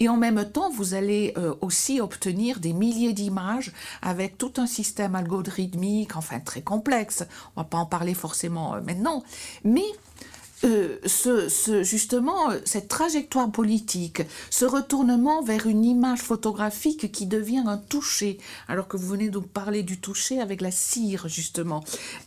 Et 0.00 0.08
en 0.08 0.16
même 0.16 0.44
temps, 0.50 0.70
vous 0.70 0.94
allez 0.94 1.32
euh, 1.36 1.54
aussi 1.60 2.00
obtenir 2.00 2.58
des 2.58 2.72
milliers 2.72 3.12
d'images 3.12 3.72
avec 4.02 4.36
tout 4.36 4.52
un 4.56 4.66
système 4.66 5.14
algorithmique, 5.14 6.16
enfin 6.16 6.40
très 6.40 6.62
complexe. 6.62 7.24
On 7.54 7.60
ne 7.60 7.64
va 7.64 7.68
pas 7.68 7.78
en 7.78 7.86
parler 7.86 8.14
forcément 8.14 8.74
euh, 8.74 8.80
maintenant. 8.80 9.22
Mais 9.62 9.84
euh, 10.64 10.98
ce, 11.04 11.82
justement 11.82 12.50
cette 12.64 12.88
trajectoire 12.88 13.50
politique, 13.50 14.22
ce 14.50 14.64
retournement 14.64 15.42
vers 15.42 15.66
une 15.66 15.84
image 15.84 16.20
photographique 16.20 17.12
qui 17.12 17.26
devient 17.26 17.64
un 17.66 17.76
toucher, 17.76 18.38
alors 18.68 18.88
que 18.88 18.96
vous 18.96 19.08
venez 19.08 19.28
de 19.28 19.38
parler 19.38 19.82
du 19.82 19.98
toucher 20.00 20.40
avec 20.40 20.60
la 20.60 20.70
cire 20.70 21.28
justement, 21.28 21.84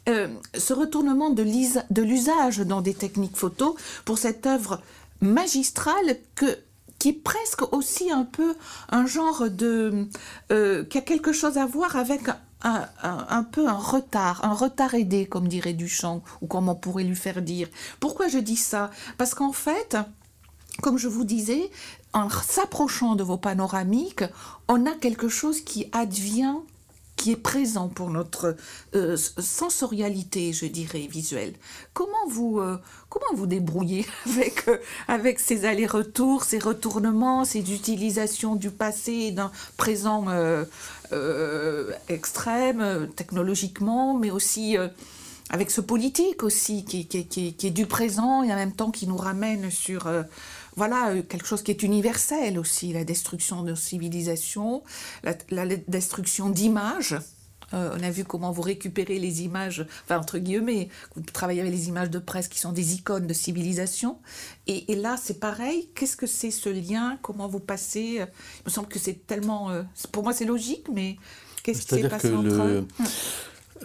euh, 0.09 0.27
ce 0.57 0.73
retournement 0.73 1.29
de 1.29 2.01
l'usage 2.01 2.59
dans 2.59 2.81
des 2.81 2.93
techniques 2.93 3.37
photo 3.37 3.75
pour 4.05 4.17
cette 4.17 4.45
œuvre 4.45 4.81
magistrale 5.21 6.17
que 6.35 6.57
qui 6.99 7.09
est 7.09 7.13
presque 7.13 7.73
aussi 7.73 8.11
un 8.11 8.23
peu 8.23 8.55
un 8.89 9.05
genre 9.05 9.49
de... 9.49 10.07
Euh, 10.51 10.83
qui 10.83 10.97
a 10.97 11.01
quelque 11.01 11.31
chose 11.31 11.57
à 11.57 11.65
voir 11.65 11.95
avec 11.95 12.21
un, 13.03 13.43
peu 13.43 13.67
un 13.67 13.77
retard, 13.77 14.43
un 14.43 14.53
retard 14.53 14.93
aidé, 14.93 15.25
comme 15.25 15.47
dirait 15.47 15.73
Duchamp, 15.73 16.21
ou 16.41 16.47
comme 16.47 16.69
on 16.69 16.75
pourrait 16.75 17.03
lui 17.03 17.15
faire 17.15 17.41
dire. 17.41 17.67
Pourquoi 17.99 18.27
je 18.27 18.39
dis 18.39 18.57
ça? 18.57 18.91
Parce 19.17 19.33
qu'en 19.33 19.53
fait, 19.53 19.97
comme 20.81 20.97
je 20.97 21.07
vous 21.07 21.23
disais, 21.23 21.69
en 22.13 22.29
s'approchant 22.29 23.15
de 23.15 23.23
vos 23.23 23.37
panoramiques, 23.37 24.23
on 24.67 24.85
a 24.85 24.91
quelque 24.91 25.29
chose 25.29 25.61
qui 25.61 25.89
advient 25.91 26.55
qui 27.17 27.31
est 27.31 27.35
présent 27.35 27.89
pour 27.89 28.11
notre 28.11 28.55
euh, 28.95 29.17
sensorialité, 29.17 30.53
je 30.53 30.67
dirais, 30.67 31.07
visuelle. 31.11 31.53
Comment 31.93 32.27
vous, 32.29 32.59
euh, 32.59 32.77
comment 33.09 33.33
vous 33.35 33.47
débrouillez 33.47 34.05
avec, 34.27 34.67
euh, 34.67 34.77
avec 35.07 35.39
ces 35.39 35.65
allers-retours, 35.65 36.43
ces 36.43 36.59
retournements, 36.59 37.43
ces 37.43 37.73
utilisations 37.73 38.55
du 38.55 38.69
passé 38.69 39.31
d'un 39.31 39.51
présent 39.77 40.27
extrême, 42.09 43.09
technologiquement, 43.15 44.17
mais 44.17 44.31
aussi 44.31 44.77
avec 45.49 45.71
ce 45.71 45.81
politique 45.81 46.43
aussi, 46.43 46.83
qui, 46.85 47.07
est 47.09 47.71
du 47.71 47.85
présent 47.85 48.43
et 48.43 48.51
en 48.51 48.55
même 48.55 48.73
temps 48.73 48.91
qui 48.91 49.07
nous 49.07 49.17
ramène 49.17 49.71
sur 49.71 50.07
voilà 50.77 51.09
euh, 51.09 51.23
quelque 51.23 51.47
chose 51.47 51.63
qui 51.63 51.71
est 51.71 51.83
universel 51.83 52.57
aussi, 52.57 52.93
la 52.93 53.03
destruction 53.03 53.63
de 53.63 53.75
civilisations, 53.75 54.83
la, 55.49 55.65
destruction 55.87 56.49
d'images. 56.49 57.17
Euh, 57.73 57.95
on 57.97 58.03
a 58.03 58.09
vu 58.09 58.23
comment 58.23 58.51
vous 58.51 58.61
récupérez 58.61 59.19
les 59.19 59.43
images, 59.43 59.85
enfin 60.05 60.19
entre 60.19 60.37
guillemets, 60.37 60.89
vous 61.15 61.21
travaillez 61.21 61.61
avec 61.61 61.73
les 61.73 61.89
images 61.89 62.09
de 62.09 62.19
presse 62.19 62.47
qui 62.47 62.59
sont 62.59 62.71
des 62.71 62.95
icônes 62.95 63.27
de 63.27 63.33
civilisation. 63.33 64.17
Et, 64.67 64.95
là, 64.95 65.15
c'est 65.21 65.39
pareil. 65.39 65.89
Qu'est-ce 65.95 66.17
que 66.17 66.27
c'est 66.27 66.51
ce 66.51 66.69
lien? 66.69 67.17
Comment 67.21 67.47
vous 67.47 67.59
passez? 67.59 68.19
Il 68.19 68.65
me 68.65 68.69
semble 68.69 68.87
que 68.87 68.99
c'est 68.99 69.25
tellement. 69.27 69.69
Euh, 69.69 69.83
pour 70.11 70.23
moi, 70.23 70.33
c'est 70.33 70.45
logique, 70.45 70.87
mais 70.93 71.17
qu'est-ce 71.63 71.85
qui 71.85 72.01
s'est 72.01 72.09
passé 72.09 72.33
entre 72.33 72.47
eux? 72.47 72.87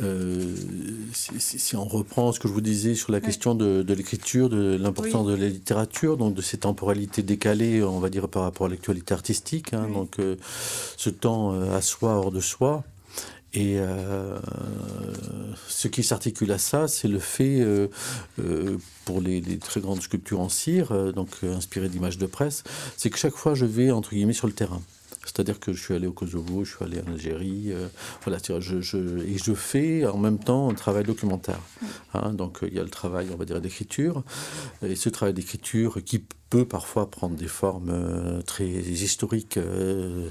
Euh, 0.01 0.55
si, 1.13 1.77
on 1.77 1.85
reprend 1.85 2.33
ce 2.33 2.41
que 2.41 2.49
je 2.49 2.53
vous 2.53 2.63
disais 2.63 2.95
sur 2.95 3.13
la 3.13 3.21
question 3.21 3.55
de, 3.55 3.85
l'écriture, 3.93 4.49
de 4.49 4.79
l'importance 4.81 5.27
de 5.27 5.35
la 5.35 5.49
littérature, 5.49 6.17
donc 6.17 6.35
de 6.35 6.41
ces 6.41 6.57
temporalités 6.57 7.23
décalées, 7.23 7.83
on 7.83 8.01
va 8.01 8.09
dire, 8.09 8.29
par 8.29 8.45
rapport 8.45 8.67
à 8.67 8.71
l'actualité 8.71 9.13
artistique, 9.13 9.75
hein, 9.75 9.89
donc 9.93 10.19
euh, 10.19 10.37
ce 10.97 11.11
temps 11.11 11.53
à 11.53 11.83
soi, 11.83 12.15
hors 12.15 12.33
de 12.33 12.41
soi. 12.41 12.85
Et 13.55 13.77
ce 15.69 15.89
qui 15.89 16.03
s'articule 16.03 16.53
à 16.53 16.59
ça, 16.59 16.89
c'est 16.89 17.09
le 17.09 17.19
fait, 17.19 17.63
pour 19.05 19.21
les, 19.21 19.43
les, 19.43 19.59
très 19.59 19.81
grandes 19.81 20.01
sculptures 20.01 20.41
en 20.41 20.49
cire, 20.49 21.13
donc 21.13 21.29
inspirées 21.43 21.91
d'images 21.91 22.17
de 22.17 22.27
presse, 22.27 22.65
c'est 22.97 23.11
que 23.11 23.19
chaque 23.19 23.35
fois 23.35 23.55
je 23.55 23.67
vais, 23.67 23.91
entre 23.91 24.11
guillemets, 24.11 24.33
sur 24.33 24.47
le 24.47 24.55
terrain. 24.55 24.81
C'est-à-dire 25.25 25.61
que 25.61 25.73
je 25.73 25.83
suis 25.83 25.95
allé 25.95 26.07
au 26.07 26.13
Kosovo, 26.13 26.65
je 26.65 26.75
suis 26.77 26.85
allé 26.85 27.01
en 27.01 27.13
Algérie, 27.13 27.73
euh, 27.73 27.89
voilà, 28.25 28.39
je, 28.61 28.81
je, 28.81 28.99
et 28.99 29.39
je 29.39 29.55
fais 29.55 30.07
en 30.07 30.19
même 30.19 30.39
temps 30.39 30.71
un 30.71 30.75
travail 30.75 31.05
documentaire. 31.05 31.61
Hein, 32.15 32.33
donc 32.33 32.59
il 32.63 32.75
y 32.75 32.79
a 32.79 32.83
le 32.83 32.91
travail, 32.91 33.29
on 33.33 33.37
va 33.37 33.45
dire, 33.45 33.61
d'écriture, 33.61 34.23
et 34.83 34.97
ce 34.97 35.09
travail 35.09 35.35
d'écriture 35.35 36.03
qui 36.05 36.25
peut 36.51 36.67
parfois 36.67 37.11
prendre 37.11 37.35
des 37.35 37.49
formes 37.49 37.89
euh, 37.91 38.43
très 38.43 38.69
historiques, 38.69 39.57
euh, 39.57 40.29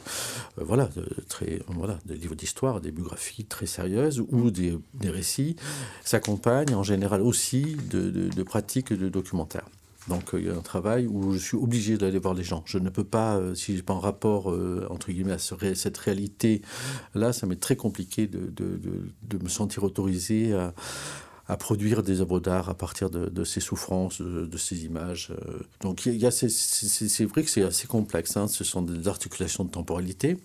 voilà, 0.57 0.89
très, 1.27 1.61
voilà, 1.67 1.97
des 2.05 2.15
livres 2.15 2.35
d'histoire, 2.35 2.79
des 2.79 2.91
biographies 2.91 3.45
très 3.45 3.65
sérieuses 3.65 4.23
ou 4.29 4.51
des, 4.51 4.77
des 4.93 5.09
récits, 5.09 5.55
s'accompagnent 6.03 6.75
en 6.75 6.83
général 6.83 7.21
aussi 7.21 7.75
de, 7.89 8.11
de, 8.11 8.29
de 8.29 8.43
pratiques 8.43 8.93
de 8.93 9.09
documentaire. 9.09 9.65
Donc 10.07 10.33
euh, 10.33 10.39
il 10.39 10.47
y 10.47 10.49
a 10.49 10.55
un 10.55 10.61
travail 10.61 11.07
où 11.07 11.33
je 11.33 11.37
suis 11.37 11.57
obligé 11.57 11.97
d'aller 11.97 12.19
voir 12.19 12.33
les 12.33 12.43
gens. 12.43 12.63
Je 12.65 12.77
ne 12.77 12.89
peux 12.89 13.03
pas, 13.03 13.35
euh, 13.37 13.55
si 13.55 13.73
je 13.73 13.77
n'ai 13.77 13.83
pas 13.83 13.93
un 13.93 13.99
rapport, 13.99 14.51
euh, 14.51 14.87
entre 14.89 15.11
guillemets, 15.11 15.33
à 15.33 15.37
cette 15.37 15.97
réalité-là, 15.97 17.33
ça 17.33 17.45
m'est 17.45 17.59
très 17.59 17.75
compliqué 17.75 18.27
de, 18.27 18.47
de, 18.47 18.79
de, 19.23 19.43
me 19.43 19.49
sentir 19.49 19.83
autorisé 19.83 20.53
à 20.53 20.73
à 21.51 21.57
produire 21.57 22.01
des 22.01 22.21
œuvres 22.21 22.39
d'art 22.39 22.69
à 22.69 22.75
partir 22.75 23.09
de, 23.09 23.43
ces 23.43 23.59
souffrances, 23.59 24.21
de, 24.21 24.57
ces 24.57 24.85
images. 24.85 25.31
Euh. 25.31 25.59
Donc 25.81 26.05
il 26.05 26.15
y 26.15 26.25
a, 26.25 26.31
c'est 26.31 27.25
vrai 27.25 27.43
que 27.43 27.49
c'est 27.49 27.63
assez 27.63 27.87
complexe. 27.87 28.37
Hein. 28.37 28.47
Ce 28.47 28.63
sont 28.63 28.81
des 28.81 29.09
articulations 29.09 29.65
de 29.65 29.69
temporalité 29.69 30.37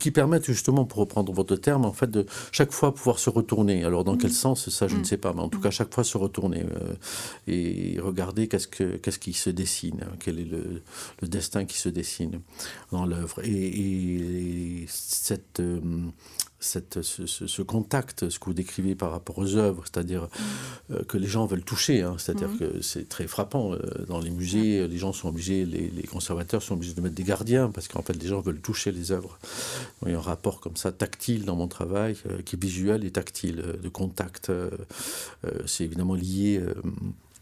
qui 0.00 0.10
permettent 0.10 0.46
justement, 0.46 0.84
pour 0.84 0.98
reprendre 0.98 1.32
votre 1.32 1.54
terme, 1.54 1.84
en 1.84 1.92
fait, 1.92 2.10
de 2.10 2.26
chaque 2.50 2.72
fois 2.72 2.92
pouvoir 2.92 3.20
se 3.20 3.30
retourner. 3.30 3.84
Alors 3.84 4.02
dans 4.02 4.16
quel 4.16 4.30
mm. 4.30 4.34
sens, 4.34 4.68
ça 4.68 4.88
je 4.88 4.96
ne 4.96 5.02
mm. 5.02 5.04
sais 5.04 5.16
pas, 5.16 5.32
mais 5.32 5.42
en 5.42 5.48
tout 5.48 5.60
cas 5.60 5.70
chaque 5.70 5.94
fois 5.94 6.02
se 6.02 6.18
retourner 6.18 6.64
euh, 6.64 6.94
et 7.46 8.00
regarder 8.00 8.48
qu'est-ce 8.48 8.66
que 8.66 8.96
qu'est-ce 8.96 9.20
qui 9.20 9.32
se 9.32 9.50
dessine, 9.50 10.00
quel 10.18 10.40
est 10.40 10.44
le, 10.44 10.82
le, 11.22 11.28
destin 11.28 11.66
qui 11.66 11.78
se 11.78 11.88
dessine 11.88 12.40
dans 12.90 13.06
l'œuvre. 13.06 13.44
Et, 13.44 14.86
cette 14.88 15.60
euh, 15.60 15.80
cette, 16.58 17.02
ce, 17.02 17.62
contact, 17.62 18.30
ce 18.30 18.38
que 18.38 18.46
vous 18.46 18.54
décrivez 18.54 18.94
par 18.94 19.10
rapport 19.10 19.38
aux 19.38 19.56
œuvres, 19.56 19.84
c'est-à-dire 19.84 20.28
euh, 20.90 21.02
que 21.04 21.18
les 21.18 21.26
gens 21.26 21.46
veulent 21.46 21.64
toucher, 21.64 22.02
hein, 22.02 22.16
c'est-à-dire 22.18 22.48
mm. 22.48 22.58
que 22.58 22.82
c'est 22.82 23.08
très 23.08 23.26
frappant. 23.26 23.74
Euh, 23.74 23.78
dans 24.08 24.20
les 24.20 24.30
musées, 24.30 24.88
les 24.88 24.98
gens 24.98 25.12
sont 25.12 25.28
obligés, 25.28 25.66
les, 25.66 26.02
conservateurs 26.04 26.62
sont 26.62 26.74
obligés 26.74 26.94
de 26.94 27.00
mettre 27.00 27.14
des 27.14 27.24
gardiens 27.24 27.70
parce 27.70 27.88
qu'en 27.88 28.02
fait, 28.02 28.14
les 28.14 28.28
gens 28.28 28.40
veulent 28.40 28.60
toucher 28.60 28.90
les 28.90 29.12
œuvres. 29.12 29.38
il 30.06 30.12
y 30.12 30.14
a 30.14 30.18
un 30.18 30.20
rapport 30.20 30.60
comme 30.60 30.76
ça, 30.76 30.92
tactile 30.92 31.44
dans 31.44 31.56
mon 31.56 31.68
travail, 31.68 32.16
euh, 32.30 32.40
qui 32.42 32.56
est 32.56 32.62
visuel 32.62 33.04
et 33.04 33.10
tactile, 33.10 33.62
de 33.82 33.88
contact. 33.88 34.50
c'est 35.66 35.84
évidemment 35.84 36.14
lié 36.14 36.62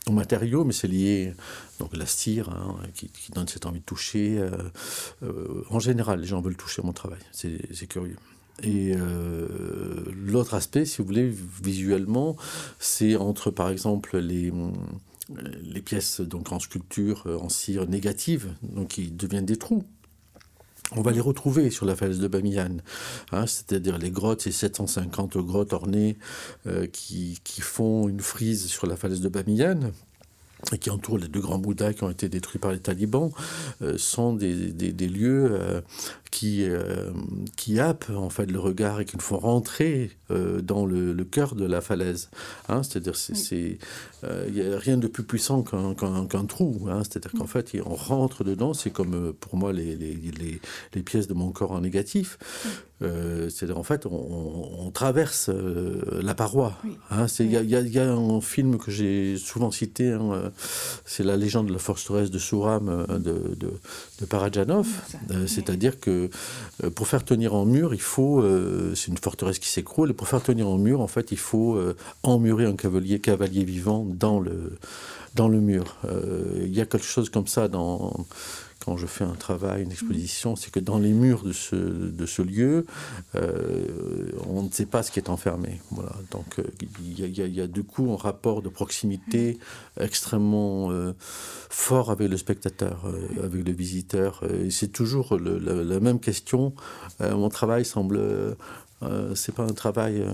au 0.07 0.13
matériau, 0.13 0.65
mais 0.65 0.73
c'est 0.73 0.89
lié 0.89 1.35
donc 1.79 1.97
la 1.97 2.07
cire 2.07 2.49
hein, 2.51 2.77
qui, 2.95 3.09
qui, 3.09 3.33
donne 3.33 3.49
cette 3.49 3.67
envie 3.67 3.81
de 3.81 3.85
toucher. 3.85 4.43
en 5.71 5.79
général, 5.79 6.21
les 6.21 6.27
gens 6.27 6.41
veulent 6.41 6.57
toucher 6.57 6.83
mon 6.83 6.93
travail. 6.93 7.21
C'est 7.33 7.87
curieux. 7.87 8.17
Et 8.63 8.95
euh, 8.97 10.05
l'autre 10.15 10.55
aspect, 10.55 10.85
si 10.85 10.99
vous 10.99 11.09
voulez, 11.09 11.33
visuellement, 11.63 12.37
c'est 12.79 13.17
entre, 13.17 13.51
par 13.51 13.69
exemple, 13.69 14.19
les, 14.19 14.53
les 15.63 15.83
pièces 15.83 16.21
donc 16.21 16.53
en 16.53 16.61
sculpture, 16.61 17.27
en 17.27 17.49
cire 17.49 17.89
négative, 17.89 18.55
donc 18.63 18.89
qui 18.89 19.11
deviennent 19.11 19.47
des 19.47 19.57
trous. 19.57 19.85
On 20.93 21.03
va 21.03 21.13
les 21.13 21.21
retrouver 21.21 21.71
sur 21.71 21.87
la 21.87 21.97
falaise 21.97 22.21
de 22.21 22.29
Bamiyan, 22.29 22.77
hein, 23.33 23.47
c'est-à-dire 23.47 23.99
les 23.99 24.11
grottes, 24.11 24.43
ces 24.43 24.53
750 24.53 25.39
grottes 25.39 25.73
ornées 25.73 26.17
euh, 26.67 26.87
qui, 26.87 27.41
qui, 27.43 27.63
font 27.63 28.09
une 28.09 28.21
frise 28.21 28.67
sur 28.67 28.87
la 28.87 28.97
falaise 28.97 29.21
de 29.21 29.29
Bamiyan 29.29 29.91
et 30.73 30.79
qui 30.79 30.91
entourent 30.91 31.19
les 31.19 31.29
deux 31.29 31.41
grands 31.41 31.59
Bouddhas 31.59 31.93
qui 31.93 32.05
ont 32.05 32.11
été 32.11 32.29
détruits 32.29 32.59
par 32.59 32.73
les 32.73 32.81
talibans, 32.81 33.31
euh, 33.83 33.99
sont 33.99 34.33
des, 34.33 34.73
des, 34.73 34.93
des 34.93 35.09
lieux 35.09 35.83
qui, 36.35 36.65
euh, 36.65 37.13
qui 37.57 37.79
happent 37.79 38.11
en 38.11 38.29
fait 38.29 38.51
le 38.51 38.59
regard 38.59 39.01
et 39.01 39.05
qui 39.05 39.17
nous 39.17 39.23
font 39.23 39.39
rentrer 39.39 40.11
euh, 40.33 40.61
dans 40.61 40.85
le, 40.85 41.15
cœur 41.25 41.55
de 41.55 41.65
la 41.65 41.81
falaise. 41.81 42.29
Hein. 42.69 42.83
C'est-à-dire, 42.83 43.15
c'est, 43.15 43.79
il 44.49 44.53
n'y 44.53 44.61
a 44.61 44.77
rien 44.77 44.97
de 44.97 45.07
plus 45.07 45.23
puissant 45.23 45.63
qu'un, 45.63 45.95
trou. 46.47 46.89
Hein. 46.91 47.03
C'est-à-dire 47.05 47.33
qu'en 47.39 47.47
fait, 47.47 47.73
on 47.87 47.95
rentre 47.95 48.43
dedans. 48.43 48.75
C'est 48.75 48.91
comme 48.91 49.33
pour 49.33 49.57
moi 49.57 49.73
les, 49.73 49.95
les, 49.95 50.15
les, 50.15 50.61
les, 50.93 51.03
pièces 51.03 51.29
de 51.29 51.35
mon 51.35 51.53
corps 51.53 51.73
en 51.73 51.81
négatif. 51.81 52.37
Euh, 53.03 53.51
c'est-à-dire, 53.51 53.79
en 53.79 53.83
fait, 53.83 54.07
on, 54.07 54.91
traverse 54.95 55.51
euh, 55.53 56.21
la 56.23 56.35
paroi. 56.35 56.79
Hein. 57.11 57.27
Il 57.41 57.51
y, 57.51 57.99
a 57.99 58.13
un 58.13 58.41
film 58.41 58.79
que 58.79 58.93
j'ai 58.93 59.37
souvent 59.37 59.73
cité, 59.73 60.13
hein, 60.13 60.31
euh, 60.33 60.51
c'est 61.05 61.25
La 61.25 61.37
légende 61.37 61.67
de 61.67 61.73
la 61.73 61.81
forteresse 61.81 62.31
de 62.31 62.39
Souram 62.39 63.07
de, 63.09 63.57
de, 63.57 63.73
de 64.21 64.27
Parajanov. 64.27 64.87
c'est-à-dire 65.47 65.99
que 65.99 66.31
pour 66.95 67.09
faire 67.09 67.25
tenir 67.25 67.55
en 67.55 67.65
mur, 67.65 67.93
il 67.93 68.01
faut. 68.01 68.45
c'est 68.95 69.09
une 69.09 69.19
forteresse 69.19 69.59
qui 69.59 69.69
s'écroule, 69.69 70.11
et 70.11 70.15
pour 70.15 70.29
faire 70.29 70.43
tenir 70.43 70.69
en 70.69 70.79
mur, 70.79 71.01
en 71.01 71.09
fait, 71.09 71.33
il 71.33 71.39
faut 71.39 71.81
emmurer 72.23 72.67
un 72.67 72.77
cavalier, 72.77 73.19
cavalier 73.19 73.65
vivant 73.65 74.07
dans 74.09 74.39
le, 74.39 74.79
dans 75.35 75.49
le 75.49 75.61
mur. 75.61 75.97
Il 76.57 76.75
y 76.75 76.81
a 76.81 76.87
quelque 76.87 77.07
chose 77.07 77.31
comme 77.31 77.47
ça 77.47 77.69
dans 77.69 78.27
quand 78.85 78.97
je 78.97 79.07
fais 79.07 79.25
un 79.25 79.35
travail, 79.35 79.83
une 79.83 79.93
exposition, 79.93 80.57
c'est 80.57 80.71
que 80.71 80.81
dans 80.81 80.99
les 80.99 81.13
murs 81.13 81.43
de 81.43 81.53
ce, 81.53 81.75
de 81.75 82.27
ce 82.27 82.43
lieu, 82.43 82.85
euh, 83.35 84.31
on 84.47 84.63
ne 84.63 84.71
sait 84.71 84.85
pas 84.85 85.03
ce 85.03 85.11
qui 85.11 85.19
est 85.19 85.31
enfermé. 85.31 85.81
Voilà. 85.91 86.13
Donc 86.31 86.59
euh, 86.59 86.65
il 87.01 87.39
y, 87.39 87.61
a 87.61 87.67
du 87.67 87.83
coup 87.83 88.13
un 88.13 88.17
rapport 88.17 88.61
de 88.61 88.69
proximité 88.69 89.59
extrêmement 89.99 90.91
euh, 90.91 91.15
fort 91.71 92.11
avec 92.11 92.29
le 92.29 92.37
spectateur, 92.37 93.07
avec 93.43 93.67
le 93.67 93.73
visiteur. 93.73 94.43
Et 94.63 94.71
c'est 94.71 94.89
toujours 94.89 95.39
la, 95.39 96.01
même 96.01 96.21
question. 96.21 96.75
mon 97.21 97.49
travail 97.49 97.85
semble 97.85 98.21
euh, 99.05 99.35
c'est 99.35 99.55
pas 99.55 99.65
un 99.65 99.73
travail 99.73 100.25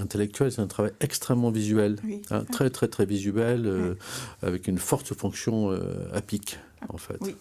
intellectuel, 0.00 0.52
c'est 0.52 0.62
un 0.62 0.66
travail 0.66 0.92
extrêmement 1.00 1.50
visuel, 1.50 1.96
hein, 2.30 2.44
très 2.50 2.70
très 2.70 2.88
très 2.88 3.06
visuel, 3.06 3.96
avec 4.42 4.68
une 4.68 4.78
forte 4.78 5.14
fonction 5.14 5.70
apique 6.12 6.58
en 6.88 6.98
fait. 6.98 7.16
Oui. 7.20 7.34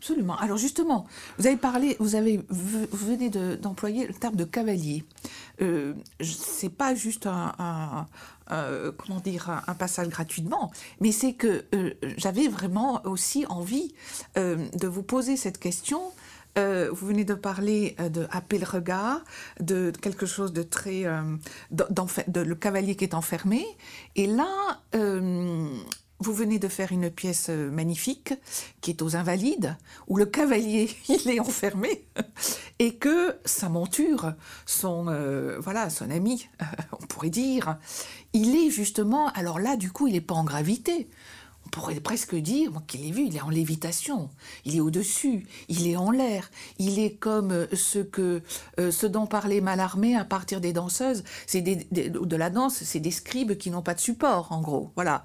Absolument. 0.00 0.38
Alors 0.38 0.56
justement, 0.56 1.06
vous 1.36 1.46
avez 1.46 1.58
parlé, 1.58 1.98
vous 2.00 2.14
avez, 2.14 2.40
vous 2.48 2.86
venez 2.90 3.28
d'employer 3.28 4.06
le 4.06 4.14
terme 4.14 4.34
de 4.34 4.44
cavalier. 4.44 5.04
Euh, 5.60 5.92
c'est 6.20 6.70
pas 6.70 6.94
juste 6.94 7.26
un, 7.26 8.06
comment 8.46 9.20
dire 9.20 9.50
un, 9.66 9.74
passage 9.74 10.08
gratuitement, 10.08 10.72
mais 11.00 11.12
c'est 11.12 11.34
que 11.34 11.64
euh, 11.74 11.92
j'avais 12.16 12.48
vraiment 12.48 13.02
aussi 13.04 13.44
envie 13.50 13.92
euh, 14.38 14.56
de 14.74 14.88
vous 14.88 15.02
poser 15.02 15.36
cette 15.36 15.58
question. 15.58 16.00
Euh, 16.58 16.88
vous 16.92 17.06
venez 17.06 17.24
de 17.24 17.34
parler 17.34 17.96
de 17.98 18.26
happer 18.30 18.58
le 18.58 18.66
regard, 18.66 19.24
de 19.60 19.92
quelque 20.02 20.26
chose 20.26 20.52
de 20.52 20.62
très, 20.62 21.04
de, 21.70 22.40
le 22.40 22.54
cavalier 22.54 22.96
qui 22.96 23.04
est 23.04 23.14
enfermé, 23.14 23.64
et 24.16 24.26
là 24.26 24.80
vous 26.20 26.34
venez 26.34 26.58
de 26.58 26.68
faire 26.68 26.92
une 26.92 27.10
pièce 27.10 27.46
euh, 27.48 27.70
magnifique 27.70 28.34
qui 28.82 28.90
est 28.90 29.02
aux 29.02 29.16
Invalides, 29.16 29.76
où 30.06 30.16
le 30.16 30.26
cavalier 30.26 30.90
il 31.08 31.28
est 31.28 31.40
enfermé 31.40 32.04
et 32.78 32.96
que 32.96 33.36
sa 33.44 33.68
monture, 33.68 34.34
son 34.66 35.06
euh, 35.08 35.58
voilà 35.58 35.88
son 35.88 36.10
ami, 36.10 36.46
on 37.00 37.06
pourrait 37.06 37.30
dire, 37.30 37.78
il 38.34 38.54
est 38.54 38.70
justement. 38.70 39.28
Alors 39.28 39.58
là, 39.58 39.76
du 39.76 39.90
coup, 39.90 40.06
il 40.06 40.12
n'est 40.12 40.20
pas 40.20 40.34
en 40.34 40.44
gravité 40.44 41.08
pourrait 41.70 42.00
presque 42.00 42.34
dire 42.34 42.72
qu'il 42.86 43.06
est 43.06 43.10
vu, 43.10 43.26
il 43.26 43.36
est 43.36 43.40
en 43.40 43.50
lévitation, 43.50 44.30
il 44.64 44.76
est 44.76 44.80
au-dessus, 44.80 45.46
il 45.68 45.86
est 45.86 45.96
en 45.96 46.10
l'air, 46.10 46.50
il 46.78 46.98
est 46.98 47.14
comme 47.14 47.52
euh, 47.52 47.66
ce 47.74 47.98
que 47.98 48.42
euh, 48.78 48.90
ce 48.90 49.06
dont 49.06 49.26
parlait 49.26 49.60
Malarmé 49.60 50.16
à 50.16 50.24
partir 50.24 50.60
des 50.60 50.72
danseuses, 50.72 51.24
c'est 51.46 51.62
de 51.62 52.36
la 52.36 52.50
danse, 52.50 52.82
c'est 52.82 53.00
des 53.00 53.10
scribes 53.10 53.56
qui 53.56 53.70
n'ont 53.70 53.82
pas 53.82 53.94
de 53.94 54.00
support, 54.00 54.52
en 54.52 54.60
gros, 54.60 54.90
voilà. 54.96 55.24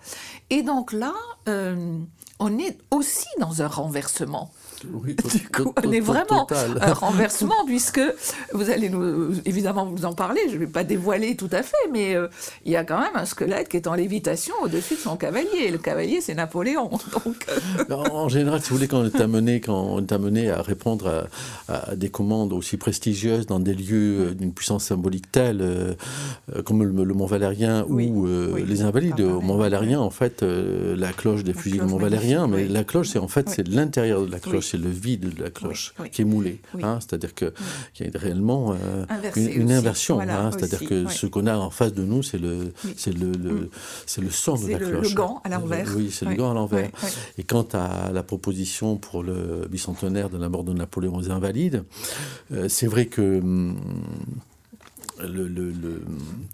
Et 0.49 0.61
donc 0.61 0.93
là, 0.93 1.13
euh, 1.47 1.99
on 2.39 2.57
est 2.57 2.77
aussi 2.91 3.27
dans 3.39 3.61
un 3.61 3.67
renversement. 3.67 4.51
Oui, 4.93 5.15
du 5.33 5.49
coup, 5.49 5.73
on 5.83 5.91
est 5.91 5.99
vraiment 5.99 6.47
un 6.81 6.93
renversement, 6.93 7.55
puisque 7.65 8.01
vous 8.53 8.69
allez 8.69 8.89
nous, 8.89 9.33
évidemment 9.45 9.85
vous 9.85 10.05
en 10.05 10.13
parler, 10.13 10.41
je 10.49 10.53
ne 10.53 10.59
vais 10.59 10.67
pas 10.67 10.83
dévoiler 10.83 11.35
tout 11.35 11.49
à 11.51 11.63
fait, 11.63 11.75
mais 11.91 12.15
euh, 12.15 12.27
il 12.65 12.71
y 12.71 12.75
a 12.75 12.83
quand 12.83 12.99
même 12.99 13.15
un 13.15 13.25
squelette 13.25 13.69
qui 13.69 13.77
est 13.77 13.87
en 13.87 13.93
lévitation 13.95 14.53
au-dessus 14.63 14.95
de 14.95 14.99
son 14.99 15.17
cavalier. 15.17 15.71
Le 15.71 15.77
cavalier, 15.77 16.21
c'est 16.21 16.35
Napoléon. 16.35 16.89
Donc... 17.25 17.45
Euh. 17.49 17.95
en 17.95 18.29
général, 18.29 18.61
si 18.61 18.69
vous 18.69 18.75
voulez, 18.75 18.87
quand 18.87 18.99
on 18.99 19.05
est 19.05 19.21
amené, 19.21 19.61
quand 19.61 19.79
on 19.79 19.99
est 19.99 20.11
amené 20.11 20.49
à 20.49 20.61
répondre 20.61 21.27
à, 21.67 21.95
des 21.95 22.09
commandes 22.09 22.53
aussi 22.53 22.77
prestigieuses 22.77 23.45
dans 23.45 23.59
des 23.59 23.73
lieux 23.73 24.29
euh, 24.29 24.33
d'une 24.33 24.53
puissance 24.53 24.85
symbolique 24.85 25.31
telle, 25.31 25.95
comme 26.65 26.83
le, 26.83 27.13
Mont 27.13 27.25
Valérien 27.25 27.85
ou 27.87 28.27
les 28.55 28.81
Invalides, 28.81 29.21
au 29.21 29.41
Mont 29.41 29.57
Valérien, 29.57 29.99
en 29.99 30.09
fait, 30.09 30.43
la 30.43 31.13
cloche 31.13 31.43
des 31.43 31.53
fusils 31.53 31.79
du 31.79 31.85
Mont 31.85 31.97
Valérien, 31.97 32.47
mais 32.47 32.67
la 32.67 32.83
cloche, 32.83 33.09
c'est 33.09 33.19
en 33.19 33.27
fait, 33.27 33.49
c'est 33.49 33.67
l'intérieur 33.67 34.25
de 34.25 34.31
la 34.31 34.39
cloche 34.39 34.74
c'est 34.75 34.83
le 34.83 34.89
vide 34.89 35.35
de 35.35 35.43
la 35.43 35.49
cloche 35.49 35.93
qui 36.11 36.21
est 36.21 36.25
moulé. 36.25 36.61
Hein, 36.81 36.99
c'est-à-dire 36.99 37.33
qu'il 37.33 37.51
y 37.99 38.03
a 38.03 38.19
réellement 38.19 38.73
euh, 38.73 39.05
une, 39.35 39.71
inversion. 39.71 40.19
Hein, 40.19 40.51
c'est-à-dire 40.51 40.87
que 40.87 41.09
ce 41.09 41.25
qu'on 41.27 41.47
a 41.47 41.55
en 41.57 41.69
face 41.69 41.93
de 41.93 42.03
nous, 42.03 42.23
c'est 42.23 42.37
le, 42.37 42.73
c'est 42.97 43.13
le, 43.13 43.27
mm. 43.27 43.69
c'est 44.05 44.21
le 44.21 44.29
son 44.29 44.55
de 44.55 44.71
la 44.71 44.77
cloche. 44.77 44.89
C'est 45.03 45.09
le 45.09 45.15
gant 45.15 45.41
à 45.43 45.49
l'envers. 45.49 45.93
Oui, 45.95 46.09
c'est 46.11 46.25
le 46.25 46.35
gant 46.35 46.51
à 46.51 46.53
l'envers. 46.53 46.89
Et 47.37 47.43
quant 47.43 47.67
à 47.73 48.11
la 48.11 48.23
proposition 48.23 48.97
pour 48.97 49.23
le 49.23 49.67
bicentenaire 49.69 50.29
de 50.29 50.37
la 50.37 50.49
mort 50.49 50.63
de 50.63 50.73
Napoléon 50.73 51.15
aux 51.15 51.31
Invalides, 51.31 51.83
euh, 52.51 52.67
c'est 52.67 52.87
vrai 52.87 53.05
que. 53.05 53.39
Hum, 53.39 53.77
le, 55.19 56.01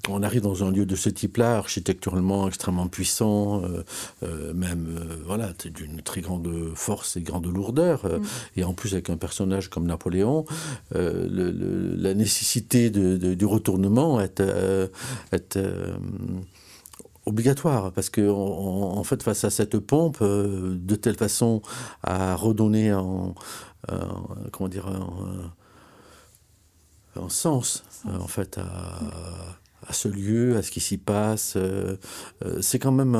on 0.10 0.24
arrive 0.24 0.42
dans 0.42 0.64
un 0.64 0.72
lieu 0.72 0.86
de 0.86 0.96
ce 0.96 1.10
type-là, 1.10 1.58
architecturalement 1.58 2.48
extrêmement 2.48 2.88
puissant, 2.88 3.64
euh, 3.64 3.84
euh, 4.24 4.54
même 4.54 4.88
euh, 4.90 5.16
voilà, 5.26 5.54
d'une 5.66 6.02
très 6.02 6.22
grande 6.22 6.50
force 6.76 7.18
et 7.18 7.22
grande 7.22 7.48
lourdeur, 7.48 8.06
mm. 8.06 8.24
et 8.58 8.64
en 8.64 8.74
plus 8.74 8.94
avec 8.94 9.10
un 9.10 9.18
personnage 9.18 9.70
comme 9.70 9.86
Napoléon, 9.86 10.46
la 10.92 12.14
nécessité 12.14 12.90
du 12.90 13.46
retournement 13.46 14.20
est, 14.22 14.42
est 15.32 15.60
obligatoire 17.26 17.92
parce 17.92 18.10
que 18.10 18.30
en, 18.30 19.04
fait 19.04 19.24
face 19.24 19.44
à 19.44 19.50
cette 19.50 19.78
pompe 19.80 20.24
de 20.24 20.96
telle 20.96 21.16
façon 21.16 21.62
à 22.04 22.36
redonner 22.36 22.90
un, 22.90 23.34
comment 24.52 24.70
dire 24.70 24.88
un 27.16 27.30
sens, 27.30 27.84
euh, 28.08 28.18
en 28.18 28.28
fait, 28.28 28.58
à, 28.58 29.94
ce 29.94 30.08
lieu, 30.08 30.58
à 30.58 30.62
ce 30.62 30.72
qui 30.72 30.80
s'y 30.80 30.98
passe. 30.98 31.54
Euh, 31.56 31.98
euh, 32.46 32.62
c'est 32.62 32.80
quand 32.80 32.92
même 32.92 33.16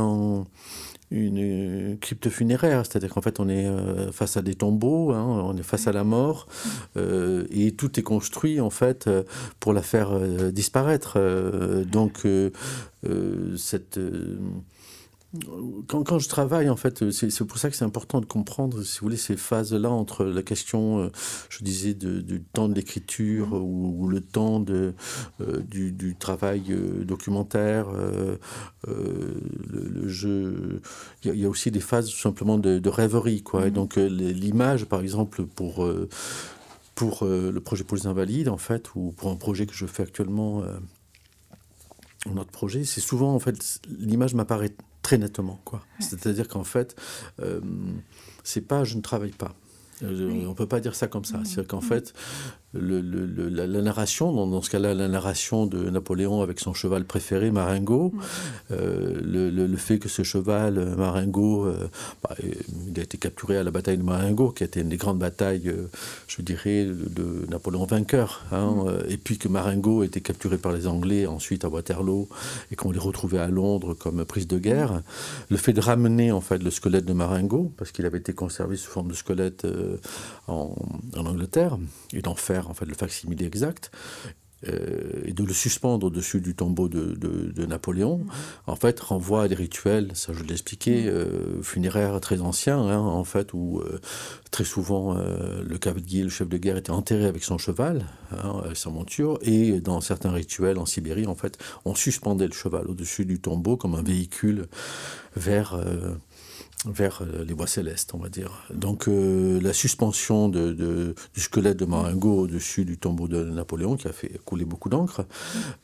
une 1.12 1.98
crypte 2.00 2.30
funéraire, 2.30 2.86
c'est-à-dire 2.86 3.10
qu'en 3.10 3.22
fait 3.22 3.42
on 3.42 3.50
est 3.50 3.68
face 4.14 4.38
à 4.38 4.42
des 4.42 4.56
tombeaux, 4.56 5.12
hein, 5.12 5.26
on 5.26 5.58
est 5.58 5.64
face 5.64 5.88
à 5.88 5.92
la 5.92 6.06
mort, 6.06 6.48
et 6.96 7.74
tout 7.74 8.00
est 8.00 8.04
construit 8.04 8.62
en 8.62 8.70
fait 8.70 9.10
pour 9.60 9.74
la 9.74 9.82
faire 9.82 10.18
disparaître. 10.54 11.20
donc 11.86 12.26
cette 13.58 14.00
quand, 15.88 16.04
quand, 16.04 16.20
je 16.20 16.28
travaille, 16.28 16.70
en 16.70 16.76
fait, 16.76 17.10
c'est 17.12 17.46
pour 17.46 17.58
ça 17.58 17.70
que 17.70 17.76
c'est 17.76 17.86
important 17.86 18.20
de 18.20 18.26
comprendre, 18.26 18.84
si 18.84 19.00
vous 19.00 19.06
voulez, 19.06 19.18
ces 19.18 19.38
phases-là 19.38 19.90
entre 19.90 20.26
la 20.26 20.44
question, 20.44 21.00
euh, 21.00 21.12
je 21.50 21.64
disais, 21.64 21.94
du 21.94 22.42
temps 22.42 22.68
de 22.68 22.74
l'écriture 22.74 23.48
mmh. 23.48 24.02
ou, 24.02 24.08
le 24.10 24.20
temps 24.20 24.60
de, 24.60 24.94
euh, 25.40 25.62
du, 25.62 26.16
travail 26.20 26.64
euh, 26.72 27.06
documentaire, 27.06 27.88
le, 28.88 30.08
jeu. 30.08 30.82
Il 31.24 31.34
y, 31.36 31.46
a 31.46 31.50
aussi 31.50 31.72
des 31.72 31.80
phases 31.80 32.10
tout 32.10 32.20
simplement 32.20 32.58
de, 32.58 32.90
rêverie, 32.90 33.42
quoi. 33.42 33.68
Et 33.68 33.72
mmh. 33.72 33.74
donc, 33.74 33.96
l'image, 33.96 34.86
par 34.86 35.00
exemple, 35.00 35.46
pour 35.46 35.88
pour 36.94 37.26
le 37.26 37.58
projet 37.60 37.86
pour 37.86 37.96
les 37.96 38.06
invalides, 38.06 38.50
en 38.50 38.58
fait, 38.58 38.94
ou 38.96 39.14
pour 39.16 39.32
un 39.32 39.38
projet 39.38 39.66
que 39.66 39.74
je 39.74 39.86
fais 39.86 40.04
actuellement, 40.04 40.62
notre 42.30 42.52
projet, 42.52 42.84
c'est 42.84 43.02
souvent, 43.02 43.34
en 43.34 43.40
fait, 43.40 43.80
l'image 43.98 44.36
m'apparaît 44.36 44.76
très 45.12 45.18
nettement. 45.18 45.60
Quoi. 45.66 45.82
C'est-à-dire 46.00 46.48
qu'en 46.48 46.64
fait, 46.64 46.96
euh, 47.42 47.60
c'est 48.46 48.62
pas 48.62 48.86
je 48.86 48.96
ne 48.96 49.02
travaille 49.02 49.32
pas. 49.32 49.54
Euh, 50.04 50.46
on 50.46 50.50
ne 50.50 50.54
peut 50.54 50.68
pas 50.68 50.80
dire 50.80 50.96
ça 50.96 51.08
comme 51.08 51.26
ça. 51.26 51.42
C'est-à-dire 51.44 51.68
qu'en 51.68 51.82
fait, 51.82 52.14
le, 52.74 53.50
la, 53.50 53.82
narration, 53.82 54.32
dans, 54.34 54.62
ce 54.62 54.70
cas-là, 54.70 54.94
la 54.94 55.08
narration 55.08 55.66
de 55.66 55.90
Napoléon 55.90 56.42
avec 56.42 56.60
son 56.60 56.74
cheval 56.74 57.04
préféré, 57.04 57.52
Marengo, 57.52 58.14
euh, 58.72 59.20
le, 59.22 59.76
fait 59.78 60.00
que 60.00 60.08
ce 60.08 60.24
cheval, 60.24 60.78
euh, 60.78 60.96
Marengo, 60.96 61.66
euh, 61.66 61.90
bah, 62.24 62.36
il 62.40 62.98
a 63.00 63.04
été 63.04 63.18
capturé 63.18 63.58
à 63.58 63.64
la 63.64 63.72
bataille 63.72 63.98
de 63.98 64.04
Marengo, 64.04 64.52
qui 64.52 64.64
a 64.64 64.68
été 64.68 64.82
une 64.82 64.90
des 64.90 64.98
grandes 64.98 65.20
batailles, 65.20 65.74
je 66.28 66.42
dirais, 66.42 66.86
de, 66.86 67.46
Napoléon 67.50 67.86
vainqueur, 67.86 68.46
hein, 68.52 68.86
et 69.10 69.18
puis 69.18 69.38
que 69.38 69.48
Marengo 69.48 70.02
a 70.02 70.06
été 70.06 70.22
capturé 70.22 70.58
par 70.58 70.72
les 70.72 70.88
Anglais 70.88 71.26
ensuite 71.26 71.66
à 71.66 71.70
Waterloo, 71.70 72.30
et 72.72 72.76
qu'on 72.76 72.92
les 72.92 73.00
retrouvait 73.00 73.40
à 73.40 73.48
Londres 73.48 73.94
comme 73.94 74.24
prise 74.24 74.48
de 74.48 74.58
guerre. 74.58 75.02
Le 75.50 75.58
fait 75.58 75.74
de 75.74 75.82
ramener 75.82 76.32
en 76.32 76.42
fait 76.42 76.64
le 76.64 76.72
squelette 76.72 77.06
de 77.06 77.14
Marengo, 77.14 77.72
parce 77.78 77.92
qu'il 77.92 78.06
avait 78.06 78.20
été 78.20 78.34
conservé 78.34 78.78
sous 78.78 78.90
forme 78.90 79.10
de 79.10 79.14
squelette 79.14 79.68
en, 80.48 80.74
en, 81.18 81.26
Angleterre 81.26 81.78
et 82.14 82.22
d'en 82.22 82.36
faire 82.36 82.61
en 82.70 82.74
fait 82.74 82.86
le 82.86 82.96
facsimilé 82.96 83.46
exact. 83.46 83.92
Euh, 84.68 85.24
et 85.26 85.34
de 85.34 85.44
le 85.44 85.54
suspendre 85.54 86.06
au-dessus 86.06 86.40
du 86.40 86.54
tombeau 86.54 86.88
de, 86.88 87.16
de, 87.16 87.66
Napoléon, 87.66 88.26
en 88.68 88.76
fait, 88.76 89.00
renvoie 89.00 89.44
à 89.44 89.48
des 89.48 89.56
rituels, 89.56 90.12
ça 90.14 90.34
je 90.34 90.44
l'ai 90.44 90.52
expliqué, 90.52 91.08
euh, 91.08 91.62
funéraires 91.64 92.20
très 92.22 92.42
anciens, 92.42 92.78
hein, 92.78 93.00
en 93.00 93.24
fait, 93.24 93.54
où 93.54 93.80
euh, 93.80 94.00
très 94.52 94.64
souvent 94.64 95.16
le 95.16 95.78
cavalier, 95.78 96.24
le 96.24 96.30
chef 96.30 96.48
de 96.48 96.58
guerre, 96.58 96.78
était 96.78 96.92
enterré 96.92 97.26
avec 97.26 97.44
son 97.44 97.58
cheval, 97.58 98.06
hein, 98.32 98.62
avec 98.64 98.78
sa 98.78 98.90
monture, 98.90 99.40
et 99.42 99.80
dans 99.80 100.00
certains 100.02 100.32
rituels 100.32 100.78
en 100.78 100.86
Sibérie, 100.86 101.26
en 101.26 101.36
fait, 101.36 101.58
on 101.86 101.96
suspendait 101.96 102.48
le 102.48 102.54
cheval 102.54 102.88
au-dessus 102.88 103.26
du 103.26 103.40
tombeau 103.40 103.78
comme 103.78 103.96
un 103.96 104.04
véhicule 104.04 104.68
vers 105.36 105.80
vers 106.86 107.22
euh, 107.22 107.44
les 107.46 107.54
bois 107.54 107.68
célestes, 107.68 108.14
on 108.14 108.18
va 108.18 108.30
dire. 108.30 108.64
Donc 108.74 109.08
euh, 109.08 109.60
la 109.62 109.74
suspension 109.74 110.50
de, 110.50 111.14
du 111.34 111.42
squelette 111.42 111.78
de 111.78 111.86
Marengo 111.86 112.42
au-dessus 112.42 112.86
du 112.86 112.98
tombeau 112.98 113.28
de 113.28 113.44
Napoléon, 113.44 113.96
qui 113.96 114.08
a 114.08 114.14
fait 114.14 114.40
couler 114.46 114.66
beaucoup 114.66 114.90
d'encre, 114.90 115.26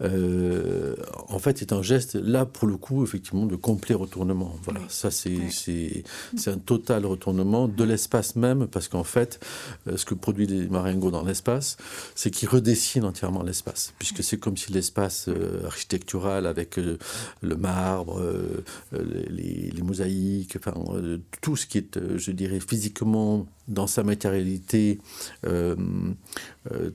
euh, 0.01 0.95
en 1.27 1.39
fait 1.39 1.61
est 1.61 1.73
un 1.73 1.81
geste, 1.81 2.15
là 2.15 2.45
pour 2.45 2.67
le 2.67 2.77
coup, 2.77 3.03
effectivement, 3.03 3.45
de 3.45 3.55
complet 3.55 3.95
retournement. 3.95 4.55
Voilà, 4.63 4.81
ça 4.87 5.11
c'est 5.11 5.37
c'est 5.49 6.51
un 6.51 6.57
total 6.57 7.05
retournement 7.05 7.67
de 7.67 7.83
l'espace 7.83 8.35
même, 8.35 8.67
parce 8.67 8.87
qu'en 8.87 9.03
fait, 9.03 9.39
ce 9.95 10.05
que 10.05 10.13
produit 10.13 10.47
les 10.47 10.67
Marengo 10.67 11.11
dans 11.11 11.23
l'espace, 11.23 11.77
c'est 12.15 12.31
qu'il 12.31 12.49
redessine 12.49 13.03
entièrement 13.03 13.43
l'espace, 13.43 13.93
puisque 13.99 14.23
c'est 14.23 14.37
comme 14.37 14.57
si 14.57 14.71
l'espace 14.71 15.29
architectural 15.65 16.45
avec 16.45 16.77
le 16.77 17.55
marbre, 17.55 18.21
les, 18.91 19.71
les, 19.71 19.81
mosaïques, 19.81 20.57
enfin, 20.57 20.73
euh, 20.93 21.17
tout 21.41 21.55
ce 21.55 21.65
qui 21.65 21.77
est, 21.77 21.97
euh, 21.97 22.17
je 22.17 22.31
dirais, 22.31 22.59
physiquement 22.59 23.45
dans 23.67 23.87
sa 23.87 24.03
matérialité 24.03 24.99
euh, 25.45 25.75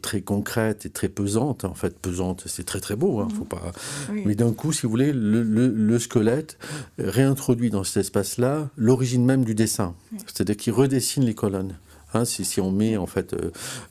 très 0.01 0.23
concrète 0.23 0.87
et 0.87 0.91
très 0.91 1.09
pesante. 1.09 1.65
En 1.65 1.75
fait, 1.75 1.99
pesante, 1.99 2.45
c'est 2.47 2.65
très 2.65 2.81
très 2.81 2.97
beau. 2.97 3.21
Hein, 3.21 3.29
faut 3.37 3.45
pas... 3.45 3.73
Mais 4.11 4.35
d'un 4.35 4.53
coup, 4.53 4.73
si 4.73 4.83
vous 4.83 4.91
voulez, 4.91 5.13
le, 5.15 5.99
squelette 5.99 6.59
réintroduit 6.99 7.71
dans 7.71 7.85
cet 7.85 7.99
espace-là 7.99 8.71
l'origine 8.77 9.25
même 9.25 9.45
du 9.45 9.55
dessin. 9.55 9.95
C'est-à-dire 10.27 10.57
qu'il 10.57 10.73
redessine 10.73 11.25
les 11.25 11.35
colonnes. 11.35 11.75
Hein, 12.15 12.25
si, 12.25 12.61
on 12.61 12.71
met 12.71 12.97
en 12.97 13.07
fait 13.07 13.35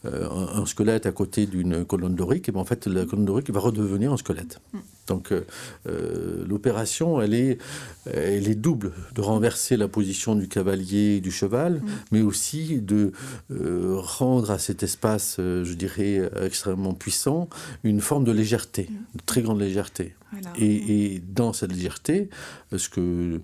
un, 0.04 0.66
squelette 0.66 1.06
à 1.06 1.12
côté 1.12 1.46
d'une 1.46 1.86
colonne 1.86 2.16
dorique, 2.16 2.50
et 2.50 2.52
ben, 2.52 2.60
en 2.60 2.66
fait 2.66 2.88
la 2.88 3.06
colonne 3.06 3.26
dorique 3.26 3.50
va 3.50 3.60
redevenir 3.60 4.12
un 4.14 4.18
squelette. 4.18 4.60
Mm. 4.74 4.80
Donc 5.08 5.32
euh, 5.32 5.42
euh, 5.88 6.46
l'opération, 6.48 7.22
elle 7.22 7.34
est, 7.34 7.58
elle 8.06 8.48
est 8.48 8.56
double, 8.56 8.94
de 9.14 9.22
renverser 9.22 9.76
la 9.76 9.88
position 9.88 10.36
du 10.36 10.48
cavalier 10.48 11.18
et 11.18 11.22
du 11.22 11.32
cheval, 11.32 11.76
mm. 11.76 11.90
mais 12.12 12.22
aussi 12.22 12.80
de 12.80 13.12
euh, 13.52 13.96
rendre 13.98 14.52
à 14.52 14.60
cet 14.60 14.84
espace, 14.84 15.36
je 15.38 15.74
dirais, 15.74 16.30
extrêmement 16.42 16.94
puissant, 16.94 17.50
une 17.84 18.00
forme 18.00 18.24
de 18.24 18.32
légèreté, 18.32 18.90
mm. 18.90 19.18
de 19.18 19.24
très 19.26 19.42
grande 19.42 19.60
légèreté. 19.60 20.16
Et, 20.58 21.22
dans 21.28 21.52
cette 21.52 21.74
légèreté, 21.74 22.30
ce 22.76 22.88
que 22.88 23.42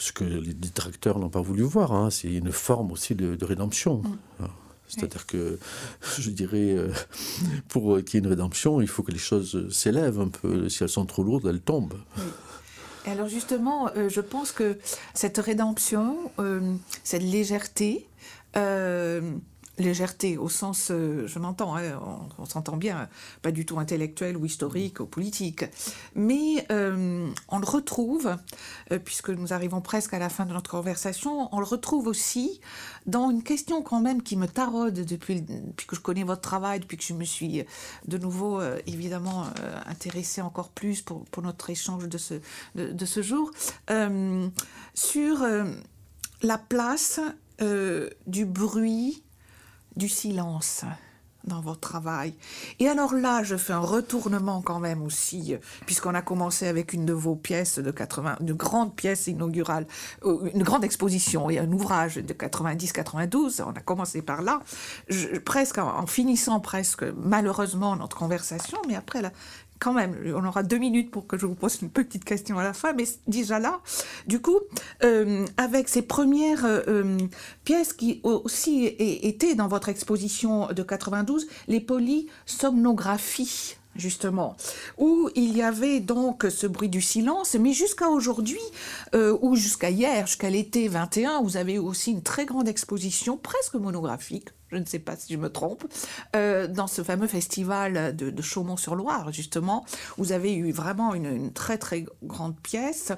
ce 0.00 0.12
que 0.12 0.24
les 0.24 0.54
détracteurs 0.54 1.18
n'ont 1.18 1.28
pas 1.28 1.42
voulu 1.42 1.62
voir, 1.62 1.92
hein, 1.92 2.10
c'est 2.10 2.32
une 2.32 2.52
forme 2.52 2.90
aussi 2.90 3.14
de, 3.14 3.44
rédemption. 3.44 3.98
Mm. 3.98 4.18
Hein. 4.44 4.50
C'est-à-dire 4.88 5.26
que, 5.26 5.58
je 6.18 6.30
dirais, 6.30 6.72
euh, 6.72 6.90
pour 7.68 7.98
qu'il 7.98 8.14
y 8.14 8.16
ait 8.16 8.24
une 8.24 8.30
rédemption, 8.30 8.80
il 8.80 8.88
faut 8.88 9.02
que 9.02 9.12
les 9.12 9.18
choses 9.18 9.68
s'élèvent 9.70 10.18
un 10.18 10.28
peu. 10.28 10.68
Si 10.68 10.82
elles 10.82 10.88
sont 10.88 11.04
trop 11.04 11.22
lourdes, 11.22 11.46
elles 11.46 11.60
tombent. 11.60 12.00
alors 13.06 13.28
justement, 13.28 13.90
euh, 13.96 14.08
je 14.08 14.22
pense 14.22 14.52
que 14.52 14.78
cette 15.14 15.38
rédemption, 15.38 16.16
euh, 16.38 16.74
cette 17.04 17.22
légèreté, 17.22 18.08
légèreté 19.80 20.38
au 20.38 20.48
sens, 20.48 20.90
euh, 20.90 21.26
je 21.26 21.38
m'entends, 21.38 21.76
hein, 21.76 22.00
on, 22.38 22.44
s'entend 22.44 22.76
bien, 22.76 23.08
pas 23.42 23.50
du 23.50 23.66
tout 23.66 23.78
intellectuel 23.78 24.36
ou 24.36 24.44
historique 24.44 25.00
ou 25.00 25.06
politique, 25.06 25.64
mais 26.14 26.66
euh, 26.70 27.28
on 27.48 27.58
le 27.58 27.66
retrouve, 27.66 28.36
euh, 28.92 28.98
puisque 28.98 29.30
nous 29.30 29.52
arrivons 29.52 29.80
presque 29.80 30.14
à 30.14 30.18
la 30.18 30.28
fin 30.28 30.46
de 30.46 30.52
notre 30.52 30.70
conversation, 30.70 31.48
on 31.54 31.58
le 31.58 31.64
retrouve 31.64 32.06
aussi 32.06 32.60
dans 33.06 33.30
une 33.30 33.42
question 33.42 33.82
quand 33.82 34.00
même 34.00 34.22
qui 34.22 34.36
me 34.36 34.46
taraude 34.46 34.94
depuis, 34.94 35.44
que 35.44 35.96
je 35.96 36.00
connais 36.00 36.24
votre 36.24 36.42
travail, 36.42 36.80
depuis 36.80 36.96
que 36.96 37.04
je 37.04 37.14
me 37.14 37.24
suis 37.24 37.64
de 38.06 38.18
nouveau 38.18 38.60
évidemment 38.86 39.46
intéressée 39.86 40.42
encore 40.42 40.68
plus 40.68 41.02
pour, 41.02 41.24
notre 41.42 41.70
échange 41.70 42.08
de 42.08 42.18
ce, 42.18 42.34
de 42.74 43.04
ce 43.06 43.22
jour, 43.22 43.50
sur 44.94 45.46
la 46.42 46.58
place 46.58 47.20
du 48.26 48.44
bruit 48.44 49.22
du 49.96 50.08
silence 50.08 50.84
dans 51.44 51.60
votre 51.60 51.80
travail. 51.80 52.34
Et 52.78 52.88
alors 52.88 53.14
là, 53.14 53.42
je 53.42 53.56
fais 53.56 53.72
un 53.72 53.80
retournement 53.80 54.60
quand 54.62 54.78
même 54.78 55.02
aussi, 55.02 55.56
puisqu'on 55.86 56.14
a 56.14 56.22
commencé 56.22 56.66
avec 56.66 56.92
une 56.92 57.06
de 57.06 57.12
vos 57.12 57.34
pièces 57.34 57.78
de 57.78 57.90
80, 57.90 58.36
une 58.40 58.52
grande 58.52 58.94
pièce 58.94 59.26
inaugurale, 59.26 59.86
euh, 60.24 60.50
une 60.54 60.62
grande 60.62 60.84
exposition 60.84 61.50
et 61.50 61.58
un 61.58 61.70
ouvrage 61.72 62.16
de 62.16 62.34
90-92. 62.34 63.62
On 63.66 63.70
a 63.70 63.80
commencé 63.80 64.22
par 64.22 64.42
là, 64.42 64.60
presque 65.44 65.78
en, 65.78 66.06
finissant 66.06 66.60
presque 66.60 67.04
malheureusement 67.16 67.96
notre 67.96 68.16
conversation, 68.16 68.78
mais 68.86 68.96
après 68.96 69.22
la 69.22 69.32
quand 69.80 69.94
même, 69.94 70.14
on 70.36 70.44
aura 70.44 70.62
deux 70.62 70.78
minutes 70.78 71.10
pour 71.10 71.26
que 71.26 71.36
je 71.38 71.46
vous 71.46 71.54
pose 71.54 71.78
une 71.82 71.90
petite 71.90 72.24
question 72.24 72.58
à 72.58 72.62
la 72.62 72.72
fin, 72.72 72.92
mais 72.92 73.04
déjà 73.26 73.58
là, 73.58 73.80
du 74.26 74.40
coup, 74.40 74.58
euh, 75.02 75.46
avec 75.56 75.88
ces 75.88 76.02
premières 76.02 76.64
euh, 76.64 77.16
pièces 77.64 77.94
qui 77.94 78.20
aussi 78.22 78.84
étaient 78.98 79.54
dans 79.54 79.68
votre 79.68 79.88
exposition 79.88 80.68
de 80.68 80.82
92, 80.82 81.48
les 81.66 81.80
polysomnographies 81.80 83.76
justement, 83.96 84.56
où 84.98 85.30
il 85.34 85.56
y 85.56 85.62
avait 85.62 86.00
donc 86.00 86.46
ce 86.48 86.66
bruit 86.66 86.88
du 86.88 87.00
silence, 87.00 87.56
mais 87.58 87.72
jusqu'à 87.72 88.08
aujourd'hui, 88.08 88.60
euh, 89.14 89.36
ou 89.42 89.56
jusqu'à 89.56 89.90
hier, 89.90 90.26
jusqu'à 90.26 90.48
l'été 90.48 90.86
21, 90.86 91.42
vous 91.42 91.56
avez 91.56 91.78
aussi 91.78 92.12
une 92.12 92.22
très 92.22 92.46
grande 92.46 92.68
exposition, 92.68 93.36
presque 93.36 93.74
monographique, 93.74 94.48
je 94.70 94.76
ne 94.76 94.84
sais 94.84 94.98
pas 94.98 95.16
si 95.16 95.32
je 95.32 95.38
me 95.38 95.50
trompe, 95.50 95.84
euh, 96.36 96.66
dans 96.66 96.86
ce 96.86 97.02
fameux 97.02 97.26
festival 97.26 98.14
de, 98.16 98.42
Chaumont-sur-Loire, 98.42 99.32
justement, 99.32 99.84
vous 100.16 100.32
avez 100.32 100.54
eu 100.54 100.72
vraiment 100.72 101.14
une, 101.14 101.52
très 101.52 101.78
très 101.78 102.06
grande 102.22 102.56
pièce, 102.58 103.12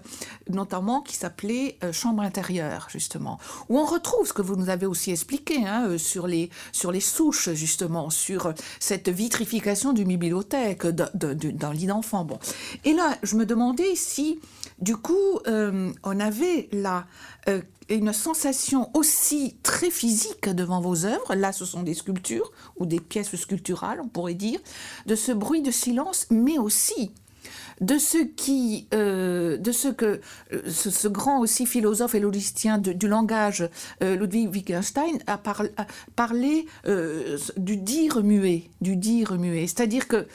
notamment 0.48 1.00
qui 1.00 1.14
s'appelait 1.14 1.78
euh, 1.84 1.92
Chambre 1.92 2.22
intérieure, 2.22 2.88
justement, 2.90 3.38
où 3.68 3.78
on 3.78 3.84
retrouve 3.84 4.26
ce 4.26 4.32
que 4.32 4.42
vous 4.42 4.56
nous 4.56 4.68
avez 4.68 4.86
aussi 4.86 5.10
expliqué 5.10 5.66
hein, 5.66 5.86
euh, 5.88 5.98
sur, 5.98 6.26
les, 6.26 6.50
sur 6.72 6.90
les 6.90 7.00
souches, 7.00 7.50
justement, 7.50 8.10
sur 8.10 8.52
cette 8.80 9.08
vitrification 9.08 9.92
d'une 9.92 10.08
bibliothèque, 10.08 10.86
d'un 10.86 11.72
lit 11.72 11.86
d'enfant. 11.86 12.24
Bon. 12.24 12.38
Et 12.84 12.92
là, 12.92 13.16
je 13.22 13.36
me 13.36 13.46
demandais 13.46 13.94
si, 13.94 14.40
du 14.82 14.96
coup, 14.96 15.38
on 15.46 16.20
avait 16.20 16.68
là 16.72 17.06
une 17.88 18.12
sensation 18.12 18.90
aussi 18.94 19.56
très 19.62 19.90
physique 19.90 20.48
devant 20.48 20.80
vos 20.80 21.04
œuvres, 21.04 21.34
là 21.34 21.52
ce 21.52 21.64
sont 21.64 21.82
des 21.82 21.94
sculptures 21.94 22.50
ou 22.78 22.86
des 22.86 23.00
pièces 23.00 23.34
sculpturales 23.34 24.00
on 24.00 24.08
pourrait 24.08 24.34
dire, 24.34 24.60
de 25.06 25.14
ce 25.14 25.32
bruit 25.32 25.62
de 25.62 25.70
silence, 25.70 26.26
mais 26.30 26.58
aussi 26.58 27.12
de 27.80 27.98
ce 27.98 28.18
qui, 28.18 28.86
euh, 28.94 29.56
de 29.56 29.72
ce 29.72 29.88
que 29.88 30.20
euh, 30.52 30.70
ce, 30.70 31.08
grand 31.08 31.40
aussi 31.40 31.66
philosophe 31.66 32.14
et 32.14 32.20
logicien 32.20 32.78
du 32.78 33.08
langage, 33.08 33.68
euh, 34.02 34.16
Ludwig 34.16 34.48
Wittgenstein, 34.50 35.18
a, 35.26 35.38
parlé 36.16 36.66
du 37.56 37.76
dire 37.76 38.22
muet, 38.22 38.70
du 38.80 38.96
dire 38.96 39.32
muet. 39.34 39.66
C'est-à-dire 39.66 40.06
que 40.06 40.26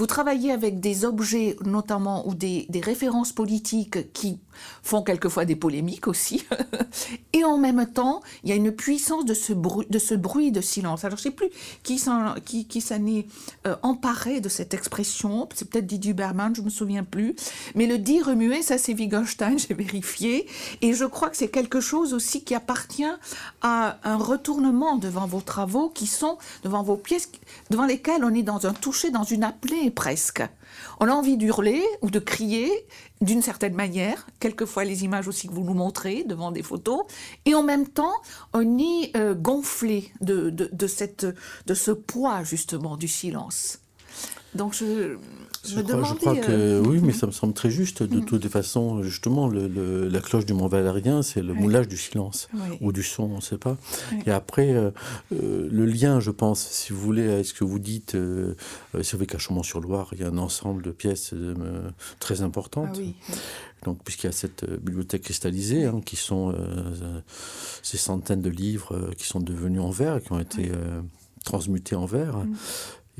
vous 0.00 0.06
travaillez 0.06 0.50
avec 0.50 0.80
des 0.80 1.04
objets 1.04 1.56
notamment 1.62 2.26
ou 2.26 2.34
des, 2.34 2.66
références 2.82 3.34
politiques 3.34 4.10
qui 4.14 4.38
font 4.82 5.02
quelquefois 5.02 5.44
des 5.44 5.56
polémiques 5.56 6.08
aussi. 6.08 6.46
et 7.34 7.44
en 7.44 7.58
même 7.58 7.84
temps, 7.84 8.22
il 8.42 8.48
y 8.48 8.52
a 8.54 8.56
une 8.56 8.72
puissance 8.72 9.26
de 9.26 9.34
ce 9.34 9.52
bruit 9.52 10.52
de, 10.52 10.60
silence. 10.62 11.04
Alors 11.04 11.18
je 11.18 11.28
ne 11.28 11.30
sais 11.30 11.36
plus 11.36 11.50
qui 11.82 11.98
s'en 11.98 12.34
est 12.34 13.26
euh, 13.66 13.76
emparé 13.82 14.40
de 14.40 14.48
cette 14.48 14.72
expression. 14.72 15.46
C'est 15.54 15.68
peut-être 15.68 15.86
Didier 15.86 16.14
Berman, 16.14 16.54
je 16.54 16.62
ne 16.62 16.66
me 16.66 16.70
souviens 16.70 17.04
plus. 17.04 17.36
Mais 17.74 17.84
le 17.84 17.98
dire 17.98 18.28
remuer, 18.28 18.62
ça 18.62 18.78
c'est 18.78 18.94
Wittgenstein, 18.94 19.58
j'ai 19.68 19.74
vérifié. 19.74 20.46
Et 20.80 20.94
je 20.94 21.04
crois 21.04 21.28
que 21.28 21.36
c'est 21.36 21.48
quelque 21.48 21.80
chose 21.80 22.14
aussi 22.14 22.42
qui 22.42 22.54
appartient 22.54 23.04
à 23.60 23.98
un 24.04 24.16
retournement 24.16 24.96
devant 24.96 25.26
vos 25.26 25.42
travaux 25.42 25.90
qui 25.90 26.06
sont 26.06 26.38
devant 26.64 26.82
vos 26.82 26.96
pièces, 26.96 27.30
devant 27.68 27.84
lesquelles 27.84 28.24
on 28.24 28.32
est 28.32 28.42
dans 28.42 28.66
un 28.66 28.72
toucher, 28.72 29.10
dans 29.10 29.24
une 29.24 29.44
appelée 29.44 29.89
presque. 29.90 30.42
On 31.00 31.08
a 31.08 31.12
envie 31.12 31.36
d'hurler 31.36 31.82
ou 32.02 32.10
de 32.10 32.18
crier 32.18 32.70
d'une 33.20 33.42
certaine 33.42 33.74
manière, 33.74 34.26
quelquefois 34.38 34.84
les 34.84 35.04
images 35.04 35.28
aussi 35.28 35.48
que 35.48 35.52
vous 35.52 35.64
nous 35.64 35.74
montrez 35.74 36.24
devant 36.24 36.52
des 36.52 36.62
photos, 36.62 37.02
et 37.44 37.54
en 37.54 37.62
même 37.62 37.88
temps, 37.88 38.14
on 38.52 38.78
est 38.78 39.16
euh, 39.16 39.34
gonflé 39.34 40.12
de, 40.20 40.50
de, 40.50 40.86
cette, 40.86 41.26
de 41.66 41.74
ce 41.74 41.90
poids 41.90 42.44
justement 42.44 42.96
du 42.96 43.08
silence. 43.08 43.80
Donc 44.54 44.74
je, 44.74 45.16
je, 45.64 45.80
crois, 45.80 46.36
que 46.36 46.50
euh, 46.50 46.82
oui, 46.86 47.00
mais 47.02 47.12
ça 47.12 47.26
me 47.26 47.32
semble 47.32 47.52
très 47.52 47.70
juste. 47.70 48.02
De 48.02 48.20
mm. 48.20 48.24
toutes 48.24 48.44
les 48.44 48.50
façons, 48.50 49.02
justement, 49.02 49.48
le, 49.48 50.08
la 50.08 50.20
cloche 50.20 50.46
du 50.46 50.54
Mont 50.54 50.68
Valérien, 50.68 51.22
c'est 51.22 51.42
le 51.42 51.52
moulage 51.52 51.88
du 51.88 51.96
silence 51.96 52.48
ou 52.80 52.92
du 52.92 53.02
son, 53.02 53.24
on 53.24 53.36
ne 53.36 53.40
sait 53.40 53.58
pas. 53.58 53.76
Et 54.26 54.30
après, 54.30 54.72
euh, 54.72 54.90
euh, 55.32 55.68
le 55.70 55.84
lien, 55.84 56.20
je 56.20 56.30
pense, 56.30 56.60
si 56.60 56.92
vous 56.92 57.00
voulez, 57.00 57.30
à 57.30 57.44
ce 57.44 57.52
que 57.52 57.64
vous 57.64 57.78
dites, 57.78 58.14
euh, 58.14 58.54
c'est 59.02 59.16
vrai 59.16 59.26
qu'à 59.26 59.38
Chaumont-sur-Loire, 59.38 60.10
il 60.12 60.20
y 60.20 60.24
a 60.24 60.28
un 60.28 60.38
ensemble 60.38 60.82
de 60.82 60.90
pièces 60.90 61.34
très 62.18 62.42
importantes. 62.42 62.98
Ah 62.98 63.32
Donc, 63.84 64.02
puisqu'il 64.04 64.26
y 64.26 64.30
a 64.30 64.32
cette 64.32 64.64
bibliothèque 64.64 65.22
cristallisée, 65.22 65.84
hein, 65.84 66.00
qui 66.04 66.16
sont 66.16 66.54
ces 67.82 67.98
centaines 67.98 68.42
de 68.42 68.50
livres 68.50 69.10
qui 69.16 69.26
sont 69.26 69.40
devenus 69.40 69.80
en 69.80 69.90
verre, 69.90 70.22
qui 70.22 70.32
ont 70.32 70.40
été 70.40 70.70
transmutés 71.44 71.96
en 71.96 72.06
verre. 72.06 72.38
Mm. 72.38 72.54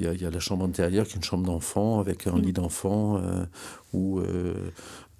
Il 0.01 0.21
y, 0.21 0.25
a, 0.25 0.31
la 0.31 0.41
chambre 0.41 0.65
intérieure 0.65 1.07
qui 1.07 1.15
est 1.15 1.17
une 1.17 1.23
chambre 1.23 1.45
d'enfant 1.45 2.01
avec 2.01 2.27
un 2.27 2.37
mm. 2.37 2.41
lit 2.41 2.53
d'enfant 2.53 3.19
euh, 3.19 3.45
ou 3.93 4.21
euh, 4.21 4.55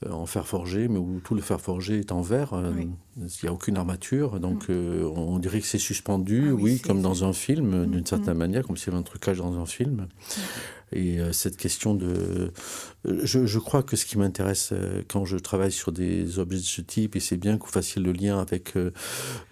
en 0.09 0.25
fer 0.25 0.47
forgé, 0.47 0.89
mais 0.89 0.99
où 0.99 1.21
tout 1.23 1.35
le 1.35 1.43
fer 1.43 1.61
forgé 1.61 1.99
est 1.99 2.13
en 2.13 2.23
verre. 2.23 2.55
Euh, 2.55 2.73
il 3.17 3.29
n'y 3.43 3.49
a 3.49 3.53
aucune 3.53 3.77
armature, 3.77 4.41
donc 4.41 4.69
mm. 4.69 5.05
on 5.05 5.39
dirait 5.39 5.61
que 5.61 5.67
c'est 5.67 5.79
suspendu, 5.79 6.49
ah 6.51 6.55
oui, 6.55 6.81
comme 6.81 7.03
dans 7.03 7.25
un 7.25 7.33
film, 7.33 7.87
d'une 7.87 8.07
certaine 8.07 8.39
manière, 8.39 8.67
comme 8.67 8.77
s'il 8.77 8.89
y 8.89 8.91
avait 8.91 9.01
un 9.01 9.05
trucage 9.05 9.39
dans 9.39 9.59
un 9.59 9.67
film. 9.67 10.09
Et 10.93 11.21
euh, 11.21 11.33
cette 11.33 11.57
question 11.57 11.95
de... 11.95 12.51
Euh, 13.07 13.21
je, 13.23 13.47
je, 13.47 13.59
crois 13.59 13.83
que 13.83 13.97
ce 13.97 14.05
qui 14.05 14.19
m'intéresse 14.19 14.71
euh, 14.73 15.03
quand 15.09 15.25
je 15.25 15.37
travaille 15.37 15.73
sur 15.73 15.93
des 15.93 16.39
objets 16.39 16.59
de 16.59 16.65
ce 16.65 16.81
type, 16.81 17.17
et 17.17 17.21
c'est 17.21 17.37
bien 17.37 17.57
que 17.59 17.65
vous 17.65 17.71
fassiez 17.71 18.03
le 18.03 18.13
lien 18.13 18.39
avec 18.39 18.75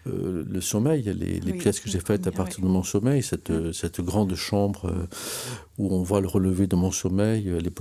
le 0.06 0.60
sommeil, 0.60 1.02
les, 1.02 1.40
les 1.40 1.52
pièces 1.52 1.80
que 1.80 1.88
j'ai 1.88 2.00
faites 2.00 2.26
à 2.26 2.32
partir 2.32 2.62
de 2.62 2.68
mon 2.68 2.82
sommeil, 2.82 3.22
cette, 3.22 3.72
cette 3.72 4.00
grande 4.00 4.34
chambre 4.34 4.92
où 5.76 5.94
on 5.94 6.02
voit 6.02 6.20
le 6.20 6.28
relevé 6.28 6.66
de 6.66 6.76
mon 6.76 6.90
sommeil, 6.90 7.52
les 7.60 7.72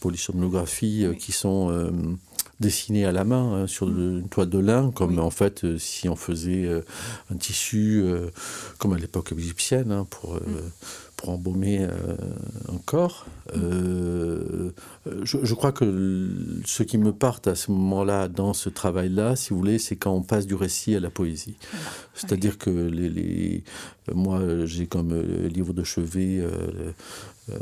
polysomnographies 0.00 1.06
qui 1.18 1.32
sont 1.32 1.70
dessinées 2.60 3.04
à 3.04 3.12
la 3.12 3.24
main 3.24 3.52
hein, 3.52 3.66
sur 3.66 3.88
une 3.88 4.28
toile 4.28 4.48
de 4.48 4.58
lin, 4.58 4.90
comme 4.90 5.18
en 5.18 5.30
fait 5.30 5.78
si 5.78 6.08
on 6.08 6.16
faisait 6.16 6.66
un 7.30 7.36
tissu, 7.36 8.02
comme 8.78 8.94
à 8.94 8.98
l'époque 8.98 9.32
égyptienne, 9.32 9.92
hein, 9.92 10.06
pour... 10.08 10.34
Mm 10.34 10.40
pour 11.16 11.30
embaumer 11.30 11.80
euh, 11.80 11.88
un 12.68 12.78
corps. 12.84 13.26
Euh, 13.56 14.70
je, 15.22 15.54
crois 15.54 15.72
que 15.72 16.28
ce 16.64 16.82
qui 16.82 16.98
me 16.98 17.12
part 17.12 17.40
à 17.46 17.54
ce 17.54 17.70
moment-là, 17.70 18.28
dans 18.28 18.52
ce 18.52 18.68
travail-là, 18.68 19.34
si 19.34 19.50
vous 19.50 19.58
voulez, 19.58 19.78
c'est 19.78 19.96
quand 19.96 20.12
on 20.12 20.22
passe 20.22 20.46
du 20.46 20.54
récit 20.54 20.94
à 20.94 21.00
la 21.00 21.10
poésie. 21.10 21.56
C'est-à-dire 22.14 22.58
que 22.58 22.70
les, 22.70 23.64
moi, 24.14 24.66
j'ai 24.66 24.86
comme 24.86 25.12
euh, 25.12 25.48
livre 25.48 25.72
de 25.72 25.84
chevet 25.84 26.42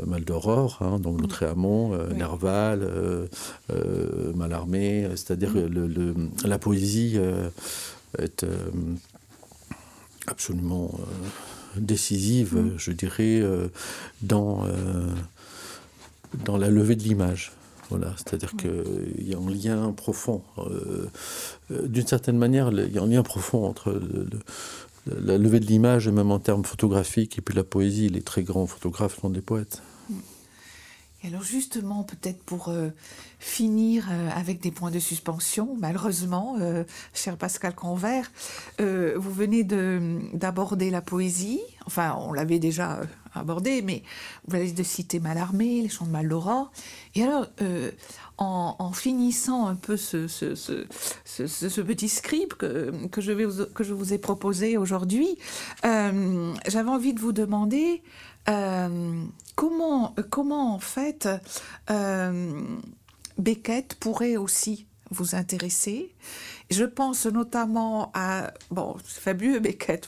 Mal 0.05 0.25
d'Aurore, 0.25 0.79
hein, 0.81 0.99
donc 0.99 1.21
Le 1.21 1.27
Tréamont, 1.27 1.95
Nerval, 2.13 2.89
Malarmé, 4.35 5.07
c'est-à-dire 5.11 5.51
le, 5.53 6.15
la 6.43 6.57
poésie 6.57 7.19
est 8.17 8.45
absolument 10.27 10.91
décisive, 11.77 12.55
mm. 12.55 12.73
je 12.77 12.91
dirais, 12.91 13.39
euh, 13.41 13.67
dans, 14.21 14.65
euh, 14.65 15.07
dans 16.43 16.57
la 16.57 16.69
levée 16.69 16.95
de 16.95 17.03
l'image. 17.03 17.51
Voilà, 17.89 18.13
c'est-à-dire 18.17 18.53
mm. 18.53 18.57
qu'il 18.57 19.27
y 19.27 19.33
a 19.33 19.37
un 19.37 19.49
lien 19.49 19.91
profond. 19.91 20.41
Euh, 20.59 21.07
d'une 21.87 22.07
certaine 22.07 22.37
manière, 22.37 22.71
il 22.71 22.93
y 22.93 22.97
a 22.97 23.01
un 23.01 23.07
lien 23.07 23.23
profond 23.23 23.65
entre 23.65 23.99
la 25.05 25.37
levée 25.37 25.59
de 25.59 25.65
l'image, 25.65 26.09
même 26.09 26.31
en 26.31 26.39
termes 26.39 26.65
photographiques, 26.65 27.37
et 27.37 27.41
puis 27.41 27.55
la 27.55 27.63
poésie. 27.63 28.09
Les 28.09 28.21
très 28.21 28.43
grands 28.43 28.65
photographes 28.65 29.19
sont 29.19 29.29
des 29.29 29.41
poètes. 29.41 29.81
Alors 31.25 31.41
justement, 31.41 32.03
peut-être 32.03 32.43
pour 32.43 32.69
euh, 32.69 32.89
finir 33.39 34.07
euh, 34.11 34.29
avec 34.35 34.59
des 34.61 34.69
points 34.69 34.91
de 34.91 34.99
suspension, 34.99 35.75
malheureusement, 35.79 36.57
euh, 36.59 36.83
cher 37.15 37.35
Pascal 37.35 37.73
Convert, 37.73 38.31
vous 38.79 39.31
venez 39.31 39.63
d'aborder 39.63 40.91
la 40.91 41.01
poésie, 41.01 41.61
enfin 41.87 42.15
on 42.19 42.31
l'avait 42.31 42.59
déjà 42.59 42.99
abordé, 43.33 43.81
mais 43.81 44.03
vous 44.47 44.55
allez 44.55 44.71
de 44.71 44.83
citer 44.83 45.19
Mallarmé, 45.19 45.81
les 45.81 45.89
chants 45.89 46.05
de 46.05 46.11
Maldoror. 46.11 46.71
Et 47.15 47.23
alors, 47.23 47.47
en, 48.37 48.91
finissant 48.91 49.67
un 49.67 49.75
peu 49.75 49.97
ce, 49.97 50.25
petit 51.81 52.09
script 52.09 52.55
que, 52.55 52.91
je 53.21 53.93
vous 53.93 54.13
ai 54.13 54.17
proposé 54.17 54.77
aujourd'hui, 54.77 55.37
j'avais 55.83 56.89
envie 56.89 57.13
de 57.13 57.19
vous 57.19 57.33
demander 57.33 58.01
comment, 59.55 60.15
comment 60.29 60.75
en 60.75 60.79
fait 60.79 61.27
euh, 61.89 62.61
Beckett 63.37 63.95
pourrait 63.95 64.37
aussi 64.37 64.85
vous 65.11 65.35
intéresser 65.35 66.13
Je 66.69 66.83
pense 66.83 67.25
notamment 67.25 68.11
à 68.13 68.53
bon, 68.71 68.95
fabuleux 69.03 69.59
Beckett. 69.59 70.07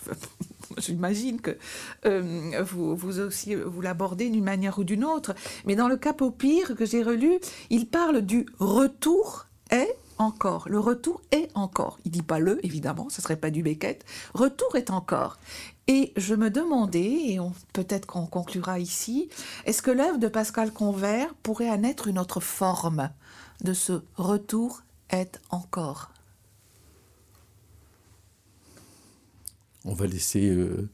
J'imagine 0.78 1.42
que 1.42 1.58
euh, 2.06 2.64
vous, 2.64 3.20
aussi 3.20 3.56
vous 3.56 3.82
l'abordez 3.82 4.30
d'une 4.30 4.44
manière 4.44 4.80
ou 4.80 4.84
d'une 4.84 5.04
autre, 5.04 5.34
mais 5.66 5.76
dans 5.76 5.88
le 5.88 5.98
cas 5.98 6.16
au 6.22 6.32
pire 6.32 6.76
que 6.76 6.86
j'ai 6.86 7.04
relu, 7.04 7.40
il 7.70 7.88
parle 7.88 8.22
du 8.22 8.46
retour 8.60 9.48
est 9.70 9.98
encore. 10.18 10.68
Le 10.70 10.80
retour 10.80 11.22
est 11.32 11.50
encore. 11.56 12.00
Il 12.06 12.12
dit 12.12 12.22
pas 12.22 12.40
le, 12.40 12.64
évidemment, 12.66 13.08
ce 13.10 13.22
serait 13.22 13.36
pas 13.36 13.52
du 13.52 13.64
Beckett. 13.64 14.06
Retour 14.34 14.76
est 14.76 14.90
encore. 14.90 15.38
Et 15.88 16.12
je 16.18 16.36
me 16.36 16.50
demandais, 16.50 17.06
et 17.06 17.40
peut-être 17.74 18.06
qu'on 18.06 18.26
conclura 18.26 18.80
ici, 18.80 19.30
est-ce 19.66 19.82
que 19.82 19.92
l'œuvre 19.92 20.18
de 20.18 20.28
Pascal 20.28 20.72
Convert 20.72 21.34
pourrait 21.36 21.70
en 21.70 21.84
être 21.84 22.08
une 22.08 22.20
autre 22.20 22.40
forme 22.40 23.10
de 23.62 23.74
ce 23.74 24.02
retour 24.16 24.82
est 25.10 25.40
encore? 25.50 26.12
On 29.88 29.94
va 29.94 30.06
laisser 30.06 30.50
euh, 30.50 30.90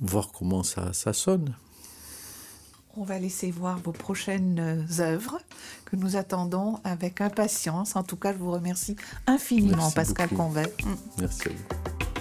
voir 0.00 0.30
comment 0.30 0.62
ça, 0.62 0.92
ça 0.92 1.12
sonne. 1.12 1.54
On 2.96 3.02
va 3.02 3.18
laisser 3.18 3.50
voir 3.50 3.78
vos 3.78 3.92
prochaines 3.92 4.86
œuvres 4.98 5.38
que 5.84 5.96
nous 5.96 6.16
attendons 6.16 6.80
avec 6.84 7.20
impatience. 7.20 7.96
En 7.96 8.02
tout 8.04 8.16
cas, 8.16 8.32
je 8.32 8.38
vous 8.38 8.52
remercie 8.52 8.96
infiniment, 9.26 9.90
Pascal 9.90 10.28
Convert. 10.30 10.68
Merci 11.18 11.48
à 11.48 11.50
vous. 11.50 12.17